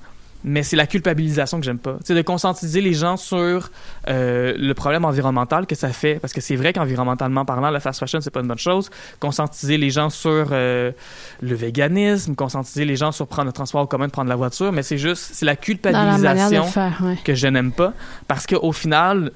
mais 0.44 0.62
c'est 0.62 0.76
la 0.76 0.86
culpabilisation 0.86 1.58
que 1.58 1.64
j'aime 1.64 1.78
pas. 1.78 1.96
Sais, 2.04 2.14
de 2.14 2.20
conscientiser 2.20 2.82
les 2.82 2.92
gens 2.92 3.16
sur 3.16 3.70
euh, 4.08 4.54
le 4.56 4.74
problème 4.74 5.06
environnemental 5.06 5.66
que 5.66 5.74
ça 5.74 5.88
fait, 5.88 6.16
parce 6.20 6.34
que 6.34 6.42
c'est 6.42 6.54
vrai 6.54 6.74
qu'environnementalement 6.74 7.46
parlant, 7.46 7.70
la 7.70 7.80
fast 7.80 7.98
fashion, 7.98 8.20
c'est 8.20 8.30
pas 8.30 8.40
une 8.40 8.48
bonne 8.48 8.58
chose. 8.58 8.90
Conscientiser 9.20 9.78
les 9.78 9.88
gens 9.88 10.10
sur 10.10 10.48
euh, 10.52 10.92
le 11.40 11.54
véganisme, 11.54 12.34
conscientiser 12.34 12.84
les 12.84 12.96
gens 12.96 13.10
sur 13.10 13.26
prendre 13.26 13.46
le 13.46 13.52
transport 13.52 13.80
en 13.80 13.86
commun, 13.86 14.06
de 14.06 14.12
prendre 14.12 14.28
la 14.28 14.36
voiture, 14.36 14.70
mais 14.70 14.82
c'est 14.82 14.98
juste, 14.98 15.30
c'est 15.32 15.46
la 15.46 15.56
culpabilisation 15.56 16.64
faire, 16.64 17.00
ouais. 17.02 17.16
que 17.24 17.34
je 17.34 17.46
n'aime 17.46 17.72
pas, 17.72 17.94
parce 18.28 18.46
qu'au 18.46 18.72
final, 18.72 19.32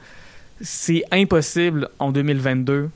c'est 0.61 1.05
impossible 1.11 1.89
en 1.99 2.13
2022 2.13 2.91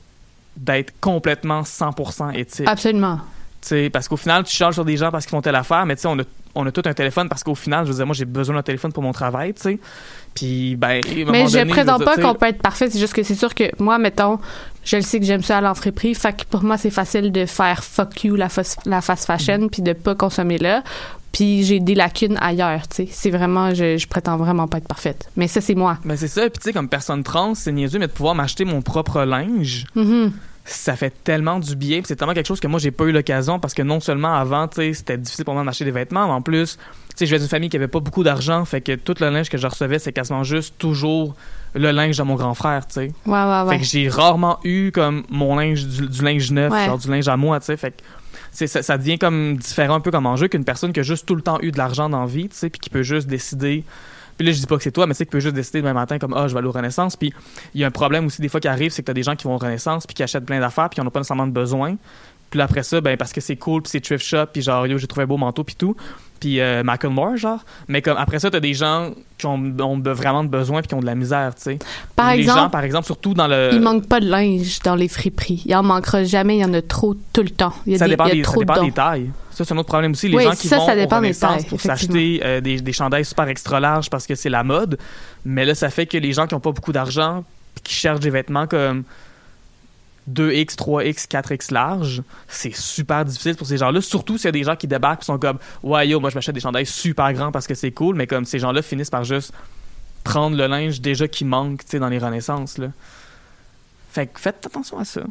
d'être 0.55 0.93
complètement 1.01 1.61
100% 1.63 2.35
éthique. 2.37 2.67
Absolument. 2.67 3.17
Tu 3.61 3.69
sais, 3.69 3.89
parce 3.89 4.07
qu'au 4.07 4.17
final, 4.17 4.43
tu 4.43 4.55
charges 4.55 4.75
sur 4.75 4.85
des 4.85 4.97
gens 4.97 5.09
parce 5.09 5.25
qu'ils 5.25 5.31
font 5.31 5.41
telle 5.41 5.55
affaire, 5.55 5.85
mais 5.87 5.95
tu 5.95 6.03
sais, 6.03 6.07
on 6.07 6.19
a, 6.19 6.23
on 6.55 6.65
a 6.65 6.71
tout 6.71 6.83
un 6.85 6.93
téléphone 6.93 7.29
parce 7.29 7.43
qu'au 7.43 7.55
final, 7.55 7.85
je 7.85 7.91
veux 7.91 7.97
dire, 7.97 8.05
moi, 8.05 8.13
j'ai 8.13 8.25
besoin 8.25 8.55
d'un 8.55 8.61
téléphone 8.63 8.91
pour 8.91 9.01
mon 9.03 9.11
travail, 9.11 9.53
tu 9.53 9.61
sais. 9.61 9.79
Puis, 10.35 10.75
ben, 10.75 10.89
à 10.89 11.29
un 11.29 11.31
Mais 11.31 11.47
je 11.47 11.57
donné, 11.57 11.71
prétends 11.71 11.99
pas 11.99 12.17
qu'on 12.17 12.33
peut 12.35 12.47
être 12.47 12.61
parfait, 12.61 12.89
c'est 12.89 12.99
juste 12.99 13.13
que 13.13 13.23
c'est 13.23 13.35
sûr 13.35 13.53
que 13.55 13.63
moi, 13.79 13.97
mettons, 13.97 14.39
je 14.83 14.95
le 14.97 15.01
sais 15.01 15.19
que 15.19 15.25
j'aime 15.25 15.43
ça 15.43 15.57
à 15.57 15.61
l'entreprise, 15.61 16.17
fait 16.19 16.33
que 16.35 16.43
pour 16.49 16.63
moi, 16.63 16.77
c'est 16.77 16.89
facile 16.89 17.31
de 17.31 17.45
faire 17.45 17.83
fuck 17.83 18.23
you 18.23 18.35
la, 18.35 18.47
la 18.85 19.01
fast 19.01 19.25
fashion, 19.25 19.59
Mm. 19.65 19.69
puis 19.69 19.81
de 19.81 19.93
pas 19.93 20.15
consommer 20.15 20.57
là. 20.57 20.83
Puis 21.31 21.63
j'ai 21.63 21.79
des 21.79 21.95
lacunes 21.95 22.37
ailleurs, 22.39 22.87
tu 22.87 22.97
sais. 22.97 23.07
C'est 23.11 23.31
vraiment, 23.31 23.73
je, 23.73 23.97
je 23.97 24.07
prétends 24.07 24.37
vraiment 24.37 24.67
pas 24.67 24.77
être 24.77 24.87
parfaite. 24.87 25.29
Mais 25.35 25.47
ça, 25.47 25.61
c'est 25.61 25.73
moi. 25.73 25.97
Ben, 26.05 26.15
c'est 26.15 26.27
ça. 26.27 26.41
Puis, 26.43 26.59
tu 26.59 26.63
sais, 26.65 26.73
comme 26.73 26.89
personne 26.89 27.23
trans, 27.23 27.55
c'est 27.55 27.71
niaiseux, 27.71 27.97
mais 27.97 28.05
de 28.07 28.11
pouvoir 28.11 28.35
m'acheter 28.35 28.65
mon 28.65 28.83
propre 28.83 29.23
linge, 29.23 29.85
Mhm. 29.95 30.31
Ça 30.65 30.95
fait 30.95 31.13
tellement 31.23 31.59
du 31.59 31.75
bien. 31.75 32.01
C'est 32.05 32.15
tellement 32.15 32.33
quelque 32.33 32.47
chose 32.47 32.59
que 32.59 32.67
moi, 32.67 32.79
j'ai 32.79 32.91
pas 32.91 33.03
eu 33.05 33.11
l'occasion 33.11 33.59
parce 33.59 33.73
que 33.73 33.81
non 33.81 33.99
seulement 33.99 34.33
avant, 34.33 34.69
c'était 34.71 35.17
difficile 35.17 35.45
pour 35.45 35.53
moi 35.53 35.63
d'acheter 35.63 35.85
des 35.85 35.91
vêtements, 35.91 36.25
mais 36.27 36.33
en 36.33 36.41
plus, 36.41 36.77
je 37.19 37.25
viens 37.25 37.37
d'une 37.37 37.47
famille 37.47 37.69
qui 37.69 37.77
avait 37.77 37.87
pas 37.87 37.99
beaucoup 37.99 38.23
d'argent, 38.23 38.63
fait 38.65 38.81
que 38.81 38.95
tout 38.95 39.15
le 39.19 39.29
linge 39.29 39.49
que 39.49 39.57
je 39.57 39.67
recevais, 39.67 39.99
c'est 39.99 40.13
quasiment 40.13 40.43
juste 40.43 40.75
toujours 40.77 41.35
le 41.75 41.91
linge 41.91 42.17
de 42.17 42.23
mon 42.23 42.35
grand 42.35 42.53
frère, 42.53 42.87
tu 42.87 42.93
sais. 42.93 43.11
Ouais, 43.25 43.33
ouais, 43.33 43.61
ouais. 43.63 43.73
Fait 43.73 43.79
que 43.79 43.85
j'ai 43.85 44.07
rarement 44.07 44.59
eu 44.63 44.91
comme 44.91 45.23
mon 45.29 45.55
linge, 45.55 45.85
du, 45.85 46.07
du 46.07 46.23
linge 46.23 46.51
neuf, 46.51 46.71
genre 46.85 46.97
du 46.97 47.09
linge 47.09 47.27
à 47.27 47.35
moi, 47.35 47.59
tu 47.59 47.65
sais. 47.67 47.77
Fait 47.77 47.91
que 47.91 48.67
ça, 48.67 48.83
ça 48.83 48.97
devient 48.97 49.17
comme 49.17 49.57
différent 49.57 49.95
un 49.95 49.99
peu 49.99 50.11
comme 50.11 50.27
enjeu 50.27 50.47
qu'une 50.47 50.63
personne 50.63 50.93
qui 50.93 50.99
a 50.99 51.03
juste 51.03 51.25
tout 51.25 51.35
le 51.35 51.41
temps 51.41 51.57
eu 51.61 51.71
de 51.71 51.77
l'argent 51.77 52.09
dans 52.09 52.21
la 52.21 52.25
vie, 52.27 52.47
tu 52.47 52.55
sais, 52.55 52.69
puis 52.69 52.79
qui 52.79 52.89
peut 52.89 53.03
juste 53.03 53.27
décider. 53.27 53.83
Puis 54.37 54.45
là, 54.45 54.53
je 54.53 54.59
dis 54.59 54.65
pas 54.65 54.77
que 54.77 54.83
c'est 54.83 54.91
toi, 54.91 55.07
mais 55.07 55.13
tu 55.13 55.19
sais, 55.19 55.25
qui 55.25 55.31
peut 55.31 55.39
juste 55.39 55.55
décider 55.55 55.81
demain 55.81 55.93
matin 55.93 56.17
comme, 56.19 56.33
ah, 56.33 56.47
je 56.47 56.53
vais 56.53 56.59
aller 56.59 56.67
au 56.67 56.71
Renaissance. 56.71 57.15
Puis 57.15 57.33
il 57.73 57.81
y 57.81 57.83
a 57.83 57.87
un 57.87 57.91
problème 57.91 58.25
aussi 58.25 58.41
des 58.41 58.49
fois 58.49 58.59
qui 58.59 58.67
arrive, 58.67 58.91
c'est 58.91 59.01
que 59.01 59.07
t'as 59.07 59.13
des 59.13 59.23
gens 59.23 59.35
qui 59.35 59.45
vont 59.45 59.55
au 59.55 59.57
Renaissance 59.57 60.05
puis 60.07 60.13
qui 60.13 60.23
achètent 60.23 60.45
plein 60.45 60.59
d'affaires 60.59 60.89
puis 60.89 60.95
qui 60.95 61.01
n'en 61.01 61.07
ont 61.07 61.11
pas 61.11 61.19
nécessairement 61.19 61.47
de 61.47 61.51
besoin. 61.51 61.97
Puis 62.53 62.59
là, 62.59 62.65
après 62.65 62.83
ça, 62.83 63.01
ben, 63.01 63.17
parce 63.17 63.33
que 63.33 63.41
c'est 63.41 63.55
cool, 63.55 63.81
puis 63.81 63.89
c'est 63.89 63.99
thrift 63.99 64.23
shop, 64.23 64.45
puis 64.53 64.61
genre, 64.61 64.85
yo, 64.85 64.99
j'ai 64.99 65.07
trouvé 65.07 65.23
un 65.23 65.25
beau 65.25 65.37
manteau, 65.37 65.63
puis 65.63 65.73
tout. 65.73 65.95
Puis 66.39 66.59
euh, 66.59 66.83
Macklemore, 66.83 67.35
genre. 67.35 67.65
Mais 67.87 68.03
comme 68.03 68.15
après 68.15 68.37
ça, 68.37 68.51
t'as 68.51 68.59
des 68.59 68.75
gens 68.75 69.09
qui 69.39 69.47
ont, 69.47 69.55
ont 69.79 69.99
vraiment 69.99 70.43
de 70.43 70.49
besoin 70.49 70.81
puis 70.81 70.89
qui 70.89 70.93
ont 70.93 70.99
de 70.99 71.07
la 71.07 71.15
misère, 71.15 71.55
tu 71.55 71.63
sais. 71.63 71.79
Par 72.15 72.35
les 72.35 72.41
exemple, 72.41 72.59
gens, 72.59 72.69
par 72.69 72.83
exemple, 72.83 73.05
surtout 73.07 73.33
dans 73.33 73.47
le. 73.47 73.71
il 73.73 73.81
manque 73.81 74.07
pas 74.07 74.19
de 74.19 74.27
linge 74.27 74.77
dans 74.83 74.93
les 74.93 75.07
friperies. 75.07 75.63
Il 75.65 75.75
en 75.75 75.81
manquera 75.81 76.23
jamais, 76.25 76.57
il 76.57 76.59
y 76.59 76.65
en 76.65 76.75
a 76.75 76.83
trop 76.83 77.15
tout 77.33 77.41
le 77.41 77.49
temps. 77.49 77.73
Il 77.87 77.93
y 77.93 77.95
a, 77.95 77.97
ça 77.97 78.05
des, 78.05 78.11
dépend, 78.11 78.25
il 78.25 78.29
y 78.29 78.31
a 78.33 78.35
des, 78.35 78.43
ça 78.43 78.51
trop 78.51 78.61
de 78.61 78.67
dépend 78.67 78.83
des 78.85 78.91
tailles. 78.91 79.31
Ça, 79.49 79.65
c'est 79.65 79.73
un 79.73 79.77
autre 79.79 79.87
problème 79.87 80.11
aussi. 80.11 80.27
Les 80.27 80.37
Oui, 80.37 80.43
gens 80.43 80.51
qui 80.51 80.67
ça, 80.67 80.77
vont 80.77 80.85
ça 80.85 80.95
dépend 80.95 81.21
des 81.21 81.33
tailles, 81.33 81.65
pour 81.65 81.81
s'acheter 81.81 82.39
euh, 82.45 82.61
des, 82.61 82.81
des 82.81 82.93
chandails 82.93 83.25
super 83.25 83.47
extra 83.47 83.79
larges 83.79 84.11
parce 84.11 84.27
que 84.27 84.35
c'est 84.35 84.49
la 84.49 84.63
mode. 84.63 84.99
Mais 85.43 85.65
là, 85.65 85.73
ça 85.73 85.89
fait 85.89 86.05
que 86.05 86.19
les 86.19 86.33
gens 86.33 86.45
qui 86.45 86.53
n'ont 86.53 86.59
pas 86.61 86.71
beaucoup 86.71 86.91
d'argent 86.91 87.43
qui 87.83 87.95
cherchent 87.95 88.19
des 88.19 88.29
vêtements 88.29 88.67
comme 88.67 89.05
2X, 90.31 90.75
3X, 90.75 91.27
4X 91.27 91.73
large, 91.73 92.23
c'est 92.47 92.75
super 92.75 93.25
difficile 93.25 93.55
pour 93.55 93.67
ces 93.67 93.77
gens-là. 93.77 94.01
Surtout 94.01 94.37
s'il 94.37 94.45
y 94.45 94.49
a 94.49 94.51
des 94.51 94.63
gens 94.63 94.75
qui 94.75 94.87
débarquent 94.87 95.23
et 95.23 95.25
sont 95.25 95.39
comme 95.39 95.59
Ouais, 95.81 96.07
yo, 96.07 96.19
moi 96.19 96.29
je 96.29 96.35
m'achète 96.35 96.55
des 96.55 96.61
chandails 96.61 96.85
super 96.85 97.31
grands 97.33 97.51
parce 97.51 97.67
que 97.67 97.75
c'est 97.75 97.91
cool, 97.91 98.15
mais 98.15 98.27
comme 98.27 98.45
ces 98.45 98.59
gens-là 98.59 98.81
finissent 98.81 99.09
par 99.09 99.23
juste 99.23 99.53
prendre 100.23 100.55
le 100.55 100.67
linge 100.67 101.01
déjà 101.01 101.27
qui 101.27 101.45
manque 101.45 101.83
tu 101.83 101.91
sais, 101.91 101.99
dans 101.99 102.09
les 102.09 102.19
Renaissances. 102.19 102.77
Là. 102.77 102.87
Fait 104.11 104.27
que 104.27 104.39
faites 104.39 104.65
attention 104.65 104.97
à 104.99 105.05
ça. 105.05 105.21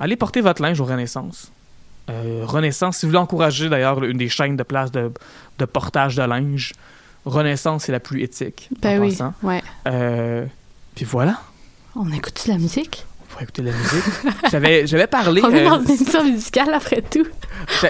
Allez 0.00 0.16
porter 0.16 0.40
votre 0.40 0.62
linge 0.62 0.80
aux 0.80 0.84
Renaissance. 0.84 1.50
Euh, 2.10 2.42
Renaissance, 2.44 2.98
si 2.98 3.06
vous 3.06 3.10
voulez 3.10 3.18
encourager 3.18 3.68
d'ailleurs 3.68 4.02
une 4.04 4.16
des 4.16 4.28
chaînes 4.28 4.56
de 4.56 4.62
place 4.62 4.92
de, 4.92 5.12
de 5.58 5.64
portage 5.64 6.16
de 6.16 6.22
linge, 6.22 6.72
Renaissance 7.24 7.84
c'est 7.84 7.92
la 7.92 8.00
plus 8.00 8.22
éthique. 8.22 8.68
Ben 8.80 9.00
en 9.00 9.04
oui, 9.04 9.18
ouais. 9.42 9.62
Euh, 9.86 10.46
puis 10.94 11.04
voilà, 11.04 11.40
On 12.00 12.12
écoute 12.12 12.40
de 12.46 12.52
la 12.52 12.58
musique? 12.58 13.04
on 13.32 13.36
va 13.36 13.42
écouter 13.42 13.62
de 13.62 13.66
la 13.70 13.76
musique. 13.76 14.04
J'avais, 14.50 14.86
j'avais 14.86 15.06
parlé. 15.08 15.42
On 15.44 15.50
est 15.50 15.66
euh, 15.66 15.68
dans 15.68 15.80
une 15.82 15.90
émission 15.90 16.24
musicale 16.24 16.72
après 16.72 17.02
tout. 17.02 17.26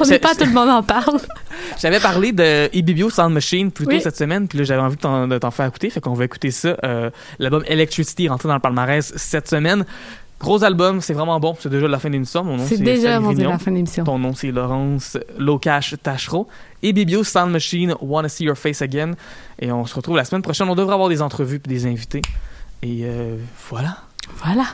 On 0.01 0.07
n'est 0.07 0.19
pas 0.19 0.35
tout 0.35 0.47
le 0.47 0.53
monde 0.53 0.71
en 0.71 0.83
parle. 0.83 1.19
J'avais 1.79 2.01
parlé 2.01 2.33
de 2.33 2.69
Ibibio 2.75 3.11
Sound 3.11 3.33
Machine 3.35 3.71
plus 3.71 3.85
tôt 3.85 3.93
Oui. 3.93 4.01
cette 4.01 4.17
semaine, 4.17 4.49
puis 4.49 4.59
là 4.59 4.65
j'avais 4.65 4.81
envie 4.81 4.97
de 4.97 5.01
t'en, 5.01 5.29
de 5.29 5.39
faire 5.51 5.67
écouter, 5.67 5.91
fait 5.91 6.01
qu'on 6.01 6.15
va 6.15 6.25
écouter 6.25 6.51
ça. 6.51 6.77
Euh, 6.85 7.11
l'album 7.39 7.63
Electricity 7.67 8.25
est 8.25 8.29
rentré 8.31 8.49
dans 8.49 8.55
le 8.55 8.61
palmarès 8.61 9.13
cette 9.17 9.49
semaine. 9.49 9.85
Gros 10.41 10.65
album, 10.65 11.01
c'est 11.01 11.15
vraiment 11.15 11.39
bon. 11.39 11.57
C'est 11.59 11.69
déjà 11.69 11.87
la 11.87 11.99
fin 11.99 12.11
d'une 12.11 12.25
somme. 12.25 12.47
Mon 12.47 12.57
nom 12.57 12.65
C'est 12.67 12.79
déjà 12.79 13.21
la 13.21 13.59
fin 13.59 13.71
de 13.71 13.77
l'émission. 13.77 14.05
Ton 14.05 14.19
nom 14.19 14.35
c'est 14.35 14.51
Laurence 14.51 15.19
Locash 15.37 15.95
Tachereau. 16.03 16.49
Et 16.83 16.93
Bibio 16.93 17.25
Sound 17.25 17.53
Machine, 17.53 17.95
Wanna 18.01 18.29
See 18.29 18.45
Your 18.45 18.57
Face 18.57 18.81
Again. 18.81 19.13
Et 19.61 19.71
on 19.71 19.85
se 19.85 19.95
retrouve 19.95 20.17
la 20.17 20.25
semaine 20.25 20.43
prochaine. 20.43 20.69
On 20.69 20.75
devrait 20.75 20.95
avoir 20.95 21.09
des 21.09 21.23
entrevues 21.23 21.59
puis 21.59 21.73
des 21.73 21.87
invités. 21.87 22.23
Et 22.83 23.01
euh, 23.03 23.37
voilà. 23.69 23.99
Voilà. 24.37 24.67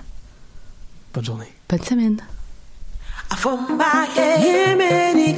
Bonne 1.12 1.24
journée. 1.24 1.52
Bonne 1.68 1.82
semaine. 1.82 2.20
From 3.36 3.78
my 3.78 4.06
head, 4.16 4.42
Yemeni 4.42 5.34